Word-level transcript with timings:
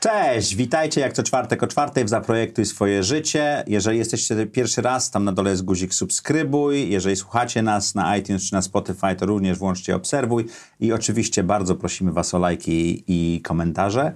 Cześć, 0.00 0.56
witajcie 0.56 1.00
jak 1.00 1.12
co 1.12 1.22
czwartek 1.22 1.62
o 1.62 1.66
czwartej 1.66 2.04
w 2.04 2.08
Zaprojektuj 2.08 2.64
swoje 2.64 3.02
życie. 3.02 3.64
Jeżeli 3.66 3.98
jesteście 3.98 4.46
pierwszy 4.46 4.82
raz, 4.82 5.10
tam 5.10 5.24
na 5.24 5.32
dole 5.32 5.50
jest 5.50 5.64
guzik 5.64 5.94
subskrybuj. 5.94 6.90
Jeżeli 6.90 7.16
słuchacie 7.16 7.62
nas 7.62 7.94
na 7.94 8.16
iTunes 8.16 8.42
czy 8.42 8.52
na 8.52 8.62
Spotify, 8.62 9.14
to 9.16 9.26
również 9.26 9.58
włączcie 9.58 9.96
obserwuj. 9.96 10.46
I 10.80 10.92
oczywiście 10.92 11.42
bardzo 11.42 11.74
prosimy 11.74 12.12
Was 12.12 12.34
o 12.34 12.38
lajki 12.38 13.04
i 13.06 13.40
komentarze. 13.42 14.12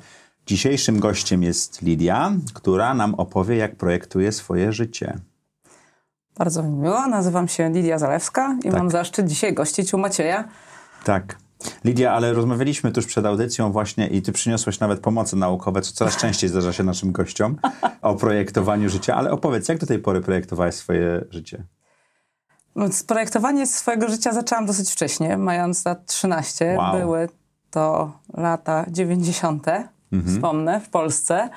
Dzisiejszym 0.46 1.00
gościem 1.00 1.42
jest 1.42 1.82
Lidia, 1.82 2.32
która 2.54 2.94
nam 2.94 3.14
opowie, 3.14 3.56
jak 3.56 3.76
projektuje 3.76 4.32
swoje 4.32 4.72
życie. 4.72 5.18
Bardzo 6.38 6.62
mi 6.62 6.70
miło. 6.70 7.06
Nazywam 7.06 7.48
się 7.48 7.70
Lidia 7.70 7.98
Zalewska 7.98 8.56
i 8.60 8.62
tak. 8.62 8.72
mam 8.72 8.90
zaszczyt 8.90 9.26
dzisiaj 9.26 9.54
gościć 9.54 9.94
u 9.94 9.98
Macieja. 9.98 10.48
Tak. 11.04 11.41
Lidia, 11.84 12.12
ale 12.12 12.32
rozmawialiśmy 12.32 12.92
tuż 12.92 13.06
przed 13.06 13.26
audycją 13.26 13.72
właśnie 13.72 14.06
i 14.06 14.22
ty 14.22 14.32
przyniosłeś 14.32 14.80
nawet 14.80 15.00
pomoce 15.00 15.36
naukowe, 15.36 15.80
co 15.80 15.92
coraz 15.92 16.16
częściej 16.16 16.50
zdarza 16.50 16.72
się 16.72 16.84
naszym 16.84 17.12
gościom, 17.12 17.56
o 18.02 18.14
projektowaniu 18.14 18.88
życia. 18.88 19.14
Ale 19.14 19.30
opowiedz, 19.30 19.68
jak 19.68 19.78
do 19.78 19.86
tej 19.86 19.98
pory 19.98 20.20
projektowałeś 20.20 20.74
swoje 20.74 21.24
życie? 21.30 21.64
No, 22.76 22.86
projektowanie 23.06 23.66
swojego 23.66 24.08
życia 24.08 24.32
zaczęłam 24.32 24.66
dosyć 24.66 24.90
wcześnie, 24.90 25.36
mając 25.36 25.84
lat 25.84 26.06
13. 26.06 26.74
Wow. 26.78 26.98
Były 26.98 27.28
to 27.70 28.12
lata 28.34 28.86
90., 28.88 29.66
mhm. 30.12 30.34
wspomnę, 30.34 30.80
w 30.80 30.88
Polsce. 30.88 31.48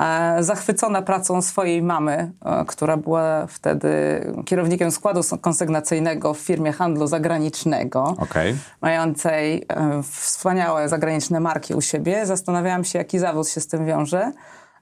E, 0.00 0.42
zachwycona 0.42 1.02
pracą 1.02 1.42
swojej 1.42 1.82
mamy, 1.82 2.32
e, 2.44 2.64
która 2.66 2.96
była 2.96 3.46
wtedy 3.46 3.88
kierownikiem 4.44 4.90
składu 4.90 5.20
konsygnacyjnego 5.40 6.34
w 6.34 6.38
firmie 6.38 6.72
handlu 6.72 7.06
zagranicznego, 7.06 8.14
okay. 8.18 8.56
mającej 8.80 9.66
e, 9.68 10.02
wspaniałe 10.02 10.88
zagraniczne 10.88 11.40
marki 11.40 11.74
u 11.74 11.80
siebie. 11.80 12.26
Zastanawiałam 12.26 12.84
się, 12.84 12.98
jaki 12.98 13.18
zawód 13.18 13.48
się 13.48 13.60
z 13.60 13.66
tym 13.66 13.86
wiąże. 13.86 14.32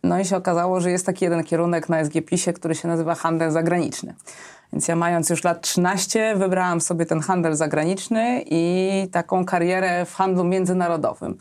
No 0.02 0.20
i 0.20 0.24
się 0.24 0.36
okazało, 0.36 0.80
że 0.80 0.90
jest 0.90 1.06
taki 1.06 1.24
jeden 1.24 1.44
kierunek 1.44 1.88
na 1.88 2.04
SGPiS-ie, 2.04 2.54
który 2.54 2.74
się 2.74 2.88
nazywa 2.88 3.14
handel 3.14 3.50
zagraniczny. 3.50 4.14
Więc 4.72 4.88
ja 4.88 4.96
mając 4.96 5.30
już 5.30 5.44
lat 5.44 5.60
13 5.60 6.34
wybrałam 6.36 6.80
sobie 6.80 7.06
ten 7.06 7.20
handel 7.20 7.56
zagraniczny 7.56 8.44
i 8.46 9.08
taką 9.12 9.44
karierę 9.44 10.04
w 10.04 10.14
handlu 10.14 10.44
międzynarodowym. 10.44 11.38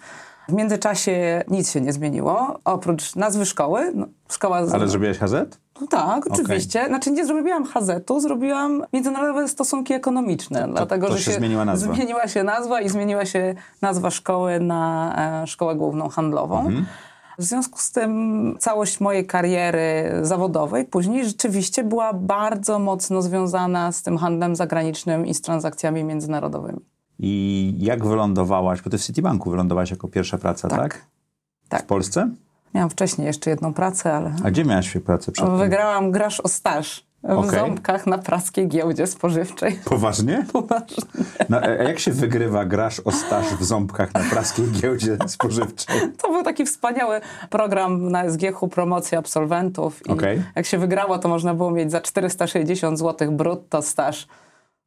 W 0.50 0.54
międzyczasie 0.54 1.44
nic 1.48 1.72
się 1.72 1.82
nie 1.82 1.94
zmieniło, 1.94 2.60
oprócz 2.66 3.16
nazwy 3.16 3.46
szkoły. 3.46 3.92
No, 3.96 4.08
szkoła 4.30 4.58
Ale 4.74 4.88
zrobiłaś 4.88 5.18
HZ? 5.18 5.34
No 5.82 5.88
tak, 5.88 6.32
oczywiście. 6.32 6.80
Okay. 6.80 6.90
Znaczy 6.90 7.12
nie 7.12 7.26
zrobiłam 7.26 7.66
HZ-u, 7.66 8.20
zrobiłam 8.20 8.84
Międzynarodowe 8.94 9.48
Stosunki 9.48 9.94
Ekonomiczne, 9.94 10.62
to, 10.62 10.68
dlatego 10.68 11.08
to 11.08 11.14
że 11.14 11.24
się, 11.24 11.32
zmieniła 11.32 11.66
nazwa. 11.66 11.94
zmieniła 11.94 12.28
się 12.28 12.44
nazwa 12.44 12.82
i 12.82 12.90
zmieniła 12.90 13.26
się 13.26 13.56
nazwa 13.82 14.12
szkoły 14.12 14.60
na 14.60 15.14
e, 15.44 15.48
Szkołę 15.48 15.76
Główną 15.76 16.10
Handlową. 16.10 16.60
Mhm. 16.60 16.86
W 17.38 17.44
związku 17.44 17.80
z 17.80 17.92
tym 17.92 18.56
całość 18.60 19.00
mojej 19.00 19.28
kariery 19.28 20.12
zawodowej 20.22 20.86
później 20.86 21.26
rzeczywiście 21.26 21.84
była 21.84 22.14
bardzo 22.14 22.80
mocno 22.80 23.22
związana 23.22 23.92
z 23.92 24.04
tym 24.04 24.18
handlem 24.18 24.56
zagranicznym 24.56 25.26
i 25.26 25.34
z 25.34 25.42
transakcjami 25.42 26.04
międzynarodowymi. 26.04 26.80
I 27.24 27.74
jak 27.80 28.06
wylądowałaś, 28.06 28.82
bo 28.82 28.90
ty 28.90 28.98
w 28.98 29.02
Citibanku 29.02 29.52
wylądowałaś 29.52 29.92
jako 29.92 30.08
pierwsza 30.08 30.38
praca, 30.38 30.68
tak? 30.68 30.80
Tak. 30.80 31.02
tak. 31.70 31.82
W 31.84 31.86
Polsce? 31.86 32.30
Miałam 32.74 32.90
wcześniej 32.90 33.28
jeszcze 33.28 33.50
jedną 33.50 33.74
pracę, 33.74 34.14
ale... 34.14 34.36
A 34.44 34.52
gdzie 34.52 34.66
miałaś 34.66 34.98
pracę 35.06 35.32
przed 35.32 35.50
Wygrałam 35.50 36.12
grasz 36.12 36.40
o 36.40 36.48
staż 36.48 37.06
w 37.24 37.30
okay. 37.30 37.52
ząbkach 37.52 38.08
na 38.08 38.18
praskiej 38.18 38.68
giełdzie 38.68 39.08
spożywczej. 39.08 39.80
Poważnie? 39.86 40.46
Poważnie. 40.54 41.04
No, 41.50 41.58
a 41.62 41.70
jak 41.70 42.00
się 42.00 42.12
wygrywa 42.12 42.66
grasz 42.66 43.00
o 43.00 43.12
staż 43.12 43.46
w 43.46 43.64
ząbkach 43.64 44.14
na 44.14 44.20
praskiej 44.20 44.66
giełdzie 44.72 45.18
spożywczej? 45.28 46.02
To 46.22 46.32
był 46.32 46.44
taki 46.44 46.66
wspaniały 46.66 47.22
program 47.50 48.12
na 48.12 48.30
SGH 48.30 48.70
promocji 48.72 49.18
absolwentów. 49.18 50.08
I 50.08 50.12
okay. 50.12 50.44
jak 50.56 50.66
się 50.66 50.78
wygrało, 50.78 51.20
to 51.20 51.30
można 51.30 51.54
było 51.54 51.72
mieć 51.72 51.92
za 51.92 52.02
460 52.02 53.00
zł 53.00 53.32
brutto 53.32 53.82
staż 53.82 54.28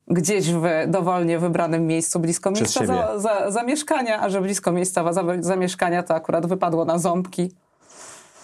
gdzieś 0.09 0.53
w 0.53 0.62
dowolnie 0.87 1.38
wybranym 1.38 1.87
miejscu, 1.87 2.20
blisko 2.20 2.50
miejsca 2.50 2.87
za, 2.87 3.19
za, 3.19 3.50
zamieszkania, 3.50 4.20
a 4.20 4.28
że 4.28 4.41
blisko 4.41 4.72
miejsca 4.72 5.12
za, 5.12 5.25
zamieszkania 5.41 6.03
to 6.03 6.15
akurat 6.15 6.47
wypadło 6.47 6.84
na 6.84 6.98
ząbki. 6.98 7.53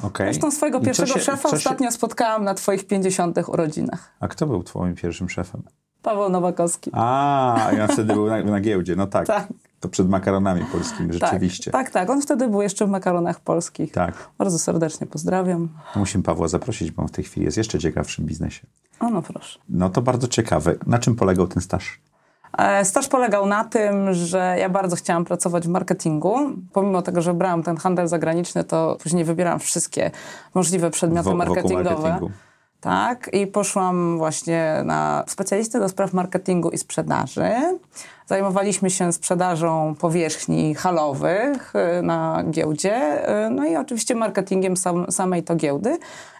Okay. 0.03 0.27
Zresztą 0.27 0.51
swojego 0.51 0.81
pierwszego 0.81 1.13
się, 1.13 1.21
szefa 1.21 1.49
ostatnio 1.49 1.89
się... 1.89 1.93
spotkałam 1.93 2.45
na 2.45 2.55
twoich 2.55 2.87
50. 2.87 3.49
urodzinach. 3.49 4.13
A 4.21 4.29
kto 4.29 4.47
był 4.47 4.63
twoim 4.63 4.95
pierwszym 4.95 5.29
szefem? 5.29 5.63
Paweł 6.03 6.29
Nowakowski. 6.29 6.91
A, 6.95 7.71
ja 7.77 7.87
wtedy 7.87 8.15
był 8.15 8.27
na, 8.27 8.43
na 8.43 8.61
giełdzie, 8.61 8.97
no 8.97 9.07
tak. 9.07 9.27
tak. 9.27 9.47
To 9.81 9.89
przed 9.89 10.09
makaronami 10.09 10.65
polskimi, 10.65 11.11
tak, 11.11 11.21
rzeczywiście. 11.21 11.71
Tak, 11.71 11.85
tak, 11.85 11.93
tak. 11.93 12.11
On 12.11 12.23
wtedy 12.23 12.49
był 12.49 12.63
jeszcze 12.63 12.87
w 12.87 12.91
makaronach 12.91 13.41
polskich. 13.41 13.93
Tak. 13.93 14.15
Bardzo 14.39 14.59
serdecznie 14.59 15.07
pozdrawiam. 15.07 15.69
Musimy 15.97 16.25
Pawła 16.25 16.49
zaprosić, 16.49 16.91
bo 16.91 17.03
on 17.03 17.09
w 17.09 17.11
tej 17.11 17.25
chwili 17.25 17.47
jest 17.47 17.57
jeszcze 17.57 17.79
ciekawszym 17.79 18.27
biznesie. 18.27 18.67
O, 19.01 19.11
no 19.11 19.23
proszę. 19.23 19.59
No 19.69 19.91
to 19.91 20.03
bardzo 20.03 20.29
ciekawe. 20.29 20.75
Na 20.87 20.99
czym 20.99 21.17
polegał 21.17 21.47
ten 21.47 21.63
staż? 21.63 22.01
E, 22.59 22.85
staż 22.85 23.09
polegał 23.09 23.47
na 23.47 23.65
tym, 23.65 24.15
że 24.15 24.57
ja 24.59 24.69
bardzo 24.69 24.97
chciałam 24.97 25.25
pracować 25.25 25.67
w 25.67 25.71
marketingu. 25.71 26.37
Pomimo 26.73 27.03
tego, 27.03 27.23
że 27.23 27.35
brałam 27.35 27.63
ten 27.63 27.77
handel 27.77 28.09
zagraniczny, 28.09 28.65
to 28.65 28.97
później 29.03 29.25
wybierałam 29.25 29.61
wszystkie 29.61 30.11
możliwe 30.55 30.91
przedmioty 30.91 31.35
marketingowe. 31.35 32.21
Tak, 32.81 33.31
i 33.33 33.47
poszłam 33.47 34.19
właśnie 34.19 34.83
na 34.85 35.25
specjalistę 35.27 35.81
do 35.81 35.89
spraw 35.89 36.13
marketingu 36.13 36.71
i 36.71 36.79
sprzedaży. 36.79 37.51
Zajmowaliśmy 38.27 38.91
się 38.91 39.13
sprzedażą 39.13 39.95
powierzchni 40.01 40.75
halowych 40.75 41.73
y, 41.99 42.03
na 42.03 42.45
giełdzie, 42.51 43.25
y, 43.47 43.51
no 43.51 43.67
i 43.67 43.77
oczywiście 43.77 44.15
marketingiem 44.15 44.77
sam, 44.77 45.13
samej 45.13 45.43
to 45.43 45.57
giełdy. 45.57 45.99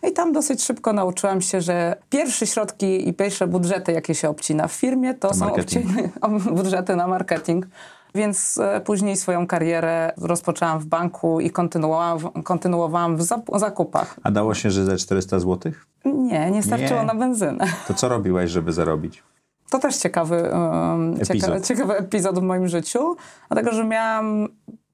I 0.09 0.13
tam 0.13 0.33
dosyć 0.33 0.63
szybko 0.63 0.93
nauczyłam 0.93 1.41
się, 1.41 1.61
że 1.61 1.97
pierwsze 2.11 2.47
środki 2.47 3.09
i 3.09 3.15
pierwsze 3.15 3.47
budżety, 3.47 3.93
jakie 3.93 4.15
się 4.15 4.29
obcina 4.29 4.69
w 4.69 4.73
firmie, 4.73 5.15
to, 5.15 5.29
to 5.29 5.35
są 5.35 5.55
obciny, 5.55 6.11
budżety 6.57 6.97
na 6.97 7.07
marketing. 7.07 7.67
Więc 8.15 8.59
e, 8.59 8.81
później 8.81 9.17
swoją 9.17 9.47
karierę 9.47 10.13
rozpoczęłam 10.17 10.79
w 10.79 10.87
banku 10.87 11.41
i 11.41 11.51
kontynuowałam, 11.51 12.19
kontynuowałam 12.45 13.17
w 13.17 13.23
zakupach. 13.57 14.17
A 14.23 14.31
dało 14.31 14.55
się, 14.55 14.71
że 14.71 14.85
za 14.85 14.97
400 14.97 15.41
zł? 15.41 15.73
Nie, 16.05 16.51
nie 16.51 16.63
starczyło 16.63 17.01
nie. 17.01 17.07
na 17.07 17.15
benzynę. 17.15 17.67
To 17.89 17.95
co 17.95 18.09
robiłaś, 18.09 18.51
żeby 18.51 18.73
zarobić? 18.73 19.23
To 19.71 19.79
też 19.79 19.97
ciekawy, 19.97 20.51
um, 20.53 21.13
epizod. 21.13 21.37
Cieka 21.37 21.61
ciekawy 21.61 21.97
epizod 21.97 22.39
w 22.39 22.43
moim 22.43 22.69
życiu, 22.69 23.17
dlatego 23.49 23.73
że 23.73 23.85
miałam 23.85 24.49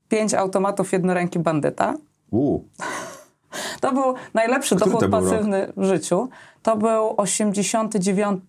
pięć 0.09 0.35
automatów 0.35 0.93
jednoręki 0.93 1.39
bandyta. 1.39 1.95
Uh. 2.31 2.63
To 3.81 3.93
był 3.93 4.15
najlepszy 4.35 4.77
Który 4.77 4.91
dochód 4.91 5.11
pasywny 5.11 5.67
rok? 5.67 5.77
w 5.77 5.85
życiu. 5.85 6.29
To 6.67 6.77
był 6.77 7.15
89, 7.17 8.41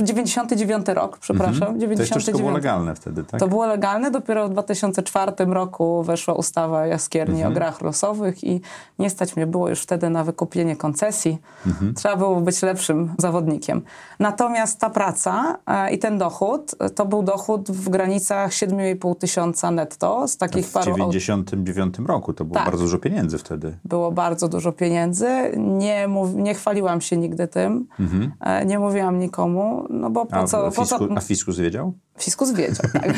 99 0.00 0.88
e, 0.88 0.94
rok, 0.94 1.18
przepraszam. 1.18 1.62
Mhm. 1.62 1.80
99. 1.80 2.26
To 2.26 2.38
było 2.38 2.50
legalne 2.50 2.94
wtedy, 2.94 3.24
tak? 3.24 3.40
To 3.40 3.48
było 3.48 3.66
legalne. 3.66 4.10
Dopiero 4.10 4.48
w 4.48 4.50
2004 4.50 5.32
roku 5.38 6.02
weszła 6.02 6.34
ustawa 6.34 6.86
jaskierni 6.86 7.34
mhm. 7.34 7.52
o 7.52 7.54
grach 7.54 7.80
losowych 7.80 8.44
i 8.44 8.60
nie 8.98 9.10
stać 9.10 9.36
mnie 9.36 9.46
było 9.46 9.68
już 9.68 9.80
wtedy 9.80 10.10
na 10.10 10.24
wykupienie 10.24 10.76
koncesji. 10.76 11.38
Mhm. 11.66 11.94
Trzeba 11.94 12.16
było 12.16 12.40
być 12.40 12.62
lepszym 12.62 13.14
zawodnikiem. 13.18 13.82
Natomiast 14.18 14.80
ta 14.80 14.90
praca 14.90 15.58
e, 15.66 15.92
i 15.92 15.98
ten 15.98 16.18
dochód, 16.18 16.74
to 16.94 17.06
był 17.06 17.22
dochód 17.22 17.70
w 17.70 17.88
granicach 17.88 18.50
7,5 18.50 19.16
tysiąca 19.16 19.70
netto 19.70 20.28
z 20.28 20.36
takich 20.36 20.66
w 20.66 20.72
paru... 20.72 20.94
W 20.94 20.96
99 20.96 21.94
roku 22.06 22.32
to 22.32 22.44
było 22.44 22.54
tak. 22.54 22.64
bardzo 22.64 22.84
dużo 22.84 22.98
pieniędzy 22.98 23.38
wtedy. 23.38 23.76
Było 23.84 24.12
bardzo 24.12 24.48
dużo 24.48 24.72
pieniędzy. 24.72 25.28
Nie, 25.56 26.08
mów, 26.08 26.34
nie 26.34 26.54
chwaliłam 26.54 27.00
się 27.00 27.16
nigdy 27.16 27.48
tym 27.48 27.65
tym. 27.66 27.86
Mhm. 28.00 28.32
E, 28.40 28.64
nie 28.66 28.78
mówiłam 28.78 29.18
nikomu, 29.18 29.86
no 29.90 30.10
bo 30.10 30.26
po 30.26 30.36
a, 30.36 30.44
co... 30.44 30.70
Fisku, 30.70 30.98
po 30.98 31.08
co... 31.08 31.16
A 31.16 31.20
fiskus 31.20 31.58
wiedział? 31.58 31.92
Fiskus 32.18 32.52
wiedział, 32.52 32.86
tak. 32.92 33.12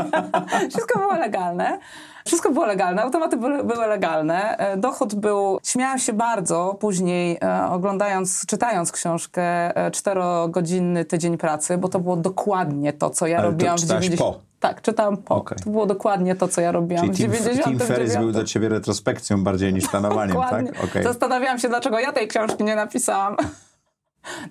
Wszystko 0.70 0.98
było 0.98 1.14
legalne. 1.14 1.78
Wszystko 2.24 2.50
było 2.50 2.66
legalne, 2.66 3.02
automaty 3.02 3.36
były, 3.36 3.64
były, 3.64 3.86
legalne. 3.86 4.56
E, 4.56 4.76
dochód 4.76 5.14
był, 5.14 5.58
śmiałam 5.62 5.98
się 5.98 6.12
bardzo 6.12 6.76
później 6.80 7.38
e, 7.42 7.66
oglądając, 7.70 8.46
czytając 8.46 8.92
książkę 8.92 9.42
e, 9.76 9.90
czterogodzinny 9.90 11.04
tydzień 11.04 11.38
pracy, 11.38 11.78
bo 11.78 11.88
to 11.88 12.00
było 12.00 12.16
dokładnie 12.16 12.92
to, 12.92 13.10
co 13.10 13.26
ja 13.26 13.38
Ale 13.38 13.46
robiłam 13.46 13.76
to 13.76 13.82
w 13.82 13.86
90... 13.86 14.18
po 14.20 14.40
Tak, 14.60 14.82
czytałam 14.82 15.16
po. 15.16 15.34
Okay. 15.34 15.58
To 15.58 15.70
było 15.70 15.86
dokładnie 15.86 16.34
to, 16.34 16.48
co 16.48 16.60
ja 16.60 16.72
robiłam 16.72 17.02
Czyli 17.02 17.28
w 17.28 17.32
90. 17.32 17.64
Tim 17.64 17.78
Ferris 17.78 18.16
był 18.16 18.32
dla 18.32 18.44
ciebie 18.44 18.68
retrospekcją 18.68 19.44
bardziej 19.44 19.74
niż 19.74 19.88
planowaniem, 19.90 20.36
tak? 20.50 20.84
Okay. 20.84 21.02
Zastanawiałam 21.02 21.58
się, 21.58 21.68
dlaczego 21.68 21.98
ja 21.98 22.12
tej 22.12 22.28
książki 22.28 22.64
nie 22.64 22.76
napisałam. 22.76 23.36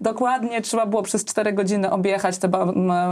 Dokładnie, 0.02 0.62
trzeba 0.62 0.86
było 0.86 1.04
przez 1.04 1.26
4 1.26 1.54
godziny 1.54 1.92
objechać 1.92 2.38
te, 2.38 2.50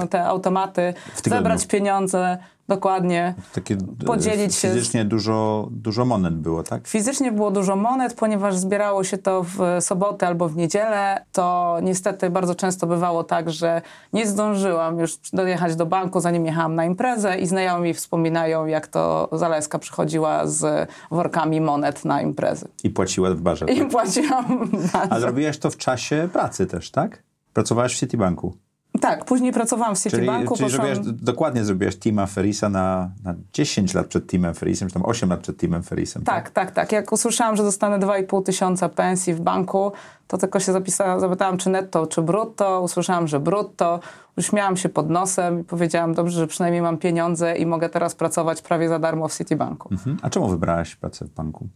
te 0.09 0.25
automaty, 0.25 0.93
zebrać 1.25 1.67
pieniądze, 1.67 2.37
Dokładnie. 2.67 3.33
Takie 3.53 3.73
e, 4.01 4.05
podzielić 4.05 4.55
się. 4.55 4.67
Fizycznie 4.67 5.05
dużo, 5.05 5.67
dużo 5.71 6.05
monet 6.05 6.33
było, 6.35 6.63
tak? 6.63 6.87
Fizycznie 6.87 7.31
było 7.31 7.51
dużo 7.51 7.75
monet, 7.75 8.13
ponieważ 8.13 8.55
zbierało 8.55 9.03
się 9.03 9.17
to 9.17 9.43
w 9.43 9.57
sobotę 9.79 10.27
albo 10.27 10.49
w 10.49 10.55
niedzielę, 10.55 11.25
to 11.31 11.77
niestety 11.83 12.29
bardzo 12.29 12.55
często 12.55 12.87
bywało 12.87 13.23
tak, 13.23 13.49
że 13.49 13.81
nie 14.13 14.27
zdążyłam 14.27 14.99
już 14.99 15.17
dojechać 15.33 15.75
do 15.75 15.85
banku, 15.85 16.19
zanim 16.19 16.45
jechałam 16.45 16.75
na 16.75 16.85
imprezę 16.85 17.39
i 17.39 17.47
znajomi 17.47 17.93
wspominają, 17.93 18.65
jak 18.65 18.87
to 18.87 19.29
Zaleska 19.31 19.79
przychodziła 19.79 20.47
z 20.47 20.89
workami 21.11 21.61
monet 21.61 22.05
na 22.05 22.21
imprezy. 22.21 22.67
I 22.83 22.89
płaciła 22.89 23.29
w 23.31 23.41
barze. 23.41 23.65
I 23.65 23.79
tak? 23.79 23.89
płaciłam 23.89 24.67
w 24.67 24.91
barze. 24.91 25.13
A 25.13 25.19
zrobiłaś 25.19 25.57
to 25.57 25.69
w 25.69 25.77
czasie 25.77 26.29
pracy 26.33 26.65
też, 26.65 26.91
tak? 26.91 27.23
Pracowałaś 27.53 27.95
w 27.95 27.99
Citibanku. 27.99 28.57
Tak, 29.01 29.25
później 29.25 29.53
pracowałam 29.53 29.95
w 29.95 29.99
Citibanku. 29.99 30.57
Czyli, 30.57 30.69
czyli 30.69 30.81
poszłam... 30.81 31.17
dokładnie 31.21 31.63
zrobiłaś 31.63 31.97
Tima 31.97 32.25
Ferisa 32.25 32.69
na, 32.69 33.09
na 33.23 33.35
10 33.53 33.93
lat 33.93 34.07
przed 34.07 34.27
Timem 34.27 34.53
Ferisem, 34.53 34.87
czy 34.87 34.93
tam 34.93 35.05
8 35.05 35.29
lat 35.29 35.39
przed 35.39 35.57
Timem 35.57 35.83
Ferisem. 35.83 36.23
Tak, 36.23 36.43
tak, 36.43 36.53
tak. 36.53 36.71
tak. 36.71 36.91
Jak 36.91 37.11
usłyszałam, 37.11 37.55
że 37.55 37.63
dostanę 37.63 37.99
2,5 37.99 38.43
tysiąca 38.43 38.89
pensji 38.89 39.33
w 39.33 39.41
banku, 39.41 39.91
to 40.27 40.37
tylko 40.37 40.59
się 40.59 40.71
zapisałam, 40.71 41.19
zapytałam, 41.19 41.57
czy 41.57 41.69
netto, 41.69 42.07
czy 42.07 42.21
brutto. 42.21 42.81
Usłyszałam, 42.81 43.27
że 43.27 43.39
brutto. 43.39 43.99
Uśmiałam 44.37 44.77
się 44.77 44.89
pod 44.89 45.09
nosem 45.09 45.59
i 45.59 45.63
powiedziałam, 45.63 46.13
dobrze, 46.13 46.39
że 46.39 46.47
przynajmniej 46.47 46.81
mam 46.81 46.97
pieniądze 46.97 47.55
i 47.55 47.65
mogę 47.65 47.89
teraz 47.89 48.15
pracować 48.15 48.61
prawie 48.61 48.89
za 48.89 48.99
darmo 48.99 49.27
w 49.27 49.37
Citibanku. 49.37 49.89
Mhm. 49.91 50.17
A 50.21 50.29
czemu 50.29 50.47
wybrałaś 50.47 50.95
pracę 50.95 51.25
w 51.25 51.29
banku? 51.29 51.69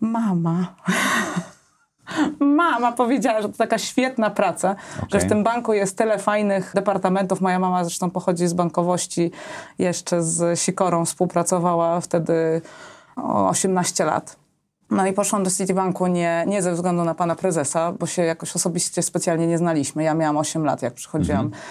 Mama. 0.00 0.74
Mama 2.40 2.92
powiedziała, 2.92 3.42
że 3.42 3.48
to 3.48 3.56
taka 3.56 3.78
świetna 3.78 4.30
praca, 4.30 4.76
okay. 4.96 5.08
że 5.10 5.18
w 5.18 5.28
tym 5.28 5.44
banku 5.44 5.72
jest 5.72 5.98
tyle 5.98 6.18
fajnych 6.18 6.72
departamentów. 6.74 7.40
Moja 7.40 7.58
mama 7.58 7.84
zresztą 7.84 8.10
pochodzi 8.10 8.46
z 8.46 8.52
bankowości, 8.52 9.30
jeszcze 9.78 10.22
z 10.22 10.60
Sikorą 10.60 11.04
współpracowała 11.04 12.00
wtedy 12.00 12.62
o 13.16 13.48
18 13.48 14.04
lat. 14.04 14.39
No 14.90 15.06
i 15.06 15.12
poszłam 15.12 15.42
do 15.42 15.50
Citibanku 15.50 16.06
nie, 16.06 16.44
nie 16.46 16.62
ze 16.62 16.72
względu 16.72 17.04
na 17.04 17.14
pana 17.14 17.36
prezesa, 17.36 17.92
bo 17.92 18.06
się 18.06 18.22
jakoś 18.22 18.56
osobiście 18.56 19.02
specjalnie 19.02 19.46
nie 19.46 19.58
znaliśmy. 19.58 20.02
Ja 20.02 20.14
miałam 20.14 20.36
8 20.36 20.64
lat, 20.64 20.82
jak 20.82 20.94
przychodziłam 20.94 21.46
mhm. 21.46 21.62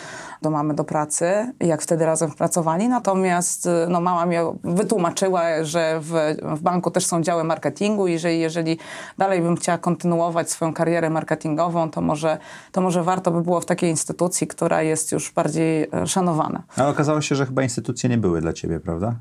do 0.41 0.49
mamy 0.49 0.73
do 0.73 0.83
pracy, 0.83 1.53
jak 1.59 1.81
wtedy 1.81 2.05
razem 2.05 2.31
pracowali. 2.31 2.87
Natomiast 2.87 3.69
no, 3.87 4.01
mama 4.01 4.25
mi 4.25 4.35
wytłumaczyła, 4.63 5.41
że 5.61 5.99
w, 6.01 6.13
w 6.57 6.61
banku 6.61 6.91
też 6.91 7.05
są 7.05 7.21
działy 7.21 7.43
marketingu 7.43 8.07
i 8.07 8.19
że 8.19 8.33
jeżeli 8.33 8.77
dalej 9.17 9.41
bym 9.41 9.55
chciała 9.55 9.77
kontynuować 9.77 10.51
swoją 10.51 10.73
karierę 10.73 11.09
marketingową, 11.09 11.91
to 11.91 12.01
może, 12.01 12.37
to 12.71 12.81
może 12.81 13.03
warto 13.03 13.31
by 13.31 13.41
było 13.41 13.61
w 13.61 13.65
takiej 13.65 13.89
instytucji, 13.89 14.47
która 14.47 14.81
jest 14.81 15.11
już 15.11 15.31
bardziej 15.31 15.87
e, 15.93 16.07
szanowana. 16.07 16.63
Ale 16.75 16.89
okazało 16.89 17.21
się, 17.21 17.35
że 17.35 17.45
chyba 17.45 17.63
instytucje 17.63 18.09
nie 18.09 18.17
były 18.17 18.41
dla 18.41 18.53
ciebie, 18.53 18.79
prawda? 18.79 19.15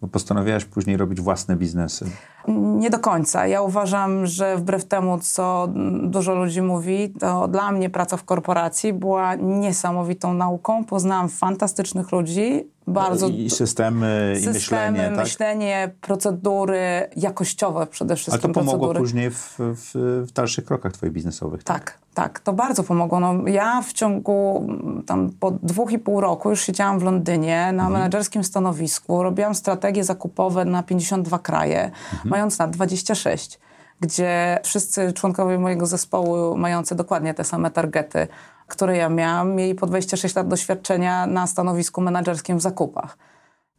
Bo 0.00 0.08
postanowiłaś 0.08 0.64
później 0.64 0.96
robić 0.96 1.20
własne 1.20 1.56
biznesy. 1.56 2.10
Nie 2.56 2.90
do 2.90 2.98
końca. 2.98 3.46
Ja 3.46 3.62
uważam, 3.62 4.26
że 4.26 4.56
wbrew 4.56 4.84
temu, 4.84 5.18
co 5.18 5.68
dużo 6.02 6.34
ludzi 6.34 6.62
mówi, 6.62 7.12
to 7.20 7.48
dla 7.48 7.72
mnie 7.72 7.90
praca 7.90 8.16
w 8.16 8.24
korporacji 8.24 8.92
była 8.92 9.34
niesamowitą 9.34 10.34
nauką. 10.34 10.84
Poznałam 10.84 11.28
fantastycznych 11.28 12.12
ludzi, 12.12 12.68
bardzo... 12.88 13.28
I 13.28 13.50
systemy, 13.50 14.32
systemy 14.34 14.50
i 14.50 14.54
myślenie, 14.54 15.04
tak? 15.08 15.16
myślenie, 15.16 15.90
procedury 16.00 17.10
jakościowe 17.16 17.86
przede 17.86 18.16
wszystkim. 18.16 18.44
Ale 18.44 18.54
to 18.54 18.60
pomogło 18.60 18.78
procedury. 18.78 19.00
później 19.00 19.30
w, 19.30 19.56
w, 19.58 19.90
w, 20.26 20.32
dalszych 20.32 20.64
krokach 20.64 20.92
twoich 20.92 21.12
biznesowych, 21.12 21.64
tak? 21.64 21.84
Tak, 21.84 21.98
tak 22.14 22.40
to 22.40 22.52
bardzo 22.52 22.82
pomogło. 22.82 23.20
No, 23.20 23.34
ja 23.46 23.82
w 23.82 23.92
ciągu 23.92 24.68
tam 25.06 25.30
po 25.40 25.50
dwóch 25.50 25.92
i 25.92 25.98
pół 25.98 26.20
roku 26.20 26.50
już 26.50 26.60
siedziałam 26.60 26.98
w 26.98 27.02
Londynie 27.02 27.72
na 27.72 27.82
mhm. 27.82 27.92
menedżerskim 27.92 28.44
stanowisku, 28.44 29.22
robiłam 29.22 29.54
strategie 29.54 30.04
zakupowe 30.04 30.64
na 30.64 30.82
52 30.82 31.38
kraje, 31.38 31.84
mhm. 31.84 32.28
Mając 32.38 32.58
na 32.58 32.68
26 32.68 33.58
gdzie 34.00 34.60
wszyscy 34.64 35.12
członkowie 35.12 35.58
mojego 35.58 35.86
zespołu, 35.86 36.56
mający 36.56 36.94
dokładnie 36.94 37.34
te 37.34 37.44
same 37.44 37.70
targety, 37.70 38.28
które 38.66 38.96
ja 38.96 39.08
miałam, 39.08 39.54
mieli 39.54 39.74
po 39.74 39.86
26 39.86 40.34
lat 40.34 40.48
doświadczenia 40.48 41.26
na 41.26 41.46
stanowisku 41.46 42.00
menedżerskim 42.00 42.58
w 42.58 42.62
zakupach. 42.62 43.18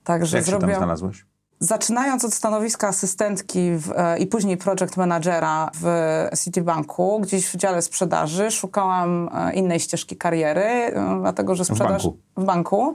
Także 0.03 0.37
Jak 0.37 0.45
zrobiłam... 0.45 0.69
się 0.69 0.75
tam 0.75 0.83
znalazłeś? 0.83 1.25
Zaczynając 1.59 2.25
od 2.25 2.33
stanowiska 2.33 2.87
asystentki 2.87 3.71
w, 3.71 3.91
e, 3.95 4.19
i 4.19 4.27
później 4.27 4.57
project 4.57 4.97
managera 4.97 5.71
w 5.81 5.85
Citibanku, 6.43 7.19
gdzieś 7.19 7.47
w 7.47 7.55
dziale 7.55 7.81
sprzedaży, 7.81 8.51
szukałam 8.51 9.29
e, 9.33 9.53
innej 9.53 9.79
ścieżki 9.79 10.17
kariery, 10.17 10.61
e, 10.61 11.17
dlatego 11.21 11.55
że 11.55 11.65
sprzedaż 11.65 12.01
w 12.01 12.05
banku. 12.05 12.17
W 12.37 12.43
banku 12.43 12.93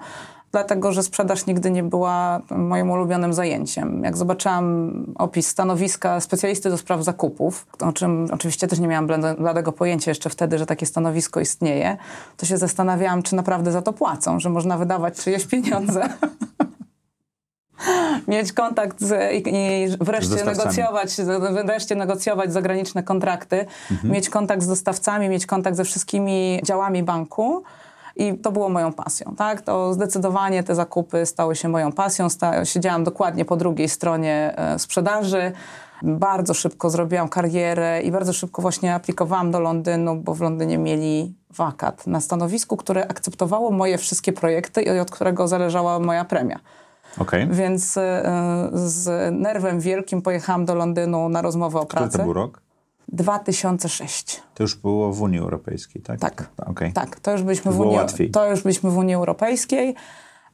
dlatego 0.55 0.93
że 0.93 1.03
sprzedaż 1.03 1.47
nigdy 1.47 1.71
nie 1.71 1.83
była 1.83 2.41
moim 2.51 2.91
ulubionym 2.91 3.33
zajęciem. 3.33 4.05
Jak 4.05 4.17
zobaczyłam 4.17 4.93
opis 5.15 5.47
stanowiska 5.47 6.21
specjalisty 6.21 6.71
do 6.71 6.79
spraw 6.79 7.05
zakupów, 7.05 7.67
o 7.81 7.93
czym 7.93 8.29
oczywiście 8.33 8.69
też 8.69 8.79
nie 8.79 8.89
miałam 8.89 9.07
bladego 9.39 9.73
pojęcia 9.73 10.11
jeszcze 10.11 10.31
wtedy, 10.31 10.59
że 10.59 10.67
takie 10.67 10.87
stanowisko 10.87 11.41
istnieje, 11.41 11.97
to 12.37 12.47
się 12.47 12.57
zastanawiałam, 12.59 13.23
czy 13.23 13.37
naprawdę 13.37 13.73
za 13.73 13.83
to 13.83 13.93
płacą, 13.93 14.41
że 14.41 14.51
można 14.51 14.79
wydawać 14.79 15.17
czyjeś 15.17 15.47
pieniądze. 15.47 16.09
mieć 18.29 18.53
kontakt 18.53 19.01
z, 19.01 19.33
i, 19.47 19.87
wreszcie 20.01 20.45
negocjować, 20.45 21.17
wreszcie 21.67 21.95
negocjować 21.95 22.53
zagraniczne 22.53 23.03
kontrakty, 23.03 23.67
mhm. 23.91 24.15
mieć 24.15 24.31
kontakt 24.31 24.63
z 24.63 24.69
dostawcami, 24.69 25.29
mieć 25.29 25.47
kontakt 25.47 25.77
ze 25.77 25.85
wszystkimi 25.85 26.61
działami 26.65 27.03
banku. 27.03 27.63
I 28.17 28.39
to 28.39 28.53
było 28.53 28.69
moją 28.69 28.93
pasją, 28.93 29.35
tak? 29.37 29.63
To 29.63 29.95
zdecydowanie 29.95 30.63
te 30.63 30.75
zakupy 30.75 31.27
stały 31.27 31.57
się 31.57 31.69
moją 31.69 31.93
pasją. 31.93 32.29
Sta 32.29 32.65
siedziałam 32.65 33.05
dokładnie 33.05 33.45
po 33.45 33.57
drugiej 33.57 33.89
stronie 33.89 34.55
e, 34.57 34.79
sprzedaży. 34.79 35.53
Bardzo 36.03 36.55
szybko 36.55 36.91
zrobiłam 36.91 37.29
karierę 37.29 38.03
i 38.03 38.11
bardzo 38.11 38.33
szybko 38.33 38.63
właśnie 38.63 38.95
aplikowałam 38.95 39.51
do 39.51 39.61
Londynu, 39.61 40.17
bo 40.17 40.35
w 40.35 40.41
Londynie 40.41 40.79
mieli 40.79 41.35
wakat 41.51 42.07
na 42.07 42.21
stanowisku, 42.21 42.77
które 42.77 43.09
akceptowało 43.09 43.71
moje 43.71 43.99
wszystkie 43.99 44.33
projekty 44.33 44.83
i 44.83 44.99
od 44.99 45.11
którego 45.11 45.49
zależała 45.49 45.99
moja 45.99 46.25
premia. 46.25 46.61
Okay. 47.19 47.47
Więc 47.47 47.97
y, 47.97 48.01
z 48.73 49.35
nerwem 49.35 49.81
wielkim 49.81 50.23
pojechałam 50.23 50.65
do 50.65 50.75
Londynu 50.75 51.29
na 51.29 51.43
rozmowę 51.43 51.81
o 51.81 51.87
pracę. 51.87 52.09
Który 52.09 52.19
to 52.19 52.25
był 52.25 52.33
rok? 52.33 52.64
2006. 53.15 54.43
To 54.55 54.63
już 54.63 54.75
było 54.75 55.13
w 55.13 55.23
Unii 55.23 55.39
Europejskiej, 55.39 56.03
tak? 56.03 56.21
Tak. 56.21 56.51
Okay. 56.57 56.93
Tak, 56.93 57.21
to 57.21 57.33
już 57.33 57.43
byliśmy 57.43 57.71
to 57.71 57.77
w 57.77 57.81
Unii, 57.81 57.97
łatwiej. 57.97 58.31
to 58.31 58.51
już 58.51 58.63
byliśmy 58.63 58.91
w 58.91 58.97
Unii 58.97 59.15
Europejskiej. 59.15 59.95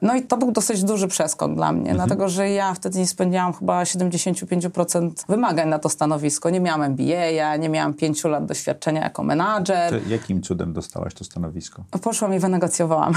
No 0.03 0.15
i 0.15 0.23
to 0.23 0.37
był 0.37 0.53
dosyć 0.53 0.85
duży 0.85 1.09
przeskok 1.09 1.55
dla 1.55 1.73
mnie, 1.73 1.91
mhm. 1.91 1.97
dlatego 1.97 2.29
że 2.29 2.51
ja 2.51 2.75
wtedy 2.75 2.99
nie 2.99 3.07
spędziłam 3.07 3.53
chyba 3.53 3.83
75% 3.83 5.11
wymagań 5.29 5.69
na 5.69 5.79
to 5.79 5.89
stanowisko. 5.89 6.51
Nie 6.51 6.61
miałam 6.61 6.83
MBA, 6.83 7.57
nie 7.57 7.69
miałam 7.69 7.95
pięciu 7.95 8.29
lat 8.29 8.47
doświadczenia 8.47 9.03
jako 9.03 9.23
menadżer. 9.23 9.91
To 9.91 10.11
jakim 10.11 10.43
cudem 10.43 10.73
dostałaś 10.73 11.15
to 11.15 11.25
stanowisko? 11.25 11.85
Poszłam 12.03 12.35
i 12.35 12.39
wynegocjowałam. 12.39 13.15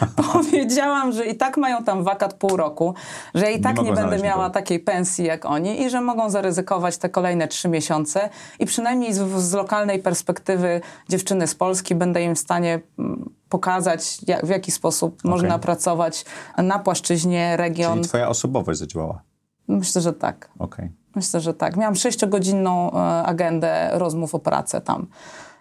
Powiedziałam, 0.32 1.12
że 1.12 1.26
i 1.26 1.36
tak 1.36 1.56
mają 1.56 1.84
tam 1.84 2.04
wakat 2.04 2.34
pół 2.34 2.56
roku, 2.56 2.94
że 3.34 3.52
i 3.52 3.60
tak 3.60 3.76
nie, 3.78 3.82
nie 3.82 3.92
będę 3.92 4.18
miała 4.18 4.50
takiej 4.50 4.80
pensji 4.80 5.24
jak 5.24 5.44
oni 5.44 5.82
i 5.82 5.90
że 5.90 6.00
mogą 6.00 6.30
zaryzykować 6.30 6.98
te 6.98 7.08
kolejne 7.08 7.48
trzy 7.48 7.68
miesiące 7.68 8.28
i 8.58 8.66
przynajmniej 8.66 9.14
z, 9.14 9.32
z 9.32 9.52
lokalnej 9.52 9.98
perspektywy 9.98 10.80
dziewczyny 11.08 11.46
z 11.46 11.54
Polski 11.54 11.94
będę 11.94 12.22
im 12.22 12.34
w 12.34 12.38
stanie 12.38 12.80
mm, 12.98 13.30
pokazać, 13.48 14.18
jak, 14.26 14.46
w 14.46 14.48
jaki 14.48 14.72
sposób 14.72 15.18
okay. 15.18 15.30
można 15.30 15.58
pracować 15.58 16.24
na 16.58 16.78
płaszczyźnie, 16.78 17.56
region. 17.56 17.94
Czyli 17.94 18.08
twoja 18.08 18.28
osobowość 18.28 18.78
zadziałała? 18.78 19.22
Myślę, 19.68 20.00
że 20.00 20.12
tak. 20.12 20.50
Okay. 20.58 20.92
Myślę, 21.14 21.40
że 21.40 21.54
tak. 21.54 21.76
Miałam 21.76 21.94
sześciogodzinną 21.94 22.92
e, 22.92 23.22
agendę 23.22 23.90
rozmów 23.92 24.34
o 24.34 24.38
pracę 24.38 24.80
tam. 24.80 25.06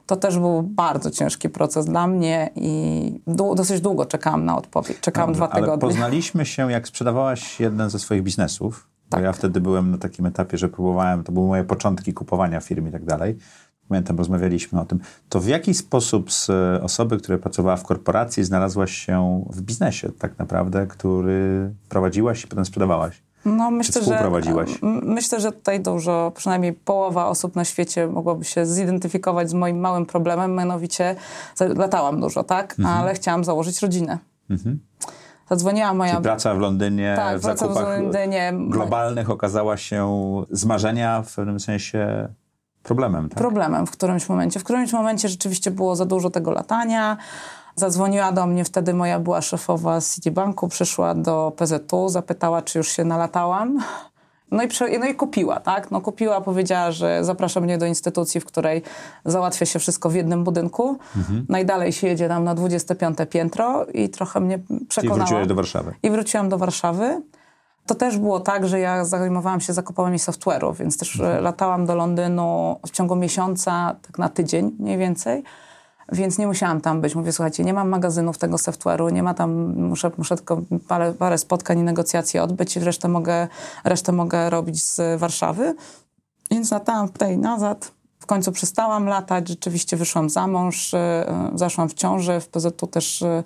To 0.05 0.15
też 0.15 0.39
był 0.39 0.63
bardzo 0.63 1.11
ciężki 1.11 1.49
proces 1.49 1.85
dla 1.85 2.07
mnie 2.07 2.49
i 2.55 3.21
dosyć 3.55 3.81
długo 3.81 4.05
czekałam 4.05 4.45
na 4.45 4.57
odpowiedź. 4.57 4.99
Czekałam 4.99 5.29
Dobrze, 5.29 5.37
dwa 5.37 5.47
tygodnie. 5.47 5.71
Ale 5.71 5.81
poznaliśmy 5.81 6.45
się, 6.45 6.71
jak 6.71 6.87
sprzedawałaś 6.87 7.59
jeden 7.59 7.89
ze 7.89 7.99
swoich 7.99 8.23
biznesów. 8.23 8.87
Tak. 9.09 9.23
ja 9.23 9.33
wtedy 9.33 9.61
byłem 9.61 9.91
na 9.91 9.97
takim 9.97 10.25
etapie, 10.25 10.57
że 10.57 10.69
próbowałem, 10.69 11.23
to 11.23 11.31
były 11.31 11.47
moje 11.47 11.63
początki 11.63 12.13
kupowania 12.13 12.59
firm 12.59 12.87
i 12.87 12.91
tak 12.91 13.05
dalej. 13.05 13.37
Pamiętam, 13.87 14.17
rozmawialiśmy 14.17 14.79
o 14.79 14.85
tym. 14.85 14.99
To 15.29 15.39
w 15.39 15.47
jaki 15.47 15.73
sposób 15.73 16.31
z 16.31 16.49
osoby, 16.83 17.17
która 17.17 17.37
pracowała 17.37 17.77
w 17.77 17.83
korporacji, 17.83 18.43
znalazłaś 18.43 18.91
się 18.91 19.45
w 19.49 19.61
biznesie 19.61 20.11
tak 20.11 20.39
naprawdę, 20.39 20.87
który 20.87 21.73
prowadziłaś 21.89 22.43
i 22.43 22.47
potem 22.47 22.65
sprzedawałaś? 22.65 23.21
No, 23.45 23.71
myślę, 23.71 24.03
że, 24.03 24.31
myślę, 25.03 25.39
że 25.39 25.51
tutaj 25.51 25.79
dużo, 25.79 26.31
przynajmniej 26.35 26.73
połowa 26.73 27.27
osób 27.27 27.55
na 27.55 27.65
świecie 27.65 28.07
mogłoby 28.07 28.45
się 28.45 28.65
zidentyfikować 28.65 29.49
z 29.49 29.53
moim 29.53 29.79
małym 29.79 30.05
problemem, 30.05 30.55
mianowicie 30.55 31.15
latałam 31.59 32.21
dużo, 32.21 32.43
tak? 32.43 32.75
Mhm. 32.79 32.97
Ale 32.97 33.13
chciałam 33.13 33.43
założyć 33.43 33.81
rodzinę. 33.81 34.17
Mhm. 34.49 34.79
Zadzwoniła 35.49 35.93
moja... 35.93 36.11
Czyli 36.11 36.23
praca 36.23 36.55
w 36.55 36.59
Londynie, 36.59 37.13
tak, 37.15 37.39
w 37.39 37.41
zakupach 37.41 37.85
w 37.85 38.01
Londynie. 38.01 38.53
globalnych 38.55 39.29
okazała 39.29 39.77
się 39.77 40.07
z 40.51 40.65
marzenia 40.65 41.21
w 41.21 41.35
pewnym 41.35 41.59
sensie 41.59 42.27
problemem, 42.83 43.29
tak? 43.29 43.37
Problemem 43.37 43.87
w 43.87 43.91
którymś 43.91 44.29
momencie. 44.29 44.59
W 44.59 44.63
którymś 44.63 44.93
momencie 44.93 45.29
rzeczywiście 45.29 45.71
było 45.71 45.95
za 45.95 46.05
dużo 46.05 46.29
tego 46.29 46.51
latania. 46.51 47.17
Zadzwoniła 47.81 48.31
do 48.31 48.45
mnie 48.45 48.65
wtedy 48.65 48.93
moja 48.93 49.19
była 49.19 49.41
szefowa 49.41 50.01
z 50.01 50.15
Citibanku, 50.15 50.67
przyszła 50.67 51.15
do 51.15 51.53
PZU, 51.55 52.09
zapytała, 52.09 52.61
czy 52.61 52.77
już 52.77 52.87
się 52.87 53.03
nalatałam. 53.03 53.79
No 54.51 54.63
i, 54.63 54.67
no 54.99 55.05
i 55.05 55.15
kupiła, 55.15 55.59
tak? 55.59 55.91
No 55.91 56.01
kupiła, 56.01 56.41
powiedziała, 56.41 56.91
że 56.91 57.23
zaprasza 57.23 57.59
mnie 57.61 57.77
do 57.77 57.85
instytucji, 57.85 58.41
w 58.41 58.45
której 58.45 58.81
załatwia 59.25 59.65
się 59.65 59.79
wszystko 59.79 60.09
w 60.09 60.15
jednym 60.15 60.43
budynku. 60.43 60.97
Mhm. 61.17 61.45
Najdalej 61.49 61.91
się 61.91 62.07
jedzie 62.07 62.27
tam 62.27 62.43
na 62.43 62.55
25 62.55 63.17
piętro 63.29 63.85
i 63.85 64.09
trochę 64.09 64.39
mnie 64.39 64.59
przekonała. 64.89 65.17
I 65.17 65.19
wróciłeś 65.19 65.47
do 65.47 65.55
Warszawy. 65.55 65.93
I 66.03 66.09
wróciłam 66.09 66.49
do 66.49 66.57
Warszawy. 66.57 67.21
To 67.85 67.95
też 67.95 68.17
było 68.17 68.39
tak, 68.39 68.67
że 68.67 68.79
ja 68.79 69.05
zajmowałam 69.05 69.61
się 69.61 69.73
zakupami 69.73 70.17
software'u, 70.17 70.75
więc 70.75 70.97
też 70.97 71.19
mhm. 71.19 71.43
latałam 71.43 71.85
do 71.85 71.95
Londynu 71.95 72.79
w 72.87 72.91
ciągu 72.91 73.15
miesiąca, 73.15 73.95
tak 74.01 74.17
na 74.17 74.29
tydzień 74.29 74.71
mniej 74.79 74.97
więcej 74.97 75.43
więc 76.11 76.37
nie 76.37 76.47
musiałam 76.47 76.81
tam 76.81 77.01
być. 77.01 77.15
Mówię, 77.15 77.31
słuchajcie, 77.31 77.63
nie 77.63 77.73
mam 77.73 77.89
magazynów 77.89 78.37
tego 78.37 78.57
software'u, 78.57 79.11
nie 79.11 79.23
ma 79.23 79.33
tam, 79.33 79.75
muszę, 79.75 80.11
muszę 80.17 80.35
tylko 80.35 80.61
parę, 80.87 81.13
parę 81.13 81.37
spotkań 81.37 81.79
i 81.79 81.83
negocjacji 81.83 82.39
odbyć 82.39 82.77
i 82.77 82.79
resztę 82.79 83.07
mogę, 83.07 83.47
resztę 83.83 84.11
mogę 84.11 84.49
robić 84.49 84.83
z 84.83 85.19
Warszawy. 85.19 85.75
Więc 86.51 86.71
latałam 86.71 87.09
tutaj 87.09 87.37
nazad. 87.37 87.91
W 88.19 88.25
końcu 88.25 88.51
przestałam 88.51 89.05
latać, 89.05 89.49
rzeczywiście 89.49 89.97
wyszłam 89.97 90.29
za 90.29 90.47
mąż, 90.47 90.93
e, 90.93 91.25
zaszłam 91.55 91.89
w 91.89 91.93
ciąży. 91.93 92.39
W 92.39 92.47
PZU 92.47 92.87
też 92.91 93.21
e, 93.21 93.43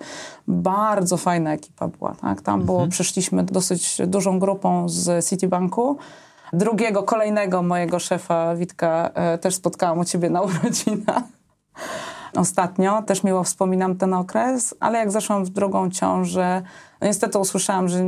bardzo 0.48 1.16
fajna 1.16 1.52
ekipa 1.52 1.88
była. 1.88 2.14
Tak? 2.14 2.40
Tam 2.42 2.64
było, 2.64 2.78
mhm. 2.78 2.90
przyszliśmy 2.90 3.42
dosyć 3.42 3.98
dużą 4.06 4.38
grupą 4.38 4.88
z 4.88 5.28
Citibanku. 5.28 5.98
Drugiego, 6.52 7.02
kolejnego 7.02 7.62
mojego 7.62 7.98
szefa, 7.98 8.54
Witka, 8.54 9.10
też 9.40 9.54
spotkałam 9.54 9.98
u 9.98 10.04
ciebie 10.04 10.30
na 10.30 10.42
urodzinach 10.42 11.22
ostatnio. 12.36 13.02
Też 13.02 13.24
miło 13.24 13.44
wspominam 13.44 13.96
ten 13.96 14.14
okres, 14.14 14.74
ale 14.80 14.98
jak 14.98 15.10
zaszłam 15.10 15.44
w 15.44 15.50
drugą 15.50 15.90
ciążę, 15.90 16.62
no 17.00 17.06
niestety 17.06 17.38
usłyszałam, 17.38 17.88
że 17.88 18.04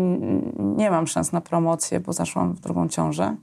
nie 0.59 0.91
mam 0.91 1.07
szans 1.07 1.33
na 1.33 1.41
promocję, 1.41 2.01
bo 2.01 2.13
zaszłam 2.13 2.53
w 2.53 2.61
drugą 2.61 2.89
ciążę. 2.89 3.37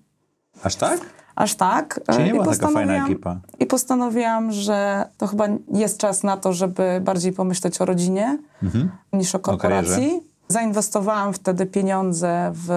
Aż 0.64 0.76
tak? 0.76 1.00
Aż 1.36 1.56
tak. 1.56 2.00
Czyli 2.12 2.24
nie 2.24 2.34
była 2.34 2.46
taka 2.46 2.68
fajna 2.68 3.06
ekipa. 3.06 3.40
I 3.60 3.66
postanowiłam, 3.66 4.52
że 4.52 5.10
to 5.18 5.28
chyba 5.28 5.48
jest 5.74 5.98
czas 5.98 6.24
na 6.24 6.38
to, 6.38 6.54
żeby 6.54 7.02
bardziej 7.04 7.34
pomyśleć 7.34 7.82
o 7.82 7.86
rodzinie 7.86 8.38
mhm. 8.64 8.92
niż 9.14 9.36
o 9.36 9.40
korporacji. 9.40 10.22
O 10.50 10.54
Zainwestowałam 10.54 11.34
wtedy 11.34 11.66
pieniądze 11.66 12.52
w, 12.54 12.68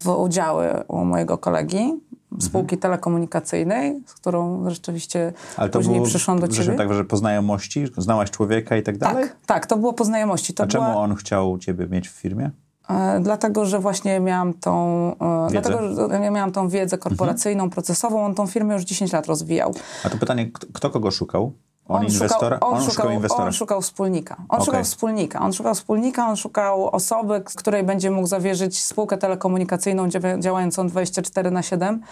w 0.00 0.08
udziały 0.08 0.84
u 0.88 1.04
mojego 1.04 1.38
kolegi 1.38 2.00
spółki 2.40 2.74
mhm. 2.74 2.80
telekomunikacyjnej, 2.80 4.02
z 4.06 4.14
którą 4.14 4.70
rzeczywiście 4.70 5.32
Ale 5.56 5.70
to 5.70 5.78
później 5.78 5.96
było, 5.96 6.06
przyszłam 6.06 6.40
do 6.40 6.48
ciebie. 6.48 6.76
tak, 6.76 6.94
że 6.94 7.04
po 7.04 7.16
znajomości, 7.16 7.84
znałaś 7.96 8.30
człowieka 8.30 8.76
i 8.76 8.82
tak 8.82 8.98
dalej? 8.98 9.24
Tak, 9.24 9.36
tak 9.46 9.66
to 9.66 9.76
było 9.76 9.92
po 9.92 10.04
znajomości. 10.04 10.54
To 10.54 10.64
A 10.64 10.66
czemu 10.66 10.98
on 10.98 11.14
chciał 11.14 11.58
ciebie 11.58 11.86
mieć 11.86 12.08
w 12.08 12.12
firmie? 12.12 12.50
E, 12.88 13.20
dlatego, 13.20 13.66
że 13.66 13.78
właśnie 13.78 14.20
miałam 14.20 14.54
tą, 14.54 14.76
e, 15.46 15.48
dlatego, 15.50 15.94
że 15.94 16.22
ja 16.22 16.30
miałam 16.30 16.52
tą 16.52 16.68
wiedzę 16.68 16.98
korporacyjną, 16.98 17.64
mhm. 17.64 17.70
procesową. 17.70 18.24
On 18.24 18.34
tą 18.34 18.46
firmę 18.46 18.74
już 18.74 18.82
10 18.82 19.12
lat 19.12 19.26
rozwijał. 19.26 19.74
A 20.04 20.10
to 20.10 20.18
pytanie, 20.18 20.50
kto, 20.52 20.66
kto 20.72 20.90
kogo 20.90 21.10
szukał? 21.10 21.52
On, 21.92 22.04
on, 22.04 22.10
szukał, 22.10 22.58
on, 22.60 22.74
on, 22.78 22.90
szukał, 22.90 23.10
inwestora. 23.10 23.44
On 23.44 23.52
szukał 23.52 23.80
wspólnika. 23.80 24.36
On 24.38 24.44
okay. 24.48 24.66
szukał 24.66 24.84
wspólnika. 24.84 25.40
On 25.40 25.52
szukał 25.52 25.74
wspólnika, 25.74 26.28
on 26.28 26.36
szukał 26.36 26.88
osoby, 26.88 27.42
której 27.56 27.84
będzie 27.84 28.10
mógł 28.10 28.26
zawierzyć 28.26 28.82
spółkę 28.82 29.18
telekomunikacyjną 29.18 30.08
działającą 30.38 30.86
24 30.86 31.50
na 31.50 31.62
7 31.62 32.02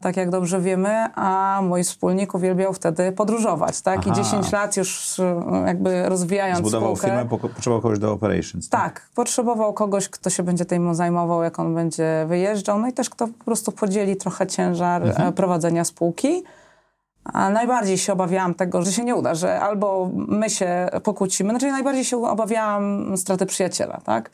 tak 0.00 0.16
jak 0.16 0.30
dobrze 0.30 0.60
wiemy, 0.60 1.14
a 1.14 1.60
mój 1.62 1.84
wspólnik 1.84 2.34
uwielbiał 2.34 2.72
wtedy 2.72 3.12
podróżować, 3.12 3.80
tak? 3.80 3.98
Aha. 3.98 4.10
I 4.10 4.24
10 4.24 4.52
lat 4.52 4.76
już 4.76 5.18
e, 5.20 5.42
jakby 5.66 6.08
rozwijając 6.08 6.58
Zbudował 6.58 6.96
spółkę. 6.96 7.16
firmę, 7.16 7.38
potrzebował 7.54 7.82
kogoś 7.82 7.98
do 7.98 8.12
operations. 8.12 8.68
Tak? 8.68 8.80
tak, 8.80 9.08
potrzebował 9.14 9.72
kogoś, 9.72 10.08
kto 10.08 10.30
się 10.30 10.42
będzie 10.42 10.64
tym 10.64 10.94
zajmował, 10.94 11.42
jak 11.42 11.58
on 11.58 11.74
będzie 11.74 12.24
wyjeżdżał, 12.28 12.78
no 12.78 12.88
i 12.88 12.92
też 12.92 13.10
kto 13.10 13.26
po 13.26 13.44
prostu 13.44 13.72
podzieli 13.72 14.16
trochę 14.16 14.46
ciężar 14.46 15.02
mhm. 15.02 15.28
E, 15.28 15.32
prowadzenia 15.32 15.84
spółki. 15.84 16.42
A 17.24 17.50
najbardziej 17.50 17.98
się 17.98 18.12
obawiałam 18.12 18.54
tego, 18.54 18.82
że 18.82 18.92
się 18.92 19.04
nie 19.04 19.16
uda, 19.16 19.34
że 19.34 19.60
albo 19.60 20.10
my 20.14 20.50
się 20.50 20.88
pokłócimy. 21.02 21.50
Znaczy 21.50 21.72
najbardziej 21.72 22.04
się 22.04 22.26
obawiałam 22.26 23.16
straty 23.16 23.46
przyjaciela, 23.46 24.00
tak? 24.04 24.30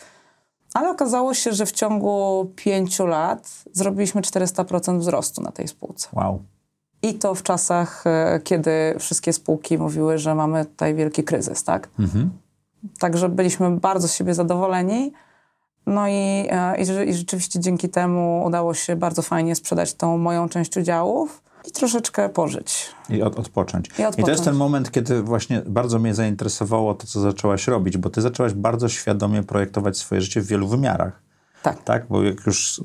Ale 0.75 0.91
okazało 0.91 1.35
się, 1.35 1.53
że 1.53 1.67
w 1.67 1.73
ciągu 1.73 2.47
pięciu 2.57 3.07
lat 3.07 3.65
zrobiliśmy 3.73 4.21
400% 4.21 4.99
wzrostu 4.99 5.43
na 5.43 5.53
tej 5.53 5.69
spółce. 5.69 6.09
Wow. 6.13 6.43
I 7.03 7.15
to 7.15 7.35
w 7.35 7.43
czasach, 7.43 8.05
e, 8.07 8.41
kiedy 8.45 8.97
wszystkie 8.99 9.33
spółki 9.33 9.79
mówiły, 9.79 10.19
że 10.19 10.35
mamy 10.35 10.65
tutaj 10.65 10.95
wielki 10.95 11.25
kryzys, 11.25 11.65
tak? 11.65 11.89
Mhm. 11.99 12.31
Także 12.99 13.29
byliśmy 13.29 13.71
bardzo 13.71 14.09
z 14.09 14.15
siebie 14.15 14.35
zadowoleni. 14.35 15.13
No 15.87 16.09
i, 16.09 16.47
e, 16.51 16.77
i, 16.79 17.09
i 17.11 17.15
rzeczywiście 17.15 17.61
dzięki 17.61 17.89
temu 17.89 18.45
udało 18.47 18.75
się 18.75 18.97
bardzo 18.97 19.23
fajnie 19.23 19.55
sprzedać 19.55 19.95
tą 19.95 20.19
moją 20.19 20.49
część 20.49 20.77
udziałów 20.77 21.43
i 21.67 21.71
troszeczkę 21.71 22.29
pożyć. 22.29 22.89
I 23.11 23.23
od, 23.23 23.39
odpocząć. 23.39 23.87
I 23.87 23.93
odpocząć. 23.93 24.19
I 24.19 24.23
to 24.23 24.31
jest 24.31 24.45
ten 24.45 24.55
moment, 24.55 24.91
kiedy 24.91 25.23
właśnie 25.23 25.63
bardzo 25.67 25.99
mnie 25.99 26.15
zainteresowało 26.15 26.95
to, 26.95 27.07
co 27.07 27.21
zaczęłaś 27.21 27.67
robić, 27.67 27.99
bo 27.99 28.11
ty 28.11 28.23
zaczęłaś 28.23 28.53
bardzo 28.53 28.89
świadomie 28.89 29.43
projektować 29.43 29.99
swoje 29.99 30.21
życie 30.21 30.41
w 30.41 30.47
wielu 30.47 30.69
wymiarach. 30.69 31.23
Tak. 31.63 31.85
Tak, 31.85 32.07
bo 32.09 32.23
jak 32.23 32.47
już 32.47 32.81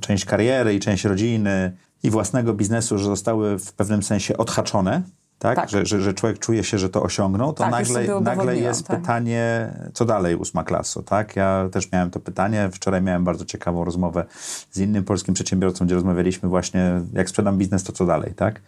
część 0.00 0.24
kariery 0.24 0.74
i 0.74 0.80
część 0.80 1.04
rodziny 1.04 1.76
i 2.02 2.10
własnego 2.10 2.54
biznesu 2.54 2.98
że 2.98 3.04
zostały 3.04 3.58
w 3.58 3.72
pewnym 3.72 4.02
sensie 4.02 4.36
odhaczone, 4.36 5.02
tak? 5.42 5.56
tak. 5.56 5.68
Że, 5.68 5.86
że, 5.86 6.00
że, 6.00 6.14
człowiek 6.14 6.38
czuje 6.38 6.64
się, 6.64 6.78
że 6.78 6.88
to 6.88 7.02
osiągnął, 7.02 7.52
to 7.52 7.64
tak, 7.64 7.70
nagle, 7.70 8.20
nagle 8.20 8.56
jest 8.56 8.86
tak. 8.86 9.00
pytanie, 9.00 9.72
co 9.94 10.04
dalej, 10.04 10.36
ósma 10.36 10.64
klaso, 10.64 11.02
tak? 11.02 11.36
Ja 11.36 11.68
też 11.72 11.92
miałem 11.92 12.10
to 12.10 12.20
pytanie. 12.20 12.70
Wczoraj 12.72 13.02
miałem 13.02 13.24
bardzo 13.24 13.44
ciekawą 13.44 13.84
rozmowę 13.84 14.24
z 14.70 14.78
innym 14.78 15.04
polskim 15.04 15.34
przedsiębiorcą, 15.34 15.86
gdzie 15.86 15.94
rozmawialiśmy 15.94 16.48
właśnie, 16.48 17.00
jak 17.12 17.28
sprzedam 17.28 17.58
biznes, 17.58 17.84
to 17.84 17.92
co 17.92 18.06
dalej, 18.06 18.34
tak? 18.34 18.60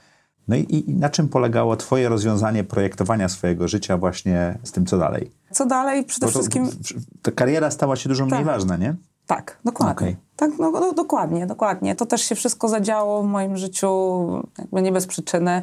No 0.49 0.57
i, 0.57 0.85
i 0.89 0.95
na 0.95 1.11
czym 1.11 1.29
polegało 1.29 1.77
twoje 1.77 2.09
rozwiązanie 2.09 2.65
projektowania 2.65 3.29
swojego 3.29 3.69
życia 3.69 3.97
właśnie 3.97 4.59
z 4.63 4.73
tym, 4.73 4.87
co 4.87 4.99
dalej? 4.99 5.31
Co 5.51 5.67
dalej? 5.67 6.05
Przede 6.05 6.29
wszystkim... 6.29 6.71
Ta 7.23 7.31
kariera 7.31 7.71
stała 7.71 7.97
się 7.97 8.09
dużo 8.09 8.27
mniej 8.27 8.39
tak. 8.39 8.47
ważna, 8.47 8.77
nie? 8.77 8.95
Tak, 9.27 9.59
dokładnie. 9.65 10.09
Okay. 10.09 10.17
Tak, 10.37 10.51
no, 10.59 10.71
no, 10.71 10.93
dokładnie, 10.93 11.47
dokładnie. 11.47 11.95
To 11.95 12.07
też 12.07 12.23
się 12.23 12.35
wszystko 12.35 12.69
zadziało 12.69 13.23
w 13.23 13.27
moim 13.27 13.57
życiu 13.57 13.89
jakby 14.59 14.83
nie 14.83 14.93
bez 14.93 15.07
przyczyny. 15.07 15.63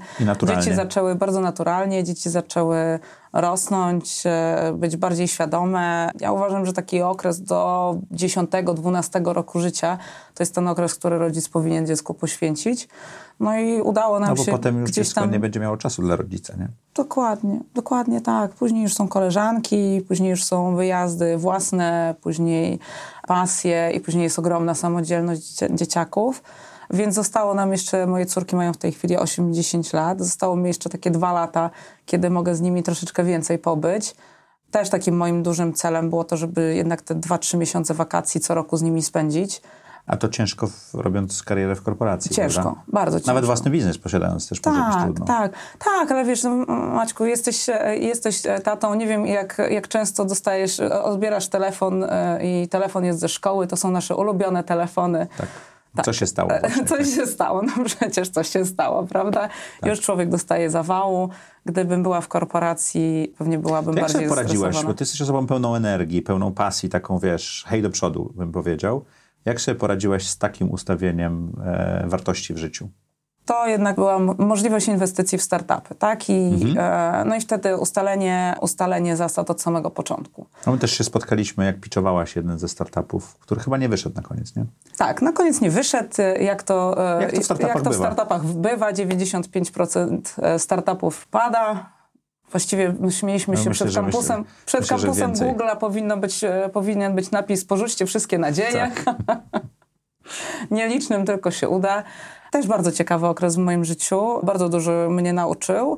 Dzieci 0.55 0.75
zaczęły 0.75 1.15
bardzo 1.15 1.41
naturalnie, 1.41 2.03
dzieci 2.03 2.29
zaczęły 2.29 2.99
rosnąć, 3.33 4.23
e, 4.25 4.73
być 4.75 4.97
bardziej 4.97 5.27
świadome. 5.27 6.09
Ja 6.19 6.31
uważam, 6.31 6.65
że 6.65 6.73
taki 6.73 7.01
okres 7.01 7.41
do 7.41 7.95
10-12 8.11 9.33
roku 9.33 9.59
życia 9.59 9.97
to 10.33 10.43
jest 10.43 10.55
ten 10.55 10.67
okres, 10.67 10.95
który 10.95 11.17
rodzic 11.17 11.49
powinien 11.49 11.87
dziecku 11.87 12.13
poświęcić. 12.13 12.87
No 13.41 13.57
i 13.57 13.81
udało 13.81 14.19
nam 14.19 14.38
się. 14.38 14.43
No 14.48 14.51
bo 14.51 14.57
potem 14.57 14.81
już 14.81 14.91
dziecko 14.91 15.21
tam... 15.21 15.31
nie 15.31 15.39
będzie 15.39 15.60
miało 15.60 15.77
czasu 15.77 16.01
dla 16.01 16.15
rodzica, 16.15 16.53
nie? 16.55 16.67
Dokładnie, 16.95 17.60
dokładnie 17.74 18.21
tak. 18.21 18.51
Później 18.51 18.83
już 18.83 18.93
są 18.93 19.07
koleżanki, 19.07 20.01
później 20.07 20.29
już 20.29 20.43
są 20.43 20.75
wyjazdy 20.75 21.38
własne, 21.38 22.15
później 22.21 22.79
pasje 23.27 23.91
i 23.95 24.00
później 24.00 24.24
jest 24.24 24.39
ogromna 24.39 24.75
samodzielność 24.75 25.60
dzieciaków. 25.69 26.43
Więc 26.89 27.15
zostało 27.15 27.53
nam 27.53 27.71
jeszcze, 27.71 28.07
moje 28.07 28.25
córki 28.25 28.55
mają 28.55 28.74
w 28.74 28.77
tej 28.77 28.91
chwili 28.91 29.17
8-10 29.17 29.95
lat, 29.95 30.19
zostało 30.19 30.55
mi 30.55 30.67
jeszcze 30.67 30.89
takie 30.89 31.12
dwa 31.12 31.33
lata, 31.33 31.69
kiedy 32.05 32.29
mogę 32.29 32.55
z 32.55 32.62
nimi 32.62 32.83
troszeczkę 32.83 33.24
więcej 33.24 33.60
pobyć. 33.60 34.15
Też 34.71 34.89
takim 34.89 35.17
moim 35.17 35.43
dużym 35.43 35.74
celem 35.74 36.10
było 36.10 36.24
to, 36.24 36.38
żeby 36.38 36.75
jednak 36.75 37.01
te 37.01 37.15
2-3 37.15 37.57
miesiące 37.57 37.93
wakacji 37.93 38.41
co 38.41 38.55
roku 38.55 38.77
z 38.77 38.81
nimi 38.81 39.01
spędzić. 39.01 39.62
A 40.11 40.17
to 40.17 40.29
ciężko 40.29 40.67
w, 40.67 40.93
robiąc 40.93 41.43
karierę 41.43 41.75
w 41.75 41.81
korporacji, 41.81 42.35
Ciężko, 42.35 42.61
prawda? 42.61 42.81
bardzo 42.87 43.19
ciężko. 43.19 43.27
Nawet 43.27 43.45
własny 43.45 43.71
biznes 43.71 43.97
posiadając 43.97 44.49
też 44.49 44.61
tak, 44.61 44.73
może 44.73 44.89
być 44.89 45.03
trudno. 45.03 45.25
Tak, 45.25 45.53
tak, 45.79 46.11
ale 46.11 46.25
wiesz, 46.25 46.43
no, 46.43 46.49
Maćku, 46.67 47.25
jesteś, 47.25 47.65
jesteś 47.99 48.41
tatą, 48.63 48.93
nie 48.93 49.07
wiem 49.07 49.25
jak, 49.25 49.61
jak 49.69 49.87
często 49.87 50.25
dostajesz, 50.25 50.79
odbierasz 50.79 51.47
telefon 51.47 52.03
e, 52.03 52.39
i 52.43 52.67
telefon 52.67 53.05
jest 53.05 53.19
ze 53.19 53.29
szkoły, 53.29 53.67
to 53.67 53.77
są 53.77 53.91
nasze 53.91 54.15
ulubione 54.15 54.63
telefony. 54.63 55.27
Tak. 55.37 55.47
Tak. 55.95 56.05
Co 56.05 56.13
się 56.13 56.27
stało? 56.27 56.49
Właśnie, 56.59 56.85
coś 56.85 56.99
tak. 56.99 57.15
się 57.15 57.27
stało, 57.27 57.61
no 57.61 57.83
przecież 57.85 58.29
coś 58.29 58.49
się 58.49 58.65
stało, 58.65 59.03
prawda? 59.03 59.49
Tak. 59.81 59.89
Już 59.89 60.01
człowiek 60.01 60.29
dostaje 60.29 60.69
zawału. 60.69 61.29
Gdybym 61.65 62.03
była 62.03 62.21
w 62.21 62.27
korporacji, 62.27 63.33
pewnie 63.37 63.59
byłabym 63.59 63.95
to 63.95 64.01
bardziej 64.01 64.21
Jak 64.21 64.29
sobie 64.29 64.41
poradziłaś? 64.43 64.85
Bo 64.85 64.93
ty 64.93 65.01
jesteś 65.03 65.21
osobą 65.21 65.47
pełną 65.47 65.75
energii, 65.75 66.21
pełną 66.21 66.53
pasji, 66.53 66.89
taką 66.89 67.19
wiesz, 67.19 67.65
hej 67.67 67.81
do 67.81 67.89
przodu, 67.89 68.33
bym 68.35 68.51
powiedział. 68.51 69.05
Jak 69.45 69.62
sobie 69.62 69.79
poradziłaś 69.79 70.27
z 70.27 70.38
takim 70.38 70.71
ustawieniem 70.71 71.53
e, 71.65 72.03
wartości 72.07 72.53
w 72.53 72.57
życiu? 72.57 72.89
to 73.45 73.67
jednak 73.67 73.95
była 73.95 74.19
możliwość 74.38 74.88
inwestycji 74.88 75.38
w 75.38 75.41
startupy, 75.41 75.95
tak? 75.95 76.29
I, 76.29 76.33
mhm. 76.33 76.77
e, 76.77 77.25
no 77.25 77.36
i 77.36 77.41
wtedy 77.41 77.77
ustalenie, 77.77 78.55
ustalenie 78.62 79.17
zasad 79.17 79.50
od 79.50 79.62
samego 79.62 79.91
początku. 79.91 80.45
No 80.65 80.71
my 80.71 80.77
też 80.77 80.91
się 80.91 81.03
spotkaliśmy, 81.03 81.65
jak 81.65 81.79
pitchowałaś 81.79 82.36
jeden 82.36 82.60
ze 82.60 82.67
startupów, 82.67 83.38
który 83.39 83.62
chyba 83.62 83.77
nie 83.77 83.89
wyszedł 83.89 84.15
na 84.15 84.21
koniec, 84.21 84.55
nie? 84.55 84.65
Tak, 84.98 85.21
na 85.21 85.31
koniec 85.31 85.62
nie 85.62 85.71
wyszedł. 85.71 86.10
Jak 86.39 86.63
to, 86.63 87.05
e, 87.17 87.21
jak 87.21 87.31
to 87.31 87.41
w 87.41 87.43
startupach, 87.43 87.75
jak 87.75 87.83
to 87.83 87.89
w 87.89 87.95
startupach 87.95 88.45
bywa? 88.45 88.91
95% 88.91 90.19
e, 90.41 90.60
startupów 90.60 91.27
pada. 91.27 91.89
Właściwie 92.51 92.93
śmieliśmy 93.10 93.53
no 93.53 93.63
się 93.63 93.70
myślę, 93.70 93.88
przed 93.88 93.96
kampusem. 94.03 94.39
Myślę, 94.39 94.55
przed 94.65 94.81
myślę, 94.81 94.98
kampusem 94.98 95.34
Google'a 95.34 95.77
powinno 95.77 96.17
być, 96.17 96.43
e, 96.43 96.70
powinien 96.74 97.15
być 97.15 97.31
napis 97.31 97.65
porzućcie 97.65 98.05
wszystkie 98.05 98.38
nadzieje. 98.38 98.91
Tak. 99.05 99.15
Nielicznym 100.72 101.25
tylko 101.25 101.51
się 101.51 101.70
uda. 101.70 102.03
Też 102.51 102.67
bardzo 102.67 102.91
ciekawy 102.91 103.27
okres 103.27 103.55
w 103.55 103.60
moim 103.60 103.86
życiu. 103.86 104.39
Bardzo 104.43 104.70
dużo 104.70 104.91
mnie 105.10 105.34
nauczył. 105.34 105.98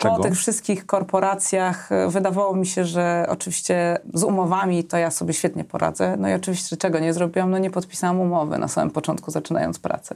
Czego? 0.00 0.16
Po 0.16 0.22
tych 0.22 0.34
wszystkich 0.34 0.86
korporacjach 0.86 1.92
e, 1.92 2.08
wydawało 2.08 2.56
mi 2.56 2.66
się, 2.66 2.84
że 2.84 3.26
oczywiście 3.28 3.98
z 4.14 4.22
umowami 4.22 4.84
to 4.84 4.96
ja 4.96 5.10
sobie 5.10 5.34
świetnie 5.34 5.64
poradzę. 5.64 6.16
No 6.18 6.28
i 6.28 6.32
oczywiście 6.32 6.76
czego 6.76 6.98
nie 6.98 7.12
zrobiłam? 7.12 7.50
No 7.50 7.58
nie 7.58 7.70
podpisałam 7.70 8.20
umowy 8.20 8.58
na 8.58 8.68
samym 8.68 8.90
początku, 8.90 9.30
zaczynając 9.30 9.78
pracę. 9.78 10.14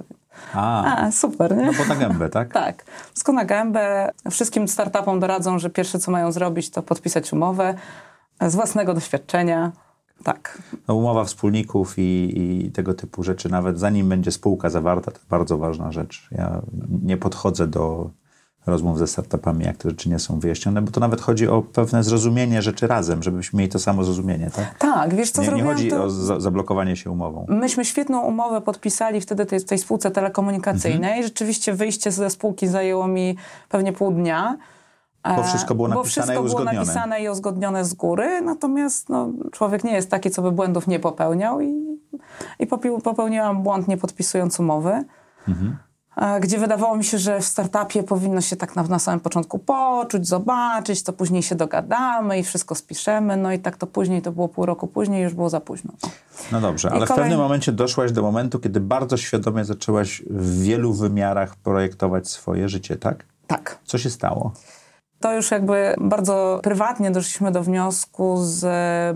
A, 0.55 0.97
A 0.97 1.13
super, 1.13 1.57
nie? 1.57 1.67
No 1.67 1.73
bo 1.79 1.85
na 1.85 1.97
gębę, 1.97 2.29
tak? 2.29 2.53
tak. 2.65 2.85
Wszystko 3.13 3.33
na 3.33 3.45
gębę. 3.45 4.11
Wszystkim 4.31 4.69
startupom 4.69 5.21
doradzą, 5.21 5.59
że 5.59 5.71
pierwsze 5.71 5.99
co 5.99 6.11
mają 6.11 6.33
zrobić 6.33 6.71
to 6.71 6.83
podpisać 6.83 7.33
umowę 7.33 7.75
z 8.41 8.55
własnego 8.55 8.95
doświadczenia. 8.95 9.73
Tak. 10.25 10.63
No, 10.89 10.95
umowa 10.95 11.25
wspólników 11.25 11.95
i, 11.99 12.33
i, 12.37 12.73
tego 12.73 12.95
typu 12.95 13.23
rzeczy, 13.23 13.49
nawet 13.49 13.79
zanim 13.79 14.09
będzie 14.09 14.31
spółka 14.31 14.71
zawarta, 14.71 15.11
to 15.11 15.19
bardzo 15.31 15.59
ważna 15.59 15.93
rzecz. 15.93 16.29
Ja 16.31 16.63
nie 17.03 17.17
podchodzę 17.17 17.67
do 17.67 18.11
rozmów 18.67 18.99
ze 18.99 19.07
startupami, 19.07 19.65
jak 19.65 19.77
te 19.77 19.91
rzeczy 19.91 20.09
nie 20.09 20.19
są 20.19 20.39
wyjaśnione, 20.39 20.83
bo 20.83 20.91
to 20.91 21.01
nawet 21.01 21.21
chodzi 21.21 21.49
o 21.49 21.63
pewne 21.63 22.05
zrozumienie 22.05 22.63
rzeczy 22.63 22.87
razem, 22.87 23.23
żebyśmy 23.23 23.59
mieli 23.59 23.73
to 23.73 23.79
samo 23.79 24.05
zrozumienie, 24.05 24.51
tak? 24.51 24.79
Tak, 24.79 25.15
wiesz 25.15 25.31
co 25.31 25.43
Nie, 25.43 25.51
nie 25.51 25.63
chodzi 25.63 25.89
to... 25.89 26.05
o 26.05 26.11
za 26.11 26.41
zablokowanie 26.41 26.97
się 26.97 27.11
umową. 27.11 27.47
Myśmy 27.49 27.85
świetną 27.85 28.21
umowę 28.21 28.61
podpisali 28.61 29.21
wtedy 29.21 29.47
tej, 29.47 29.65
tej 29.65 29.79
spółce 29.79 30.11
telekomunikacyjnej. 30.11 31.11
Mhm. 31.11 31.23
Rzeczywiście 31.23 31.73
wyjście 31.73 32.13
ze 32.13 32.31
spółki 32.31 32.69
zajęło 32.69 33.09
mi 33.09 33.37
pewnie 33.69 33.93
pół 33.93 34.11
dnia. 34.13 34.57
Bo 35.37 35.43
wszystko 35.43 35.75
było 35.75 35.89
napisane 35.89 36.09
wszystko 36.27 36.43
i 36.43 36.47
uzgodnione. 36.47 36.71
było 36.71 36.85
napisane 36.85 37.23
i 37.23 37.29
uzgodnione 37.29 37.85
z 37.85 37.95
góry, 37.95 38.41
natomiast 38.41 39.09
no, 39.09 39.29
człowiek 39.53 39.85
nie 39.85 39.93
jest 39.93 40.11
taki, 40.11 40.31
co 40.31 40.43
by 40.43 40.53
błędów 40.53 40.87
nie 40.87 41.01
popełniał 41.01 41.61
i, 41.61 41.99
i 42.59 42.67
popełniłam 43.05 43.63
błąd 43.63 43.89
nie 43.89 43.97
podpisując 43.97 44.61
umowy. 44.61 45.05
Mhm. 45.49 45.77
Gdzie 46.41 46.59
wydawało 46.59 46.97
mi 46.97 47.05
się, 47.05 47.19
że 47.19 47.41
w 47.41 47.45
startupie 47.45 48.03
powinno 48.03 48.41
się 48.41 48.57
tak 48.57 48.77
na, 48.77 48.83
na 48.83 48.99
samym 48.99 49.21
początku 49.21 49.59
poczuć, 49.59 50.29
zobaczyć, 50.29 51.03
to 51.03 51.13
później 51.13 51.43
się 51.43 51.55
dogadamy 51.55 52.39
i 52.39 52.43
wszystko 52.43 52.75
spiszemy. 52.75 53.37
No 53.37 53.53
i 53.53 53.59
tak 53.59 53.77
to 53.77 53.87
później, 53.87 54.23
to 54.23 54.33
było 54.33 54.49
pół 54.49 54.67
roku 54.67 54.87
później, 54.87 55.23
już 55.23 55.35
było 55.35 55.51
za 55.51 55.61
późno. 55.61 55.93
No 56.53 56.61
dobrze, 56.61 56.91
ale 56.91 57.07
kolej... 57.07 57.23
w 57.23 57.23
pewnym 57.23 57.39
momencie 57.39 57.73
doszłaś 57.73 58.13
do 58.13 58.23
momentu, 58.23 58.59
kiedy 58.59 58.81
bardzo 58.81 59.17
świadomie 59.17 59.65
zaczęłaś 59.65 60.23
w 60.31 60.63
wielu 60.63 60.93
wymiarach 60.93 61.57
projektować 61.57 62.29
swoje 62.29 62.69
życie, 62.69 62.97
tak? 62.97 63.25
Tak. 63.47 63.79
Co 63.85 63.99
się 63.99 64.11
stało? 64.11 64.53
to 65.25 65.33
już 65.33 65.51
jakby 65.51 65.95
bardzo 66.01 66.61
prywatnie 66.63 67.11
doszliśmy 67.11 67.53
do 67.53 67.63
wniosku 67.63 68.37
z 68.37 68.67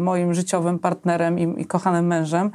moim 0.01 0.35
życiowym 0.35 0.79
partnerem 0.79 1.39
i, 1.39 1.63
i 1.63 1.67
kochanym 1.67 2.07
mężem, 2.07 2.51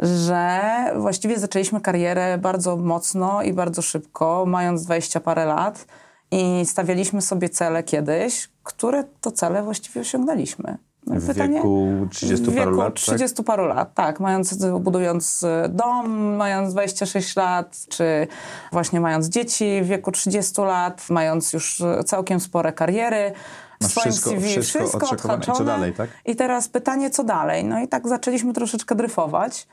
że 0.00 0.60
właściwie 0.96 1.38
zaczęliśmy 1.38 1.80
karierę 1.80 2.38
bardzo 2.38 2.76
mocno 2.76 3.42
i 3.42 3.52
bardzo 3.52 3.82
szybko, 3.82 4.44
mając 4.46 4.84
20 4.84 5.20
parę 5.20 5.46
lat 5.46 5.86
i 6.30 6.66
stawialiśmy 6.66 7.22
sobie 7.22 7.48
cele 7.48 7.82
kiedyś, 7.82 8.48
które 8.62 9.04
to 9.20 9.32
cele 9.32 9.62
właściwie 9.62 10.00
osiągnęliśmy. 10.00 10.78
W 11.06 11.26
Pytanie, 11.26 11.54
wieku 11.54 12.06
30 12.10 12.46
paru 12.46 12.56
wieku 12.56 12.70
lat? 12.70 12.94
30 12.94 13.36
tak? 13.36 13.46
paru 13.46 13.66
lat, 13.66 13.94
tak. 13.94 14.20
Mając, 14.20 14.54
budując 14.80 15.44
dom, 15.68 16.34
mając 16.36 16.72
26 16.72 17.36
lat, 17.36 17.76
czy 17.88 18.26
właśnie 18.72 19.00
mając 19.00 19.28
dzieci 19.28 19.80
w 19.82 19.86
wieku 19.86 20.12
30 20.12 20.60
lat, 20.60 21.06
mając 21.10 21.52
już 21.52 21.82
całkiem 22.06 22.40
spore 22.40 22.72
kariery. 22.72 23.32
W 23.80 23.82
Masz 23.82 23.90
swoim 23.90 24.12
wszystko, 24.12 24.30
CV 24.30 24.48
wszystko, 24.48 24.78
wszystko 24.78 25.10
odhaczone. 25.10 25.54
I 25.54 25.58
co 25.58 25.64
dalej, 25.64 25.92
tak? 25.92 26.10
I 26.26 26.36
teraz 26.36 26.68
pytanie, 26.68 27.10
co 27.10 27.24
dalej? 27.24 27.64
No 27.64 27.80
i 27.80 27.88
tak 27.88 28.08
zaczęliśmy 28.08 28.52
troszeczkę 28.52 28.94
dryfować 28.94 29.66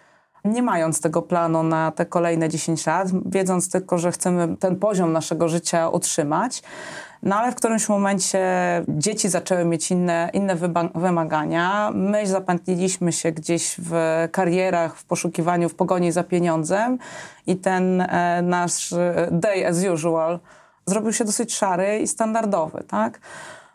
nie 0.48 0.62
mając 0.62 1.02
tego 1.02 1.22
planu 1.22 1.64
na 1.64 1.92
te 1.92 2.06
kolejne 2.06 2.50
10 2.50 2.86
lat, 2.86 3.08
wiedząc 3.26 3.72
tylko, 3.72 3.98
że 3.98 4.12
chcemy 4.12 4.58
ten 4.58 4.76
poziom 4.76 5.14
naszego 5.14 5.50
życia 5.50 5.90
utrzymać. 5.90 6.64
No 7.24 7.36
ale 7.36 7.52
w 7.52 7.56
którymś 7.56 7.90
momencie 7.90 8.42
dzieci 8.88 9.30
zaczęły 9.30 9.66
mieć 9.66 9.92
inne, 9.92 10.30
inne 10.34 10.56
wymagania. 10.96 11.92
My 11.94 12.28
zapętliliśmy 12.28 13.12
się 13.12 13.32
gdzieś 13.32 13.76
w 13.80 13.94
karierach, 14.32 14.96
w 14.96 15.06
poszukiwaniu, 15.06 15.70
w 15.70 15.76
pogoni 15.76 16.12
za 16.12 16.24
pieniądzem 16.24 16.98
i 17.48 17.56
ten 17.56 18.02
e, 18.02 18.42
nasz 18.42 18.94
day 19.32 19.68
as 19.68 19.84
usual 19.94 20.40
zrobił 20.88 21.14
się 21.14 21.26
dosyć 21.26 21.56
szary 21.56 22.00
i 22.00 22.08
standardowy, 22.08 22.84
tak? 22.88 23.20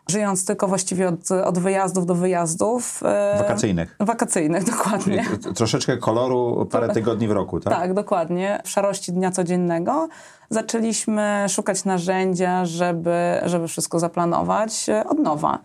Żyjąc 0.09 0.45
tylko 0.45 0.69
właściwie 0.69 1.09
od, 1.09 1.31
od 1.31 1.59
wyjazdów 1.59 2.07
do 2.07 2.15
wyjazdów. 2.15 3.03
E, 3.05 3.39
wakacyjnych. 3.39 3.97
Wakacyjnych, 4.01 4.65
dokładnie. 4.73 5.25
Czyli 5.25 5.55
troszeczkę 5.55 5.97
koloru 5.97 6.67
parę 6.71 6.89
tygodni 6.89 7.29
w 7.29 7.31
roku, 7.31 7.61
tak? 7.61 7.75
Tak, 7.75 7.95
dokładnie. 7.95 8.61
W 8.65 8.71
szarości 8.71 9.13
dnia 9.13 9.31
codziennego 9.31 10.09
zaczęliśmy 10.51 11.47
szukać 11.49 11.85
narzędzia, 11.85 12.67
żeby, 12.67 13.41
żeby 13.45 13.69
wszystko 13.69 13.99
zaplanować 13.99 14.89
e, 14.89 15.05
od 15.05 15.19
nowa. 15.19 15.59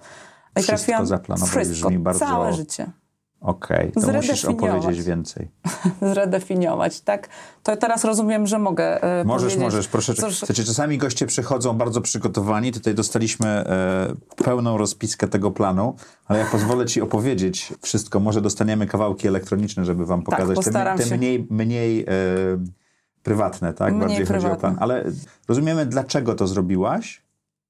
I 0.60 0.64
wszystko 0.64 1.06
zaplanować 1.06 1.50
wszystko, 1.50 1.90
brzmi 1.90 2.00
bardzo... 2.00 2.20
całe 2.20 2.54
życie. 2.54 2.92
Okej, 3.42 3.92
okay, 3.96 4.04
to 4.04 4.14
musisz 4.14 4.46
opowiedzieć 4.46 5.04
więcej. 5.04 5.52
Zredefiniować, 6.14 7.02
tak? 7.02 7.30
To 7.64 7.78
teraz 7.78 8.04
rozumiem, 8.04 8.48
że 8.48 8.60
mogę 8.60 9.04
e, 9.04 9.24
Możesz, 9.24 9.54
powiedzieć. 9.54 9.74
możesz, 9.74 9.88
proszę. 9.88 10.14
Cóż... 10.14 10.40
Znaczy, 10.40 10.66
czasami 10.66 10.98
goście 10.98 11.26
przychodzą 11.26 11.74
bardzo 11.74 12.02
przygotowani. 12.02 12.72
Tutaj 12.72 12.96
dostaliśmy 12.96 13.48
e, 13.48 14.44
pełną 14.44 14.78
rozpiskę 14.78 15.28
tego 15.28 15.52
planu, 15.52 15.96
ale 16.26 16.40
ja 16.40 16.46
pozwolę 16.46 16.86
ci 16.86 17.02
opowiedzieć 17.02 17.74
wszystko. 17.82 18.20
Może 18.20 18.42
dostaniemy 18.42 18.88
kawałki 18.88 19.28
elektroniczne, 19.28 19.86
żeby 19.86 20.06
wam 20.06 20.24
tak, 20.24 20.26
pokazać 20.26 20.66
tak, 20.74 20.98
te, 20.98 21.10
te 21.10 21.18
mniej, 21.18 21.48
mniej 21.50 22.02
e, 22.02 22.06
prywatne, 23.24 23.74
tak? 23.74 23.94
Mniej 23.94 24.08
Bardziej 24.08 24.26
prywatne. 24.26 24.50
chodzi 24.50 24.58
o 24.58 24.60
plan. 24.60 24.78
Ale 24.80 25.04
rozumiemy, 25.48 25.86
dlaczego 25.86 26.36
to 26.36 26.48
zrobiłaś. 26.48 27.28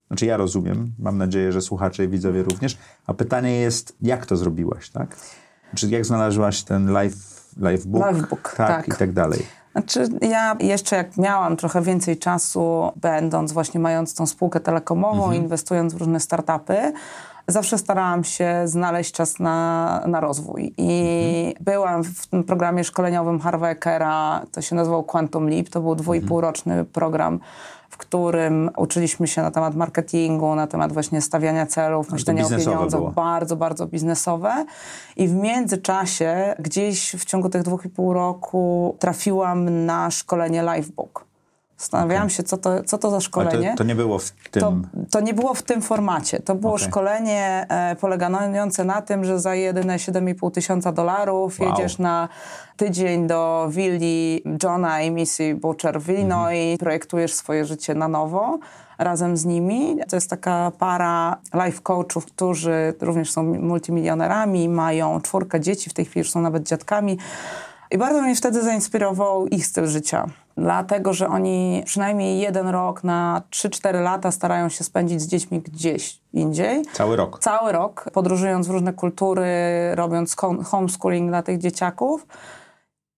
Znaczy 0.08 0.26
ja 0.26 0.38
rozumiem, 0.38 0.94
mam 1.00 1.18
nadzieję, 1.18 1.52
że 1.52 1.62
słuchacze 1.62 2.04
i 2.04 2.08
widzowie 2.08 2.44
również. 2.44 2.78
A 3.08 3.14
pytanie 3.14 3.60
jest, 3.60 3.96
jak 4.02 4.26
to 4.26 4.38
zrobiłaś, 4.38 4.90
tak? 4.90 5.18
Czy 5.76 5.88
jak 5.88 6.06
znalazłaś 6.06 6.64
ten 6.64 6.92
live, 6.92 7.16
live 7.58 7.86
book? 7.86 8.02
Live 8.02 8.30
book, 8.30 8.54
tak, 8.58 8.68
tak. 8.68 8.88
I 8.88 8.92
tak 8.92 9.12
dalej. 9.12 9.46
Znaczy, 9.72 10.08
ja 10.22 10.56
jeszcze 10.60 10.96
jak 10.96 11.18
miałam 11.18 11.58
trochę 11.58 11.82
więcej 11.82 12.18
czasu, 12.18 12.92
będąc 12.96 13.52
właśnie 13.52 13.80
mając 13.80 14.16
tą 14.16 14.26
spółkę 14.26 14.60
telekomową, 14.60 15.24
mhm. 15.24 15.44
inwestując 15.44 15.94
w 15.94 15.98
różne 15.98 16.20
startupy, 16.20 16.94
zawsze 17.48 17.78
starałam 17.78 18.24
się 18.24 18.62
znaleźć 18.66 19.12
czas 19.12 19.40
na, 19.40 20.02
na 20.08 20.20
rozwój. 20.20 20.74
I 20.78 21.46
mhm. 21.48 21.66
byłam 21.66 22.04
w 22.04 22.28
tym 22.28 22.44
programie 22.44 22.84
szkoleniowym 22.84 23.40
Harveckera, 23.40 24.42
to 24.52 24.62
się 24.62 24.76
nazywał 24.76 25.04
Quantum 25.04 25.50
Leap, 25.50 25.70
to 25.70 25.82
był 25.82 25.96
dwójpółroczny 25.96 26.74
mhm. 26.74 26.94
program 26.94 27.40
w 27.98 28.00
którym 28.00 28.70
uczyliśmy 28.78 29.28
się 29.28 29.42
na 29.42 29.52
temat 29.52 29.76
marketingu, 29.76 30.56
na 30.56 30.68
temat 30.68 30.94
właśnie 30.94 31.22
stawiania 31.22 31.66
celów, 31.66 32.12
myślenia 32.12 32.46
o 32.46 32.50
pieniądzach, 32.50 33.00
było. 33.00 33.12
bardzo, 33.12 33.56
bardzo 33.56 33.88
biznesowe. 33.88 34.66
I 35.16 35.28
w 35.28 35.34
międzyczasie, 35.34 36.56
gdzieś 36.60 37.12
w 37.12 37.26
ciągu 37.26 37.50
tych 37.50 37.64
dwóch 37.64 37.86
i 37.86 37.90
pół 37.90 38.14
roku 38.14 38.96
trafiłam 39.00 39.86
na 39.86 40.12
szkolenie 40.12 40.64
Livebook. 40.64 41.27
Zastanawiałam 41.78 42.24
okay. 42.24 42.36
się, 42.36 42.44
co 42.44 42.58
to, 42.58 42.84
co 42.84 42.98
to 42.98 43.10
za 43.10 43.20
szkolenie. 43.20 43.72
To, 43.72 43.78
to, 43.78 43.84
nie 43.84 43.96
było 43.96 44.20
w 44.20 44.32
tym... 44.32 44.62
To, 44.62 44.74
to, 45.12 45.20
nie 45.20 45.34
było 45.34 45.54
w 45.54 45.62
tym 45.62 45.82
formacie. 45.82 46.40
To 46.40 46.56
było 46.56 46.74
okay. 46.74 46.88
szkolenie 46.88 47.66
e, 47.70 47.96
polegające 47.96 48.84
na 48.84 49.02
tym, 49.02 49.26
że 49.26 49.40
za 49.40 49.56
jedyne 49.56 49.98
7,5 49.98 50.52
tysiąca 50.52 50.92
dolarów 50.92 51.60
wow. 51.60 51.70
jedziesz 51.70 51.98
na 51.98 52.30
tydzień 52.78 53.28
do 53.28 53.68
willi 53.70 54.44
Johna 54.64 55.02
i 55.02 55.12
Missy 55.12 55.56
Butcher 55.56 56.02
w 56.02 56.10
Illinois, 56.10 56.72
mhm. 56.72 56.78
projektujesz 56.78 57.34
swoje 57.34 57.66
życie 57.66 57.96
na 57.96 58.08
nowo 58.08 58.60
razem 58.98 59.38
z 59.38 59.46
nimi. 59.46 59.98
To 60.10 60.16
jest 60.16 60.30
taka 60.30 60.72
para 60.80 61.38
life 61.66 61.82
coachów, 61.82 62.26
którzy 62.26 62.94
również 63.02 63.32
są 63.32 63.44
multimilionerami, 63.44 64.70
mają 64.70 65.22
czwórkę 65.22 65.60
dzieci, 65.60 65.90
w 65.90 65.94
tej 65.94 66.06
chwili 66.06 66.20
już 66.20 66.32
są 66.32 66.42
nawet 66.42 66.64
dziadkami. 66.64 67.18
I 67.92 67.98
bardzo 67.98 68.22
mnie 68.22 68.36
wtedy 68.36 68.64
zainspirował 68.64 69.48
ich 69.48 69.66
styl 69.66 69.88
życia. 69.88 70.28
Dlatego, 70.58 71.14
że 71.14 71.28
oni 71.28 71.84
przynajmniej 71.86 72.40
jeden 72.40 72.68
rok 72.68 73.04
na 73.04 73.42
3-4 73.52 74.02
lata 74.02 74.32
starają 74.32 74.70
się 74.70 74.84
spędzić 74.84 75.22
z 75.22 75.28
dziećmi 75.28 75.60
gdzieś 75.60 76.20
indziej. 76.34 76.86
Cały 76.94 77.16
rok. 77.16 77.40
Cały 77.40 77.72
rok, 77.72 78.06
podróżując 78.14 78.68
w 78.68 78.70
różne 78.70 78.94
kultury, 78.94 79.46
robiąc 79.96 80.36
homeschooling 80.66 81.30
dla 81.30 81.44
tych 81.44 81.58
dzieciaków. 81.58 82.28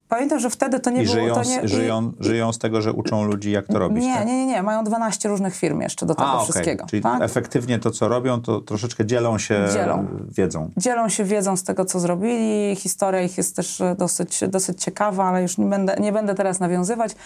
Pamiętam, 0.10 0.40
że 0.40 0.50
wtedy 0.50 0.80
to 0.80 0.90
nie 0.90 1.04
I 1.04 1.06
było... 1.06 1.16
Żyją, 1.16 1.36
to 1.36 1.44
nie, 1.44 1.68
żyją, 1.68 2.12
i... 2.20 2.24
żyją 2.24 2.54
z 2.54 2.60
tego, 2.60 2.82
że 2.82 2.94
uczą 2.94 3.24
ludzi, 3.24 3.52
jak 3.52 3.68
to 3.68 3.80
robić, 3.80 4.04
Nie, 4.04 4.16
tak? 4.16 4.28
nie, 4.28 4.38
nie, 4.38 4.46
nie. 4.46 4.64
Mają 4.64 4.84
12 4.84 5.30
różnych 5.30 5.56
firm 5.56 5.82
jeszcze 5.82 6.06
do 6.06 6.16
tego 6.16 6.30
A, 6.30 6.44
wszystkiego. 6.44 6.84
Okay. 6.84 6.90
Czyli 6.90 7.02
tak? 7.02 7.22
efektywnie 7.22 7.80
to, 7.80 7.92
co 7.92 8.08
robią, 8.08 8.42
to 8.42 8.62
troszeczkę 8.62 9.06
dzielą 9.06 9.38
się 9.38 9.68
dzielą. 9.74 10.08
wiedzą. 10.30 10.70
Dzielą 10.78 11.10
się 11.10 11.24
wiedzą 11.24 11.58
z 11.58 11.64
tego, 11.64 11.86
co 11.86 12.00
zrobili. 12.00 12.76
Historia 12.76 13.22
ich 13.22 13.38
jest 13.38 13.56
też 13.56 13.82
dosyć, 13.98 14.40
dosyć 14.48 14.84
ciekawa, 14.84 15.26
ale 15.26 15.42
już 15.42 15.58
nie 15.58 15.66
będę, 15.66 15.96
nie 16.00 16.12
będę 16.12 16.36
teraz 16.36 16.60
nawiązywać. 16.60 17.14
To 17.14 17.20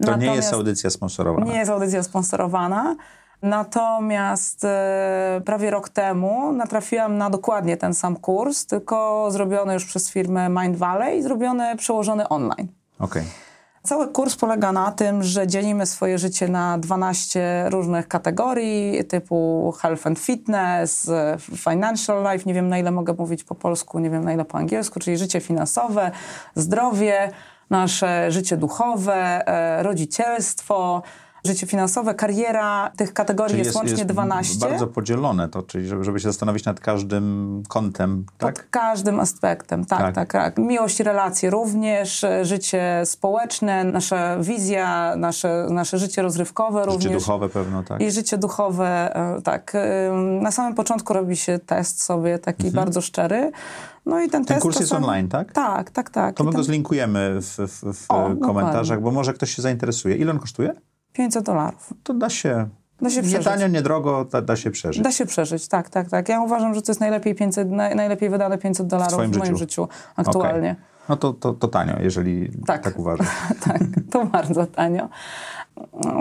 Natomiast 0.00 0.22
nie 0.22 0.34
jest 0.36 0.52
audycja 0.52 0.90
sponsorowana. 0.90 1.46
Nie 1.46 1.58
jest 1.58 1.70
audycja 1.70 2.02
sponsorowana. 2.02 2.96
Natomiast 3.42 4.64
e, 4.64 5.40
prawie 5.44 5.70
rok 5.70 5.88
temu 5.88 6.52
natrafiłam 6.52 7.18
na 7.18 7.30
dokładnie 7.30 7.76
ten 7.76 7.94
sam 7.94 8.16
kurs, 8.16 8.66
tylko 8.66 9.28
zrobiony 9.30 9.74
już 9.74 9.84
przez 9.84 10.10
firmę 10.10 10.48
Mind 10.48 10.76
Valley 10.76 11.18
i 11.18 11.22
zrobiony, 11.22 11.76
przełożony 11.76 12.28
online. 12.28 12.68
Okay. 12.98 13.24
Cały 13.82 14.08
kurs 14.08 14.36
polega 14.36 14.72
na 14.72 14.92
tym, 14.92 15.22
że 15.22 15.46
dzielimy 15.46 15.86
swoje 15.86 16.18
życie 16.18 16.48
na 16.48 16.78
12 16.78 17.64
różnych 17.70 18.08
kategorii, 18.08 19.04
typu 19.04 19.72
health 19.80 20.06
and 20.06 20.18
fitness, 20.18 21.10
financial 21.56 22.22
life, 22.32 22.44
nie 22.46 22.54
wiem 22.54 22.68
na 22.68 22.78
ile 22.78 22.90
mogę 22.90 23.12
mówić 23.12 23.44
po 23.44 23.54
polsku, 23.54 23.98
nie 23.98 24.10
wiem 24.10 24.24
na 24.24 24.32
ile 24.32 24.44
po 24.44 24.58
angielsku, 24.58 25.00
czyli 25.00 25.18
życie 25.18 25.40
finansowe, 25.40 26.10
zdrowie, 26.54 27.30
nasze 27.70 28.30
życie 28.30 28.56
duchowe, 28.56 29.46
e, 29.46 29.82
rodzicielstwo, 29.82 31.02
życie 31.46 31.66
finansowe, 31.66 32.14
kariera, 32.14 32.90
tych 32.96 33.14
kategorii 33.14 33.58
jest, 33.58 33.68
jest 33.68 33.76
łącznie 33.76 33.98
jest 33.98 34.12
12. 34.12 34.68
bardzo 34.68 34.86
podzielone 34.86 35.48
to, 35.48 35.62
czyli 35.62 35.88
żeby, 35.88 36.04
żeby 36.04 36.20
się 36.20 36.28
zastanowić 36.28 36.64
nad 36.64 36.80
każdym 36.80 37.62
kątem, 37.68 38.24
tak? 38.38 38.54
Pod 38.54 38.64
każdym 38.70 39.20
aspektem, 39.20 39.84
tak, 39.84 39.98
tak, 39.98 40.14
tak, 40.14 40.32
tak. 40.32 40.58
Miłość 40.58 41.00
i 41.00 41.02
relacje 41.02 41.50
również, 41.50 42.24
życie 42.42 43.02
społeczne, 43.04 43.84
nasza 43.84 44.38
wizja, 44.38 45.16
nasze, 45.16 45.66
nasze 45.70 45.98
życie 45.98 46.22
rozrywkowe 46.22 46.80
życie 46.80 46.92
również. 46.92 47.12
Życie 47.12 47.14
duchowe 47.14 47.48
pewno, 47.48 47.82
tak. 47.82 48.00
I 48.00 48.10
życie 48.10 48.38
duchowe, 48.38 49.16
e, 49.16 49.42
tak. 49.42 49.72
Na 50.40 50.50
samym 50.50 50.74
początku 50.74 51.12
robi 51.12 51.36
się 51.36 51.58
test 51.58 52.02
sobie 52.02 52.38
taki 52.38 52.66
mhm. 52.66 52.84
bardzo 52.84 53.00
szczery. 53.00 53.52
No 54.06 54.22
i 54.22 54.28
ten, 54.28 54.44
ten 54.44 54.60
kurs 54.60 54.80
jest 54.80 54.92
online, 54.92 55.28
tak? 55.28 55.52
Tak, 55.52 55.90
tak, 55.90 56.10
tak. 56.10 56.36
To 56.36 56.44
my 56.44 56.50
ten... 56.50 56.60
go 56.60 56.64
zlinkujemy 56.64 57.38
w, 57.40 57.56
w, 57.58 57.94
w 57.94 58.10
o, 58.10 58.36
komentarzach, 58.40 58.82
dokładnie. 58.82 59.04
bo 59.04 59.10
może 59.10 59.32
ktoś 59.32 59.54
się 59.54 59.62
zainteresuje. 59.62 60.16
Ile 60.16 60.30
on 60.30 60.38
kosztuje? 60.38 60.72
500 61.12 61.44
dolarów. 61.44 61.94
To 62.02 62.14
da 62.14 62.30
się. 62.30 62.68
Da 63.02 63.10
się 63.10 63.16
nie 63.16 63.22
przeżyć. 63.22 63.44
tanio, 63.44 63.68
nie 63.68 63.82
drogo, 63.82 64.24
da, 64.24 64.42
da, 64.42 64.56
się 64.56 64.70
przeżyć. 64.70 65.02
Da 65.02 65.12
się 65.12 65.26
przeżyć, 65.26 65.68
tak, 65.68 65.90
tak, 65.90 66.10
tak. 66.10 66.28
Ja 66.28 66.40
uważam, 66.40 66.74
że 66.74 66.82
to 66.82 66.92
jest 66.92 67.00
najlepiej, 67.00 67.34
500, 67.34 67.70
najlepiej 67.70 68.30
wydane 68.30 68.58
500 68.58 68.86
dolarów 68.86 69.20
w, 69.20 69.30
w, 69.30 69.38
moim 69.38 69.56
życiu 69.56 69.88
aktualnie. 70.16 70.70
Okay. 70.70 70.84
No 71.08 71.16
to, 71.16 71.32
to, 71.32 71.52
to 71.52 71.68
tanio, 71.68 71.96
jeżeli 72.00 72.50
tak, 72.66 72.84
tak 72.84 72.98
uważasz. 72.98 73.26
tak, 73.66 73.82
to 74.10 74.24
bardzo 74.24 74.66
tanio. 74.66 75.08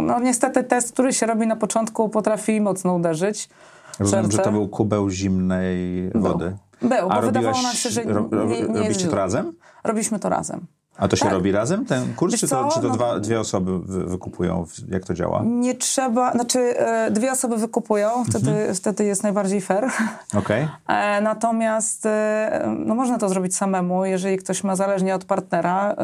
No 0.02 0.19
niestety 0.19 0.63
test, 0.63 0.93
który 0.93 1.13
się 1.13 1.25
robi 1.25 1.47
na 1.47 1.56
początku 1.56 2.10
potrafi 2.10 2.62
mocno 2.62 2.95
uderzyć. 2.95 3.49
Rozumiem, 3.99 4.25
serce. 4.25 4.38
że 4.38 4.43
to 4.43 4.52
był 4.52 4.67
kubeł 4.67 5.10
zimnej 5.10 6.10
wody. 6.15 6.58
Był, 6.82 6.89
był 6.89 6.97
A 6.97 7.02
bo 7.02 7.21
robiłaś, 7.21 7.25
wydawało 7.25 7.62
nam 7.62 7.73
się, 7.73 7.89
że 7.89 8.06
nie, 8.06 8.13
nie 8.13 8.67
robiliście 8.67 9.08
to 9.08 9.15
razem? 9.15 9.54
Robiliśmy 9.84 10.19
to 10.19 10.30
razem. 10.30 10.65
A 10.99 11.07
to 11.07 11.15
się 11.15 11.23
tak. 11.23 11.33
robi 11.33 11.51
razem, 11.51 11.85
ten 11.85 12.13
kurs, 12.13 12.31
Wiesz 12.31 12.41
czy 12.41 12.47
to, 12.47 12.69
co? 12.69 12.75
czy 12.75 12.81
to 12.81 12.88
no, 12.88 12.93
dwa, 12.93 13.19
dwie 13.19 13.39
osoby 13.39 13.79
wy, 13.79 14.05
wykupują? 14.05 14.65
Jak 14.89 15.05
to 15.05 15.13
działa? 15.13 15.41
Nie 15.45 15.75
trzeba, 15.75 16.31
znaczy 16.31 16.59
e, 16.59 17.12
dwie 17.12 17.31
osoby 17.31 17.57
wykupują, 17.57 18.23
wtedy, 18.29 18.51
mhm. 18.51 18.75
wtedy 18.75 19.03
jest 19.03 19.23
najbardziej 19.23 19.62
fair. 19.62 19.88
Okay. 20.38 20.67
E, 20.88 21.21
natomiast 21.21 22.05
e, 22.05 22.75
no, 22.85 22.95
można 22.95 23.17
to 23.17 23.29
zrobić 23.29 23.55
samemu, 23.55 24.05
jeżeli 24.05 24.38
ktoś 24.38 24.63
ma 24.63 24.75
zależnie 24.75 25.15
od 25.15 25.25
partnera, 25.25 25.95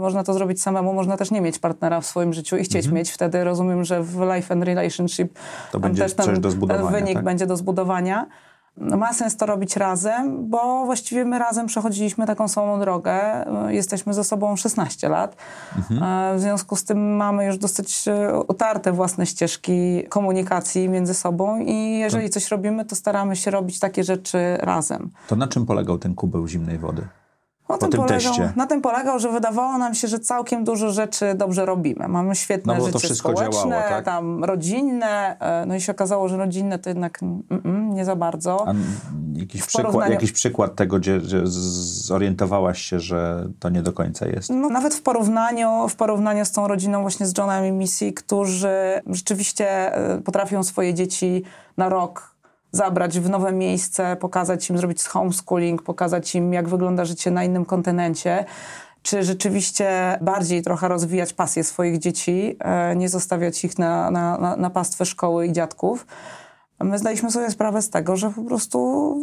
można 0.00 0.24
to 0.24 0.34
zrobić 0.34 0.62
samemu, 0.62 0.94
można 0.94 1.16
też 1.16 1.30
nie 1.30 1.40
mieć 1.40 1.58
partnera 1.58 2.00
w 2.00 2.06
swoim 2.06 2.32
życiu 2.32 2.56
i 2.56 2.64
chcieć 2.64 2.86
Mhm. 2.86 2.94
mieć. 2.94 3.10
Wtedy 3.10 3.44
rozumiem, 3.44 3.84
że 3.84 4.02
w 4.02 4.20
life 4.34 4.54
and 4.54 4.64
relationship 4.64 5.38
To 5.72 5.80
będzie 5.80 6.02
też 6.02 6.14
ten 6.14 6.26
coś 6.26 6.38
do 6.38 6.50
zbudowania, 6.50 6.90
wynik 6.90 7.14
tak? 7.14 7.24
będzie 7.24 7.46
do 7.46 7.56
zbudowania. 7.56 8.26
Ma 8.80 9.12
sens 9.12 9.36
to 9.36 9.46
robić 9.46 9.76
razem, 9.76 10.50
bo 10.50 10.84
właściwie 10.84 11.24
my 11.24 11.38
razem 11.38 11.66
przechodziliśmy 11.66 12.26
taką 12.26 12.48
samą 12.48 12.80
drogę. 12.80 13.44
Jesteśmy 13.68 14.14
ze 14.14 14.24
sobą 14.24 14.56
16 14.56 15.08
lat. 15.08 15.36
W 16.36 16.40
związku 16.40 16.76
z 16.76 16.84
tym 16.84 17.16
mamy 17.16 17.46
już 17.46 17.58
dosyć 17.58 18.08
e, 18.08 18.40
utarte 18.48 18.92
własne 18.92 19.26
ścieżki 19.26 20.04
komunikacji 20.08 20.88
między 20.88 21.14
sobą 21.14 21.60
i 21.60 21.98
jeżeli 21.98 22.30
coś 22.30 22.48
robimy, 22.48 22.84
to 22.84 22.96
staramy 22.96 23.36
się 23.36 23.50
robić 23.50 23.78
takie 23.78 24.04
rzeczy 24.04 24.38
razem. 24.60 25.10
To 25.28 25.36
na 25.36 25.48
czym 25.48 25.66
polegał 25.66 25.98
ten 25.98 26.14
kubeł 26.14 26.48
zimnej 26.48 26.78
wody? 26.78 27.06
Na 27.68 27.78
tym, 27.78 27.90
tym 27.90 28.00
polegał, 28.00 28.18
teście. 28.18 28.52
na 28.56 28.66
tym 28.66 28.80
polegał, 28.80 29.18
że 29.18 29.32
wydawało 29.32 29.78
nam 29.78 29.94
się, 29.94 30.08
że 30.08 30.18
całkiem 30.18 30.64
dużo 30.64 30.90
rzeczy 30.90 31.34
dobrze 31.34 31.66
robimy. 31.66 32.08
Mamy 32.08 32.34
świetne 32.34 32.78
No 32.78 32.86
życie 32.86 33.14
społeczne, 33.14 33.50
działało, 33.52 33.70
tak? 33.70 34.04
tam 34.04 34.44
rodzinne, 34.44 35.36
e, 35.40 35.66
no 35.66 35.74
i 35.74 35.80
się 35.80 35.92
okazało, 35.92 36.28
że 36.28 36.36
rodzinne 36.36 36.78
to 36.78 36.90
jednak 36.90 37.22
mm, 37.22 37.42
mm, 37.64 37.94
nie 37.94 38.04
za 38.04 38.16
bardzo. 38.16 38.68
A 38.68 38.72
jakiś, 39.32 39.66
przykład, 39.66 40.10
jakiś 40.10 40.32
przykład 40.32 40.74
tego, 40.74 40.98
gdzie, 40.98 41.18
gdzie 41.20 41.40
zorientowałaś 41.44 42.82
się, 42.82 43.00
że 43.00 43.48
to 43.60 43.68
nie 43.68 43.82
do 43.82 43.92
końca 43.92 44.26
jest? 44.26 44.50
No, 44.50 44.68
nawet 44.68 44.94
w 44.94 45.02
porównaniu, 45.02 45.88
w 45.88 45.96
porównaniu 45.96 46.44
z 46.44 46.52
tą 46.52 46.68
rodziną 46.68 47.00
właśnie 47.00 47.26
z 47.26 47.38
Johnem 47.38 47.66
i 47.66 47.72
Missy, 47.72 48.12
którzy 48.12 49.02
rzeczywiście 49.06 49.94
e, 49.94 50.20
potrafią 50.20 50.62
swoje 50.62 50.94
dzieci 50.94 51.42
na 51.76 51.88
rok 51.88 52.35
zabrać 52.72 53.20
w 53.20 53.30
nowe 53.30 53.52
miejsce, 53.52 54.16
pokazać 54.16 54.70
im, 54.70 54.78
zrobić 54.78 55.04
homeschooling, 55.04 55.82
pokazać 55.82 56.34
im, 56.34 56.52
jak 56.52 56.68
wygląda 56.68 57.04
życie 57.04 57.30
na 57.30 57.44
innym 57.44 57.64
kontynencie, 57.64 58.44
czy 59.02 59.22
rzeczywiście 59.22 60.18
bardziej 60.20 60.62
trochę 60.62 60.88
rozwijać 60.88 61.32
pasję 61.32 61.64
swoich 61.64 61.98
dzieci, 61.98 62.56
e, 62.58 62.96
nie 62.96 63.08
zostawiać 63.08 63.64
ich 63.64 63.78
na, 63.78 64.10
na, 64.10 64.56
na, 64.56 64.70
pastwę 64.70 65.04
szkoły 65.04 65.46
i 65.46 65.52
dziadków. 65.52 66.06
My 66.80 66.98
zdaliśmy 66.98 67.30
sobie 67.30 67.50
sprawę 67.50 67.82
z 67.82 67.90
tego, 67.90 68.16
że 68.16 68.30
po 68.30 68.42
prostu 68.42 68.78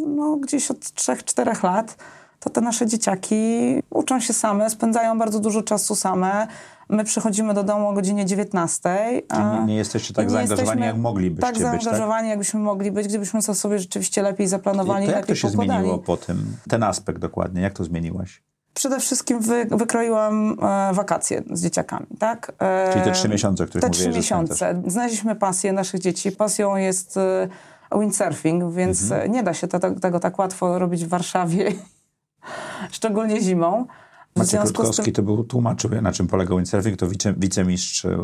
no, 0.07 0.35
gdzieś 0.35 0.71
od 0.71 0.77
3-4 0.77 1.63
lat 1.63 1.95
to 2.43 2.49
te 2.49 2.61
nasze 2.61 2.87
dzieciaki 2.87 3.75
uczą 3.89 4.19
się 4.19 4.33
same, 4.33 4.69
spędzają 4.69 5.17
bardzo 5.19 5.39
dużo 5.39 5.61
czasu 5.61 5.95
same. 5.95 6.47
My 6.89 7.03
przychodzimy 7.03 7.53
do 7.53 7.63
domu 7.63 7.87
o 7.89 7.93
godzinie 7.93 8.25
19. 8.25 8.89
Czyli 9.31 9.43
nie, 9.45 9.65
nie 9.65 9.75
jesteście 9.75 10.13
tak 10.13 10.25
nie 10.25 10.31
zaangażowani, 10.31 10.81
jak 10.81 10.97
moglibyście 10.97 11.41
tak 11.41 11.53
być, 11.53 11.63
tak? 11.63 11.81
zaangażowani, 11.83 12.29
jakbyśmy 12.29 12.59
mogli 12.59 12.91
być, 12.91 13.07
gdybyśmy 13.07 13.41
to 13.41 13.55
sobie 13.55 13.79
rzeczywiście 13.79 14.21
lepiej 14.21 14.47
zaplanowali, 14.47 15.05
I 15.05 15.09
to 15.09 15.15
jak 15.15 15.25
to 15.25 15.35
się 15.35 15.47
poukładali. 15.47 15.79
zmieniło 15.79 15.99
po 15.99 16.17
tym? 16.17 16.57
Ten 16.69 16.83
aspekt 16.83 17.19
dokładnie, 17.19 17.61
jak 17.61 17.73
to 17.73 17.83
zmieniłaś? 17.83 18.41
Przede 18.73 18.99
wszystkim 18.99 19.39
wy, 19.39 19.65
wykroiłam 19.71 20.57
e, 20.61 20.93
wakacje 20.93 21.43
z 21.51 21.63
dzieciakami, 21.63 22.05
tak? 22.19 22.51
E, 22.59 22.89
Czyli 22.93 23.05
te 23.05 23.11
trzy 23.11 23.29
miesiące, 23.29 23.63
o 23.63 23.67
których 23.67 23.83
Te 23.83 23.89
trzy 23.89 24.09
miesiące. 24.09 24.81
Znaleźliśmy 24.87 25.35
pasję 25.35 25.73
naszych 25.73 25.99
dzieci. 25.99 26.31
Pasją 26.31 26.75
jest 26.75 27.17
e, 27.17 27.47
windsurfing, 27.99 28.73
więc 28.73 29.01
Mhm. 29.11 29.31
nie 29.31 29.43
da 29.43 29.53
się 29.53 29.67
te, 29.67 29.79
te, 29.79 29.91
tego 29.99 30.19
tak 30.19 30.39
łatwo 30.39 30.79
robić 30.79 31.05
w 31.05 31.07
Warszawie, 31.09 31.71
szczególnie 32.91 33.41
zimą. 33.41 33.85
W 34.35 34.39
Maciek 34.39 34.49
związku 34.51 34.67
z 34.75 34.77
Rutkowski 34.77 35.03
tym, 35.03 35.13
to 35.13 35.23
był, 35.23 35.43
tłumaczył, 35.43 35.89
na 36.01 36.11
czym 36.11 36.27
polegał 36.27 36.57
windsurfing, 36.57 36.99
to 36.99 37.07
wice, 37.07 37.33
wicemistrz 37.37 38.05
e, 38.05 38.17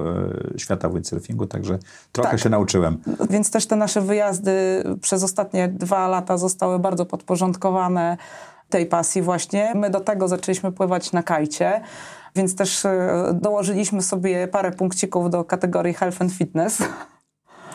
świata 0.58 0.90
windsurfingu, 0.90 1.46
także 1.46 1.80
trochę 2.12 2.30
Tak. 2.32 2.40
się 2.40 2.50
nauczyłem. 2.50 2.98
więc 3.30 3.52
też 3.52 3.66
te 3.66 3.76
nasze 3.76 4.02
wyjazdy 4.02 4.84
przez 5.02 5.24
ostatnie 5.24 5.68
dwa 5.68 6.08
lata 6.08 6.38
zostały 6.38 6.80
bardzo 6.80 7.06
podporządkowane 7.06 8.18
tej 8.70 8.86
pasji 8.86 9.22
właśnie. 9.22 9.74
My 9.76 9.90
do 9.90 10.00
tego 10.00 10.28
zaczęliśmy 10.28 10.72
pływać 10.72 11.12
na 11.12 11.24
kajcie, 11.24 11.82
więc 12.36 12.56
też 12.56 12.86
e, 12.86 13.40
dołożyliśmy 13.42 14.02
sobie 14.02 14.48
parę 14.48 14.72
punkcików 14.72 15.30
do 15.30 15.44
kategorii 15.44 15.94
health 15.94 16.22
and 16.22 16.32
fitness. 16.32 16.84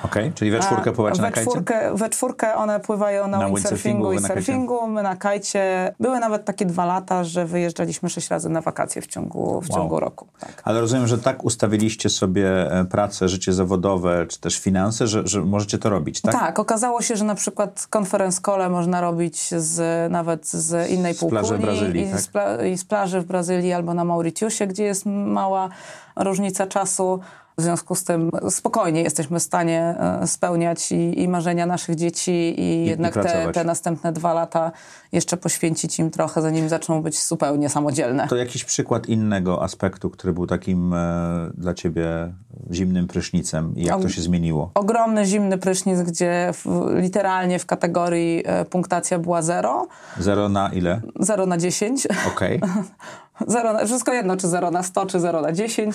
Okej, 0.04 0.32
czyli 0.34 0.50
we 0.50 0.60
czwórkę 0.60 0.92
pływacie 0.92 1.16
we 1.16 1.22
na 1.22 1.30
kajcie? 1.30 1.50
czwórkę, 1.50 1.94
we 1.94 2.08
czwórkę 2.08 2.54
one 2.54 2.80
pływają 2.80 3.28
na, 3.28 3.38
Na 3.38 3.46
windsurfingu 3.46 4.10
windsurfingu, 4.10 4.40
i 4.40 4.44
surfingu, 4.44 4.86
my 4.86 5.02
na 5.02 5.16
kajcie. 5.16 5.94
Były 6.00 6.18
nawet 6.20 6.44
takie 6.44 6.66
dwa 6.66 6.84
lata, 6.84 7.24
że 7.24 7.46
wyjeżdżaliśmy 7.46 8.10
sześć 8.10 8.28
razy 8.28 8.48
na 8.48 8.60
wakacje 8.60 9.02
w 9.02 9.06
ciągu, 9.06 9.60
w 9.60 9.70
Wow. 9.70 9.78
ciągu 9.78 10.00
roku. 10.00 10.26
Tak. 10.40 10.62
Ale 10.64 10.80
rozumiem, 10.80 11.06
że 11.06 11.18
tak 11.18 11.44
ustawiliście 11.44 12.08
sobie 12.10 12.48
e, 12.72 12.84
pracę, 12.84 13.28
życie 13.28 13.52
zawodowe, 13.52 14.26
czy 14.28 14.40
też 14.40 14.58
finanse, 14.58 15.06
że, 15.06 15.26
że 15.26 15.40
możecie 15.40 15.78
to 15.78 15.90
robić, 15.90 16.20
tak? 16.20 16.32
Tak? 16.34 16.58
okazało 16.58 17.02
się, 17.02 17.16
że 17.16 17.24
na 17.24 17.34
przykład 17.34 17.86
konferenc 17.90 18.40
call 18.40 18.70
można 18.70 19.00
robić 19.00 19.50
z, 19.54 20.12
nawet 20.12 20.46
z 20.48 20.90
innej 20.90 21.14
Z 21.14 21.18
półkuli. 21.20 21.40
plaży 21.40 21.58
Brazylii, 21.58 22.06
i, 22.08 22.10
tak? 22.10 22.20
z 22.20 22.28
pla- 22.28 22.66
I 22.72 22.78
z 22.78 22.84
plaży 22.84 23.20
w 23.20 23.24
Brazylii 23.24 23.72
albo 23.72 23.94
na 23.94 24.04
Mauritiusie, 24.04 24.66
gdzie 24.66 24.84
jest 24.84 25.06
mała 25.06 25.68
różnica 26.16 26.66
czasu. 26.66 27.20
W 27.58 27.62
związku 27.62 27.94
z 27.94 28.04
tym 28.04 28.30
spokojnie 28.50 29.02
jesteśmy 29.02 29.40
w 29.40 29.42
stanie 29.42 29.94
e, 29.98 30.26
spełniać 30.26 30.92
i, 30.92 31.22
i 31.22 31.28
marzenia 31.28 31.66
naszych 31.66 31.94
dzieci 31.94 32.60
i, 32.60 32.86
jednak 32.86 33.14
te, 33.14 33.52
te 33.52 33.64
następne 33.64 34.12
dwa 34.12 34.34
lata 34.34 34.72
jeszcze 35.12 35.36
poświęcić 35.36 35.98
im 35.98 36.10
trochę, 36.10 36.42
zanim 36.42 36.68
zaczną 36.68 37.02
być 37.02 37.24
zupełnie 37.24 37.68
samodzielne. 37.68 38.28
To 38.28 38.36
jakiś 38.36 38.64
przykład 38.64 39.08
innego 39.08 39.62
aspektu, 39.62 40.10
który 40.10 40.32
był 40.32 40.46
takim 40.46 40.94
e, 40.94 41.50
dla 41.54 41.74
ciebie 41.74 42.34
zimnym 42.70 43.06
prysznicem 43.06 43.76
i 43.76 43.84
jak 43.84 44.02
to 44.02 44.08
się 44.08 44.22
zmieniło? 44.22 44.70
Ogromny 44.74 45.26
zimny 45.26 45.58
prysznic, 45.58 46.00
gdzie 46.00 46.50
w, 46.52 46.90
literalnie 46.94 47.58
w 47.58 47.66
kategorii 47.66 48.42
e, 48.46 48.64
punktacja 48.64 49.18
była 49.18 49.42
zero, 49.42 49.86
Zero 50.18 50.48
na 50.48 50.68
ile? 50.72 51.00
0 51.20 51.46
na 51.46 51.58
10. 51.58 52.06
Okej. 52.34 52.60
Zero 53.46 53.72
na, 53.72 53.84
wszystko 53.86 54.12
jedno, 54.12 54.36
czy 54.36 54.48
0 54.48 54.70
na 54.70 54.82
100, 54.82 55.06
czy 55.06 55.20
0 55.20 55.40
na 55.40 55.52
10. 55.52 55.94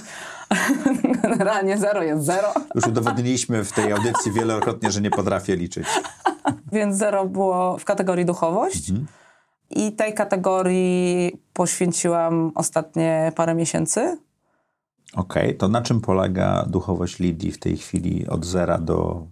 Generalnie 1.23 1.78
0 1.78 2.04
jest 2.04 2.25
0. 2.25 2.47
Już 2.75 2.88
udowodniliśmy 2.88 3.63
w 3.63 3.71
tej 3.71 3.91
audycji 3.91 4.32
wielokrotnie, 4.32 4.91
że 4.91 5.02
nie 5.02 5.12
potrafię 5.12 5.56
liczyć. 5.56 5.88
Więc 6.71 6.97
0 6.97 7.25
było 7.25 7.78
w 7.78 7.86
kategorii 7.86 8.25
duchowość. 8.25 8.89
Mhm. 8.89 9.08
I 9.69 9.91
tej 9.91 10.13
kategorii 10.13 11.41
poświęciłam 11.54 12.52
ostatnie 12.56 13.32
parę 13.36 13.56
miesięcy. 13.56 14.17
Okej, 15.13 15.43
okay, 15.43 15.54
to 15.54 15.67
na 15.67 15.82
czym 15.82 16.02
polega 16.02 16.65
duchowość 16.67 17.19
Lidii 17.19 17.52
w 17.52 17.60
tej 17.60 17.78
chwili 17.78 18.28
od 18.28 18.45
zera 18.45 18.78
do 18.78 19.28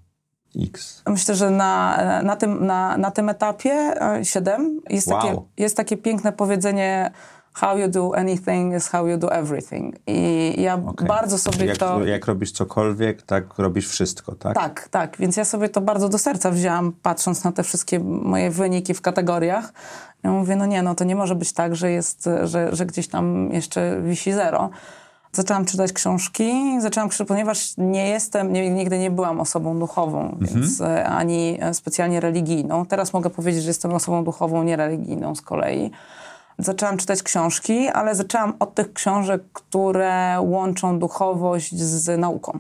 X? 0.56 1.04
Myślę, 1.08 1.36
że 1.36 1.50
na, 1.50 1.98
na, 2.24 2.36
tym, 2.36 2.66
na, 2.66 2.98
na 2.98 3.12
tym 3.12 3.30
etapie 3.30 3.94
7 4.24 4.82
e, 4.90 4.94
jest, 4.94 5.08
wow. 5.08 5.22
takie, 5.22 5.42
jest 5.58 5.78
takie 5.78 5.98
piękne 5.98 6.32
powiedzenie 6.32 7.12
how 7.60 7.78
you 7.78 7.88
do 7.88 8.16
anything 8.16 8.76
is 8.76 8.88
how 8.88 9.08
you 9.08 9.18
do 9.18 9.32
everything. 9.32 9.96
I 10.08 10.54
ja 10.62 10.76
okay. 10.86 11.08
bardzo 11.08 11.38
sobie 11.38 11.66
jak, 11.66 11.78
to... 11.78 12.06
Jak 12.06 12.26
robisz 12.26 12.52
cokolwiek, 12.52 13.22
tak 13.22 13.44
robisz 13.58 13.88
wszystko, 13.90 14.36
tak? 14.36 14.56
Tak, 14.56 14.88
tak. 14.92 15.18
Więc 15.18 15.38
ja 15.38 15.46
sobie 15.46 15.70
to 15.70 15.82
bardzo 15.82 16.10
do 16.10 16.18
serca 16.18 16.52
wzięłam, 16.52 16.94
patrząc 17.04 17.44
na 17.44 17.52
te 17.52 17.64
wszystkie 17.64 18.00
moje 18.00 18.52
wyniki 18.52 18.94
w 18.94 19.02
kategoriach. 19.02 19.74
Ja 20.24 20.32
mówię, 20.32 20.56
no 20.56 20.66
nie, 20.66 20.82
no 20.82 20.96
to 20.96 21.04
nie 21.04 21.16
może 21.16 21.36
być 21.36 21.54
tak, 21.54 21.76
że, 21.76 21.92
jest, 21.92 22.30
że, 22.44 22.76
że 22.76 22.86
gdzieś 22.86 23.08
tam 23.08 23.50
jeszcze 23.54 24.02
wisi 24.02 24.34
zero. 24.34 24.70
Zaczęłam 25.32 25.66
czytać 25.66 25.94
książki, 25.94 26.82
zaczęłam, 26.82 27.10
ponieważ 27.28 27.74
nie 27.78 28.10
jestem, 28.10 28.54
nie, 28.54 28.70
nigdy 28.70 29.00
nie 29.00 29.12
byłam 29.12 29.40
osobą 29.40 29.80
duchową, 29.80 30.22
mhm. 30.22 30.48
więc 30.48 30.82
e, 30.82 31.06
ani 31.06 31.60
specjalnie 31.74 32.20
religijną. 32.20 32.86
Teraz 32.86 33.14
mogę 33.14 33.30
powiedzieć, 33.30 33.64
że 33.64 33.70
jestem 33.70 33.94
osobą 33.94 34.24
duchową, 34.24 34.64
niereligijną 34.64 35.36
z 35.36 35.42
kolei. 35.42 35.92
Zaczęłam 36.60 36.98
czytać 36.98 37.24
książki, 37.24 37.88
ale 37.88 38.16
zaczęłam 38.16 38.54
od 38.60 38.76
tych 38.76 38.94
książek, 38.94 39.44
które 39.54 40.38
łączą 40.42 41.00
duchowość 41.00 41.76
z 41.76 42.20
nauką. 42.20 42.60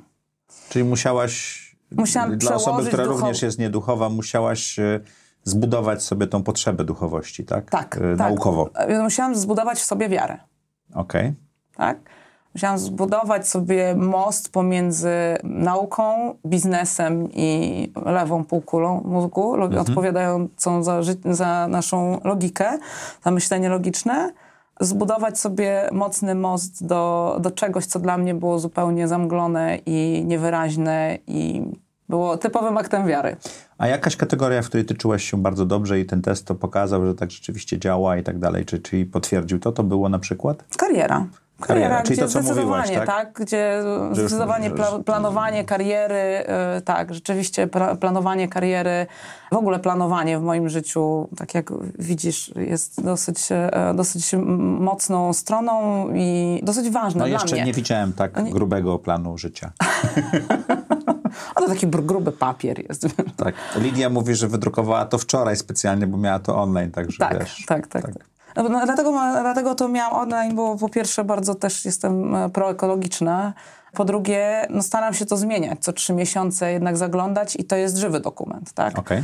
Czyli 0.69 0.85
musiałaś, 0.85 1.67
Musiałam 1.91 2.37
dla 2.37 2.55
osoby, 2.55 2.87
która 2.87 3.03
duchow... 3.03 3.19
również 3.19 3.41
jest 3.41 3.59
nieduchowa, 3.59 4.09
musiałaś 4.09 4.79
e, 4.79 4.99
zbudować 5.43 6.03
sobie 6.03 6.27
tą 6.27 6.43
potrzebę 6.43 6.83
duchowości, 6.83 7.45
tak? 7.45 7.69
Tak, 7.69 7.97
e, 7.97 8.15
Naukowo. 8.15 8.69
Tak. 8.69 8.89
Musiałam 9.03 9.35
zbudować 9.35 9.77
w 9.77 9.85
sobie 9.85 10.09
wiarę. 10.09 10.37
Okej. 10.93 11.21
Okay. 11.21 11.35
Tak? 11.77 11.99
Musiałam 12.57 12.77
zbudować 12.77 13.47
sobie 13.47 13.95
most 13.95 14.51
pomiędzy 14.51 15.11
nauką, 15.43 16.35
biznesem 16.45 17.29
i 17.33 17.91
lewą 18.05 18.43
półkulą 18.43 19.01
mózgu, 19.05 19.55
mhm. 19.55 19.81
odpowiadającą 19.81 20.83
za, 20.83 21.01
za 21.25 21.67
naszą 21.67 22.19
logikę, 22.23 22.77
za 23.23 23.31
myślenie 23.31 23.69
logiczne 23.69 24.31
zbudować 24.79 25.39
sobie 25.39 25.89
mocny 25.91 26.35
most 26.35 26.85
do, 26.85 27.37
do 27.41 27.51
czegoś, 27.51 27.85
co 27.85 27.99
dla 27.99 28.17
mnie 28.17 28.33
było 28.33 28.59
zupełnie 28.59 29.07
zamglone 29.07 29.77
i 29.85 30.23
niewyraźne 30.25 31.17
i 31.27 31.61
było 32.09 32.37
typowym 32.37 32.77
aktem 32.77 33.07
wiary. 33.07 33.35
A 33.77 33.87
jakaś 33.87 34.15
kategoria, 34.15 34.61
w 34.61 34.67
której 34.67 34.85
ty 34.85 34.95
czułaś 34.95 35.23
się 35.23 35.37
bardzo 35.37 35.65
dobrze 35.65 35.99
i 35.99 36.05
ten 36.05 36.21
test 36.21 36.45
to 36.45 36.55
pokazał, 36.55 37.05
że 37.05 37.15
tak 37.15 37.31
rzeczywiście 37.31 37.79
działa 37.79 38.17
i 38.17 38.23
tak 38.23 38.39
dalej, 38.39 38.65
czy, 38.65 38.79
czyli 38.79 39.05
potwierdził 39.05 39.59
to, 39.59 39.71
to 39.71 39.83
było 39.83 40.09
na 40.09 40.19
przykład? 40.19 40.63
Kariera. 40.77 41.25
Kariera, 41.61 42.03
czyli 42.03 42.19
to, 42.19 42.27
co 42.27 42.41
mówiłaś, 42.41 42.91
tak? 42.91 43.05
tak? 43.05 43.33
Gdzie 43.33 43.83
zdecydowanie 44.11 44.71
pla 44.71 44.99
planowanie 45.05 45.63
kariery, 45.63 46.45
yy, 46.75 46.81
tak, 46.81 47.13
rzeczywiście 47.13 47.69
planowanie 47.99 48.47
kariery, 48.47 49.07
w 49.51 49.55
ogóle 49.55 49.79
planowanie 49.79 50.39
w 50.39 50.41
moim 50.41 50.69
życiu, 50.69 51.29
tak 51.37 51.53
jak 51.53 51.69
widzisz, 51.99 52.51
jest 52.55 53.03
dosyć, 53.03 53.49
yy, 53.49 53.57
dosyć 53.95 54.35
mocną 54.79 55.33
stroną 55.33 56.07
i 56.15 56.59
dosyć 56.63 56.89
ważne 56.89 57.19
no 57.19 57.27
jeszcze 57.27 57.63
nie 57.63 57.73
widziałem 57.73 58.13
tak 58.13 58.35
no 58.35 58.43
grubego 58.43 58.99
planu 58.99 59.37
życia. 59.37 59.71
A 61.55 61.61
to 61.61 61.67
taki 61.67 61.87
gruby 61.87 62.31
papier 62.31 62.87
jest. 62.89 63.07
Tak. 63.37 63.55
Lidia 63.75 64.09
mówi, 64.09 64.35
że 64.35 64.47
wydrukowała 64.47 65.05
to 65.05 65.17
wczoraj 65.17 65.55
specjalnie, 65.55 66.07
bo 66.07 66.17
miała 66.17 66.39
to 66.39 66.55
online, 66.55 66.91
także 66.91 67.17
tak, 67.17 67.39
wiesz. 67.39 67.65
Tak, 67.67 67.87
tak, 67.87 68.03
tak. 68.03 68.13
tak. 68.13 68.36
No, 68.57 68.69
no, 68.69 68.85
dlatego, 68.85 69.11
dlatego 69.41 69.75
to 69.75 69.87
miałam 69.87 70.13
online, 70.13 70.55
bo 70.55 70.75
po 70.75 70.89
pierwsze 70.89 71.23
bardzo 71.23 71.55
też 71.55 71.85
jestem 71.85 72.35
e, 72.35 72.49
proekologiczna. 72.49 73.53
Po 73.93 74.05
drugie, 74.05 74.67
no 74.69 74.83
staram 74.83 75.13
się 75.13 75.25
to 75.25 75.37
zmieniać. 75.37 75.79
Co 75.79 75.93
trzy 75.93 76.13
miesiące 76.13 76.71
jednak 76.71 76.97
zaglądać 76.97 77.55
i 77.55 77.63
to 77.63 77.75
jest 77.75 77.97
żywy 77.97 78.19
dokument, 78.19 78.73
tak? 78.73 78.99
Okay. 78.99 79.23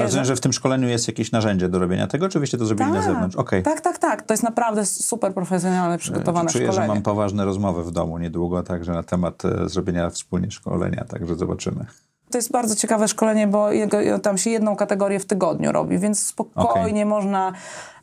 Rozumiem, 0.00 0.24
że 0.24 0.36
w 0.36 0.40
tym 0.40 0.52
szkoleniu 0.52 0.88
jest 0.88 1.08
jakieś 1.08 1.32
narzędzie 1.32 1.68
do 1.68 1.78
robienia 1.78 2.06
tego? 2.06 2.26
Oczywiście 2.26 2.58
to 2.58 2.66
zrobili 2.66 2.90
tak, 2.90 2.98
na 2.98 3.02
zewnątrz? 3.02 3.36
Okay. 3.36 3.62
Tak, 3.62 3.80
tak, 3.80 3.98
tak. 3.98 4.22
To 4.22 4.34
jest 4.34 4.42
naprawdę 4.42 4.86
super 4.86 5.34
profesjonalne, 5.34 5.98
przygotowane 5.98 6.50
Czuję, 6.50 6.66
szkolenie. 6.66 6.86
że 6.86 6.94
mam 6.94 7.02
poważne 7.02 7.44
rozmowy 7.44 7.84
w 7.84 7.90
domu 7.90 8.18
niedługo, 8.18 8.62
także 8.62 8.92
na 8.92 9.02
temat 9.02 9.44
e, 9.44 9.68
zrobienia 9.68 10.10
wspólnie 10.10 10.50
szkolenia, 10.50 11.04
także 11.04 11.34
zobaczymy. 11.34 11.86
To 12.30 12.38
jest 12.38 12.52
bardzo 12.52 12.76
ciekawe 12.76 13.08
szkolenie, 13.08 13.46
bo 13.46 13.72
jego, 13.72 14.18
tam 14.18 14.38
się 14.38 14.50
jedną 14.50 14.76
kategorię 14.76 15.20
w 15.20 15.26
tygodniu 15.26 15.72
robi, 15.72 15.98
więc 15.98 16.26
spokojnie 16.26 17.02
okay. 17.02 17.06
można 17.06 17.52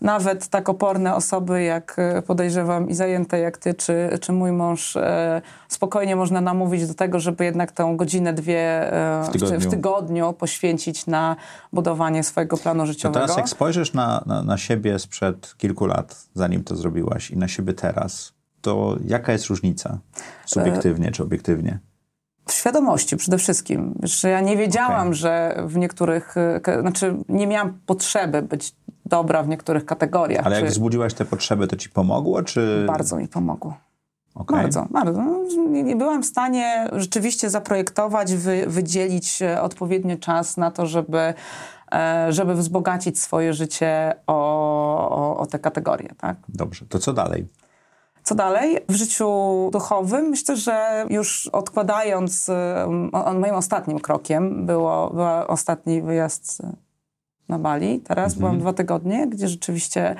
nawet 0.02 0.48
tak 0.48 0.70
oporne 0.70 1.16
osoby, 1.16 1.64
jak 1.64 1.96
e, 1.98 2.22
podejrzewam 2.22 2.90
i 2.90 2.94
zajęte 2.94 3.40
jak 3.40 3.58
ty, 3.58 3.74
czy, 3.74 4.10
czy 4.22 4.32
mój 4.34 4.52
mąż, 4.52 4.96
e, 4.96 5.42
spokojnie 5.68 6.16
można 6.16 6.42
namówić 6.42 6.88
do 6.88 6.94
tego, 6.94 7.20
żeby 7.20 7.46
jednak 7.46 7.72
tę 7.72 7.94
godzinę, 7.98 8.34
dwie 8.34 8.94
e, 8.94 9.24
w, 9.24 9.30
tygodniu. 9.30 9.60
w, 9.60 9.68
tygodniu. 9.68 10.34
poświęcić 10.34 11.08
na 11.08 11.36
budowanie 11.74 12.24
swojego 12.24 12.58
planu 12.58 12.86
życiowego. 12.86 13.20
To 13.20 13.26
teraz 13.26 13.38
jak 13.38 13.50
spojrzysz 13.50 13.94
na, 13.94 14.24
na, 14.26 14.44
na 14.44 14.58
siebie 14.58 15.00
sprzed 15.00 15.56
kilku 15.58 15.86
lat, 15.86 16.26
zanim 16.34 16.64
to 16.64 16.76
zrobiłaś 16.76 17.32
i 17.32 17.38
na 17.38 17.48
siebie 17.48 17.74
teraz, 17.74 18.34
to 18.62 18.96
jaka 19.06 19.32
jest 19.32 19.46
różnica? 19.46 19.98
Subiektywnie 20.46 21.08
e... 21.08 21.12
czy 21.12 21.24
obiektywnie? 21.24 21.80
W 22.46 22.54
świadomości 22.54 23.18
przede 23.18 23.38
wszystkim. 23.38 23.96
Że 24.04 24.30
ja 24.30 24.42
nie 24.42 24.58
wiedziałam, 24.58 25.02
okay. 25.08 25.14
że 25.14 25.64
w 25.68 25.78
niektórych, 25.78 26.36
znaczy 26.82 27.16
nie 27.30 27.48
miałam 27.48 27.80
potrzeby 27.86 28.42
być 28.42 28.76
dobra 29.06 29.44
w 29.44 29.48
niektórych 29.48 29.86
kategoriach. 29.86 30.46
Ale 30.46 30.62
jak 30.62 30.70
wzbudziłaś 30.70 31.14
te 31.14 31.26
potrzeby, 31.26 31.68
to 31.68 31.76
ci 31.76 31.90
pomogło, 31.90 32.44
czy... 32.44 32.86
Bardzo 32.88 33.18
mi 33.18 33.28
pomogło. 33.28 33.78
Okay. 34.36 34.62
Bardzo, 34.62 34.86
bardzo. 34.92 35.24
Nie 35.68 35.96
byłam 35.96 36.24
w 36.24 36.26
stanie 36.26 36.90
rzeczywiście 36.94 37.50
zaprojektować, 37.50 38.36
wy, 38.36 38.66
wydzielić 38.68 39.40
odpowiedni 39.62 40.20
czas 40.20 40.58
na 40.58 40.72
to, 40.72 40.86
żeby, 40.86 41.34
e, 41.92 42.28
żeby 42.30 42.56
wzbogacić 42.56 43.22
swoje 43.22 43.54
życie 43.54 44.16
o, 44.28 45.10
o, 45.10 45.38
o 45.38 45.46
te 45.46 45.60
kategorie. 45.60 46.10
Tak? 46.18 46.38
Dobrze, 46.50 46.86
to 46.90 47.00
co 47.00 47.14
dalej? 47.14 47.48
Co 48.26 48.36
dalej? 48.36 48.78
W 48.90 48.96
życiu 48.96 49.30
duchowym 49.72 50.26
myślę, 50.26 50.58
że 50.58 51.06
już 51.10 51.48
odkładając, 51.48 52.50
moim 53.40 53.56
ostatnim 53.56 54.00
krokiem 54.00 54.66
było, 54.66 55.10
był 55.10 55.24
ostatni 55.48 56.02
wyjazd 56.02 56.62
na 57.50 57.60
Bali. 57.60 58.00
Teraz 58.00 58.34
mhm. 58.34 58.40
byłam 58.40 58.60
dwa 58.60 58.74
tygodnie, 58.74 59.28
gdzie 59.28 59.48
rzeczywiście 59.48 60.16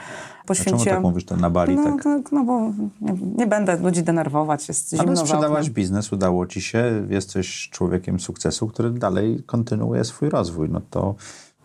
poświęciłam... 0.46 0.82
A 0.82 0.86
czemu 0.86 0.96
tak 0.96 1.04
mówisz 1.04 1.26
to 1.26 1.38
na 1.38 1.50
Bali? 1.50 1.76
No, 1.76 1.84
tak? 1.84 2.06
no, 2.06 2.20
no 2.32 2.44
bo 2.44 2.60
nie, 3.02 3.14
nie, 3.38 3.48
będę 3.48 3.78
ludzi 3.78 4.04
denerwować, 4.04 4.68
jest 4.68 4.90
zimno 4.90 5.04
Ale 5.04 5.18
sprzedałaś 5.18 5.70
biznes, 5.70 6.14
udało 6.14 6.48
ci 6.48 6.62
się, 6.62 7.08
jesteś 7.10 7.70
człowiekiem 7.70 8.20
sukcesu, 8.20 8.68
który 8.68 8.92
dalej 8.92 9.44
kontynuuje 9.46 10.04
swój 10.04 10.30
rozwój. 10.30 10.70
No 10.70 10.82
to 10.90 11.16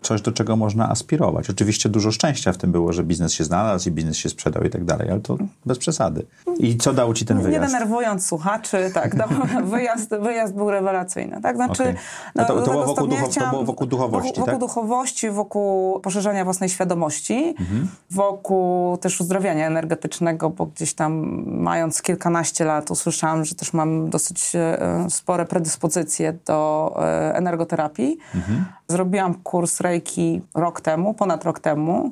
coś, 0.01 0.21
do 0.21 0.31
czego 0.31 0.55
można 0.55 0.89
aspirować. 0.89 1.49
Oczywiście 1.49 1.89
dużo 1.89 2.11
szczęścia 2.11 2.53
w 2.53 2.57
tym 2.57 2.71
było, 2.71 2.93
że 2.93 3.03
biznes 3.03 3.33
się 3.33 3.43
znalazł 3.43 3.89
i 3.89 3.91
biznes 3.91 4.17
się 4.17 4.29
sprzedał 4.29 4.63
i 4.63 4.69
tak 4.69 4.85
dalej, 4.85 5.11
ale 5.11 5.19
to 5.19 5.37
bez 5.65 5.77
przesady. 5.77 6.25
I 6.59 6.77
co 6.77 6.93
dał 6.93 7.13
ci 7.13 7.25
ten 7.25 7.41
wyjazd? 7.41 7.61
Nie 7.61 7.67
denerwując 7.67 8.25
słuchaczy, 8.25 8.91
tak, 8.93 9.15
dał, 9.15 9.27
wyjazd, 9.63 10.09
wyjazd 10.21 10.53
był 10.53 10.71
rewelacyjny. 10.71 11.41
Tak? 11.41 11.55
Znaczy, 11.55 11.83
okay. 11.83 11.95
no, 12.35 12.45
to, 12.45 12.61
to, 12.61 12.71
było 12.71 12.85
wokół 12.85 13.07
duchow, 13.07 13.29
chciałam, 13.29 13.49
to 13.49 13.55
było 13.55 13.65
wokół 13.65 13.87
duchowości, 13.87 14.27
Wokół, 14.27 14.45
tak? 14.45 14.53
wokół 14.53 14.67
duchowości, 14.67 15.29
wokół 15.29 15.99
poszerzenia 15.99 16.43
własnej 16.43 16.69
świadomości, 16.69 17.55
mhm. 17.59 17.87
wokół 18.11 18.97
też 18.97 19.21
uzdrawiania 19.21 19.67
energetycznego, 19.67 20.49
bo 20.49 20.65
gdzieś 20.65 20.93
tam 20.93 21.43
mając 21.45 22.01
kilkanaście 22.01 22.65
lat 22.65 22.91
usłyszałam, 22.91 23.45
że 23.45 23.55
też 23.55 23.73
mam 23.73 24.09
dosyć 24.09 24.55
e, 24.55 25.07
spore 25.09 25.45
predyspozycje 25.45 26.37
do 26.45 26.93
e, 26.99 27.35
energoterapii. 27.35 28.17
Mhm. 28.35 28.65
Zrobiłam 28.87 29.33
kurs 29.33 29.79
Reiki 29.91 30.41
rok 30.55 30.81
temu, 30.81 31.13
ponad 31.13 31.43
rok 31.43 31.59
temu. 31.59 32.11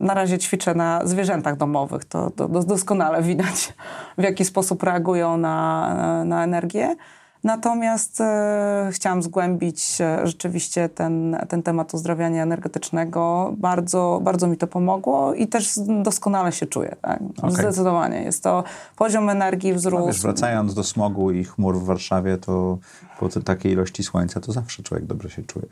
Na 0.00 0.14
razie 0.14 0.38
ćwiczę 0.38 0.74
na 0.74 1.00
zwierzętach 1.04 1.56
domowych. 1.56 2.04
To, 2.04 2.30
to 2.30 2.48
doskonale 2.48 3.22
widać, 3.22 3.74
w 4.18 4.22
jaki 4.22 4.44
sposób 4.44 4.82
reagują 4.82 5.36
na, 5.36 6.24
na 6.24 6.44
energię. 6.44 6.96
Natomiast 7.44 8.20
e, 8.20 8.90
chciałam 8.92 9.22
zgłębić 9.22 10.00
e, 10.00 10.26
rzeczywiście 10.26 10.88
ten, 10.88 11.36
ten 11.48 11.62
temat 11.62 11.94
uzdrawiania 11.94 12.42
energetycznego. 12.42 13.52
Bardzo, 13.56 14.20
bardzo 14.22 14.46
mi 14.46 14.56
to 14.56 14.66
pomogło 14.66 15.34
i 15.34 15.46
też 15.46 15.78
doskonale 16.02 16.52
się 16.52 16.66
czuję. 16.66 16.96
Tak? 17.02 17.20
Okay. 17.38 17.50
Zdecydowanie. 17.50 18.22
Jest 18.22 18.42
to 18.42 18.64
poziom 18.96 19.28
energii 19.30 19.74
wzrósł. 19.74 20.00
No 20.00 20.06
wiesz, 20.06 20.22
wracając 20.22 20.74
do 20.74 20.84
smogu 20.84 21.30
i 21.30 21.44
chmur 21.44 21.78
w 21.78 21.84
Warszawie, 21.84 22.38
to 22.38 22.78
po 23.20 23.28
takiej 23.28 23.72
ilości 23.72 24.02
słońca 24.02 24.40
to 24.40 24.52
zawsze 24.52 24.82
człowiek 24.82 25.06
dobrze 25.06 25.30
się 25.30 25.42
czuje. 25.42 25.66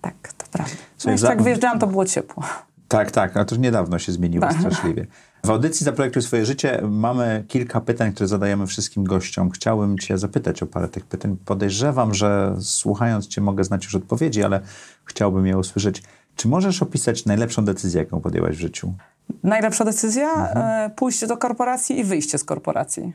Tak, 0.00 0.32
to 0.38 0.43
prawda. 0.54 0.74
No 1.04 1.28
jak 1.28 1.42
wyjeżdżałam, 1.42 1.78
to 1.78 1.86
było 1.86 2.06
ciepło. 2.06 2.44
Tak, 2.88 3.10
tak, 3.10 3.36
a 3.36 3.44
to 3.44 3.56
niedawno 3.56 3.98
się 3.98 4.12
zmieniło 4.12 4.46
tak. 4.46 4.58
straszliwie. 4.58 5.06
W 5.44 5.50
audycji 5.50 5.84
Zaprojektuj 5.84 6.22
swoje 6.22 6.46
życie 6.46 6.80
mamy 6.88 7.44
kilka 7.48 7.80
pytań, 7.80 8.12
które 8.12 8.28
zadajemy 8.28 8.66
wszystkim 8.66 9.04
gościom. 9.04 9.50
Chciałbym 9.50 9.98
cię 9.98 10.18
zapytać 10.18 10.62
o 10.62 10.66
parę 10.66 10.88
tych 10.88 11.06
pytań. 11.06 11.36
Podejrzewam, 11.44 12.14
że 12.14 12.56
słuchając 12.60 13.26
cię 13.26 13.40
mogę 13.40 13.64
znać 13.64 13.84
już 13.84 13.94
odpowiedzi, 13.94 14.44
ale 14.44 14.60
chciałbym 15.04 15.46
je 15.46 15.58
usłyszeć. 15.58 16.02
Czy 16.36 16.48
możesz 16.48 16.82
opisać 16.82 17.24
najlepszą 17.24 17.64
decyzję, 17.64 18.00
jaką 18.00 18.20
podjęłaś 18.20 18.56
w 18.56 18.60
życiu? 18.60 18.94
Najlepsza 19.42 19.84
decyzja? 19.84 20.30
Mhm. 20.30 20.90
E, 20.90 20.90
pójście 20.90 21.26
do 21.26 21.36
korporacji 21.36 21.98
i 21.98 22.04
wyjście 22.04 22.38
z 22.38 22.44
korporacji. 22.44 23.12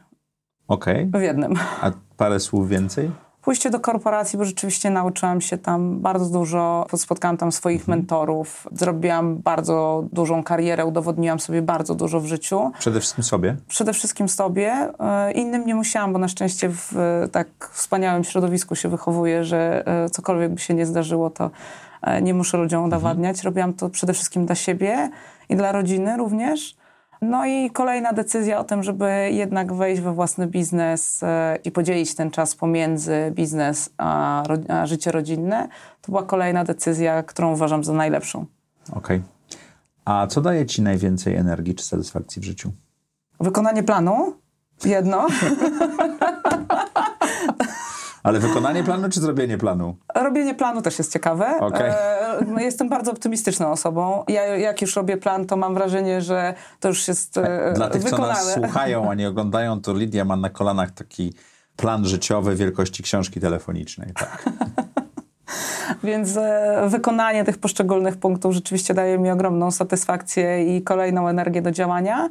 Okej. 0.67 1.07
Okay. 1.09 1.21
W 1.21 1.23
jednym. 1.23 1.53
A 1.81 1.91
parę 2.17 2.39
słów 2.39 2.69
więcej? 2.69 3.11
Pójście 3.41 3.69
do 3.69 3.79
korporacji, 3.79 4.39
bo 4.39 4.45
rzeczywiście 4.45 4.89
nauczyłam 4.89 5.41
się 5.41 5.57
tam 5.57 5.99
bardzo 5.99 6.25
dużo, 6.25 6.85
spotkałam 6.95 7.37
tam 7.37 7.51
swoich 7.51 7.81
mhm. 7.81 7.99
mentorów, 7.99 8.67
zrobiłam 8.71 9.37
bardzo 9.37 10.03
dużą 10.11 10.43
karierę, 10.43 10.85
udowodniłam 10.85 11.39
sobie 11.39 11.61
bardzo 11.61 11.95
dużo 11.95 12.19
w 12.19 12.25
życiu. 12.25 12.71
Przede 12.79 12.99
wszystkim 12.99 13.23
sobie? 13.23 13.55
Przede 13.67 13.93
wszystkim 13.93 14.29
sobie. 14.29 14.89
E, 14.99 15.31
innym 15.31 15.65
nie 15.65 15.75
musiałam, 15.75 16.13
bo 16.13 16.19
na 16.19 16.27
szczęście 16.27 16.69
w 16.69 16.93
tak 17.31 17.47
wspaniałym 17.71 18.23
środowisku 18.23 18.75
się 18.75 18.89
wychowuję, 18.89 19.43
że 19.43 19.83
e, 19.87 20.09
cokolwiek 20.09 20.51
by 20.51 20.59
się 20.59 20.73
nie 20.73 20.85
zdarzyło, 20.85 21.29
to 21.29 21.49
e, 22.01 22.21
nie 22.21 22.33
muszę 22.33 22.57
ludziom 22.57 22.83
udowadniać. 22.83 23.37
Mhm. 23.37 23.45
Robiłam 23.45 23.73
to 23.73 23.89
przede 23.89 24.13
wszystkim 24.13 24.45
dla 24.45 24.55
siebie 24.55 25.09
i 25.49 25.55
dla 25.55 25.71
rodziny 25.71 26.17
również. 26.17 26.78
No 27.21 27.45
i 27.45 27.69
kolejna 27.69 28.13
decyzja 28.13 28.59
o 28.59 28.63
tym, 28.63 28.83
żeby 28.83 29.29
jednak 29.31 29.73
wejść 29.73 30.01
we 30.01 30.13
własny 30.13 30.47
biznes 30.47 31.23
e, 31.23 31.57
i 31.63 31.71
podzielić 31.71 32.15
ten 32.15 32.31
czas 32.31 32.55
pomiędzy 32.55 33.31
biznes 33.35 33.89
a, 33.97 34.43
a 34.69 34.85
życie 34.85 35.11
rodzinne, 35.11 35.67
to 36.01 36.11
była 36.11 36.23
kolejna 36.23 36.63
decyzja, 36.63 37.23
którą 37.23 37.53
uważam 37.53 37.83
za 37.83 37.93
najlepszą. 37.93 38.45
Okej. 38.91 38.97
Okay. 38.99 39.21
A 40.05 40.27
co 40.27 40.41
daje 40.41 40.65
ci 40.65 40.81
najwięcej 40.81 41.35
energii 41.35 41.75
czy 41.75 41.85
satysfakcji 41.85 42.41
w 42.41 42.45
życiu? 42.45 42.71
Wykonanie 43.39 43.83
planu. 43.83 44.33
Jedno. 44.85 45.27
Ale 48.23 48.39
wykonanie 48.39 48.83
planu 48.83 49.09
czy 49.09 49.19
zrobienie 49.19 49.57
planu? 49.57 49.95
Robienie 50.15 50.55
planu 50.55 50.81
też 50.81 50.97
jest 50.97 51.13
ciekawe. 51.13 51.59
Okay. 51.59 51.89
E, 51.89 52.45
no, 52.47 52.59
jestem 52.59 52.89
bardzo 52.89 53.11
optymistyczną 53.11 53.71
osobą. 53.71 54.23
Ja 54.27 54.57
jak 54.57 54.81
już 54.81 54.95
robię 54.95 55.17
plan, 55.17 55.45
to 55.45 55.57
mam 55.57 55.73
wrażenie, 55.73 56.21
że 56.21 56.53
to 56.79 56.87
już 56.87 57.07
jest 57.07 57.37
e, 57.37 57.73
Dla 57.75 57.89
tych, 57.89 58.03
wykonane. 58.03 58.35
co 58.35 58.39
nas 58.39 58.53
słuchają, 58.53 59.11
a 59.11 59.15
nie 59.15 59.29
oglądają, 59.29 59.81
to 59.81 59.93
Lidia 59.93 60.25
ma 60.25 60.35
na 60.35 60.49
kolanach 60.49 60.91
taki 60.91 61.33
plan 61.75 62.05
życiowy 62.05 62.55
wielkości 62.55 63.03
książki 63.03 63.39
telefonicznej. 63.39 64.13
Tak. 64.13 64.45
Więc 66.03 66.37
e, 66.37 66.83
wykonanie 66.87 67.43
tych 67.43 67.57
poszczególnych 67.57 68.17
punktów 68.17 68.53
rzeczywiście 68.53 68.93
daje 68.93 69.19
mi 69.19 69.31
ogromną 69.31 69.71
satysfakcję 69.71 70.77
i 70.77 70.81
kolejną 70.81 71.27
energię 71.27 71.61
do 71.61 71.71
działania 71.71 72.29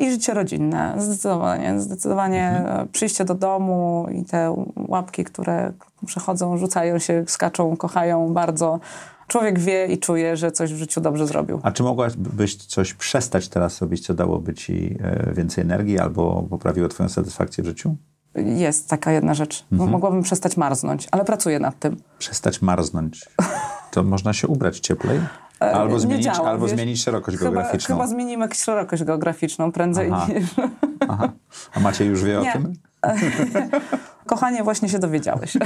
i 0.00 0.10
życie 0.10 0.34
rodzinne. 0.34 0.94
Zdecydowanie. 0.98 1.80
Zdecydowanie 1.80 2.48
mhm. 2.48 2.88
przyjście 2.88 3.24
do 3.24 3.34
domu 3.34 4.06
i 4.12 4.24
te 4.24 4.64
łapki, 4.76 5.24
które 5.24 5.72
przechodzą, 6.06 6.58
rzucają 6.58 6.98
się, 6.98 7.24
skaczą, 7.26 7.76
kochają 7.76 8.34
bardzo. 8.34 8.80
Człowiek 9.26 9.58
wie 9.58 9.86
i 9.86 9.98
czuje, 9.98 10.36
że 10.36 10.52
coś 10.52 10.74
w 10.74 10.76
życiu 10.76 11.00
dobrze 11.00 11.26
zrobił. 11.26 11.60
A 11.62 11.72
czy 11.72 11.82
mogłabyś 11.82 12.56
coś 12.56 12.94
przestać 12.94 13.48
teraz 13.48 13.80
robić, 13.80 14.06
co 14.06 14.14
dałoby 14.14 14.54
ci 14.54 14.98
e, 15.02 15.32
więcej 15.34 15.64
energii 15.64 15.98
albo 15.98 16.46
poprawiło 16.50 16.88
twoją 16.88 17.08
satysfakcję 17.08 17.64
w 17.64 17.66
życiu? 17.66 17.96
Jest 18.34 18.88
taka 18.88 19.12
jedna 19.12 19.34
rzecz. 19.34 19.66
Mhm. 19.72 19.90
Mogłabym 19.90 20.22
przestać 20.22 20.56
marznąć, 20.56 21.08
ale 21.10 21.24
pracuję 21.24 21.58
nad 21.58 21.78
tym. 21.78 21.96
Przestać 22.18 22.62
marznąć. 22.62 23.28
To 23.90 24.02
można 24.02 24.32
się 24.32 24.48
ubrać 24.48 24.80
cieplej? 24.80 25.20
E, 25.60 25.72
albo 25.72 25.98
zmienić, 25.98 26.24
działa, 26.24 26.48
albo 26.48 26.68
zmienić 26.68 27.02
szerokość 27.02 27.38
chyba, 27.38 27.50
geograficzną. 27.50 27.96
Chyba 27.96 28.06
zmienimy 28.06 28.48
szerokość 28.54 29.04
geograficzną 29.04 29.72
prędzej 29.72 30.10
Aha. 30.12 30.26
niż... 30.32 30.44
Aha. 31.08 31.32
A 31.74 31.80
Macie 31.80 32.04
już 32.04 32.24
wie 32.24 32.32
Nie. 32.32 32.50
o 32.50 32.52
tym? 32.52 32.72
Kochanie, 34.26 34.62
właśnie 34.62 34.88
się 34.88 34.98
dowiedziałeś. 34.98 35.56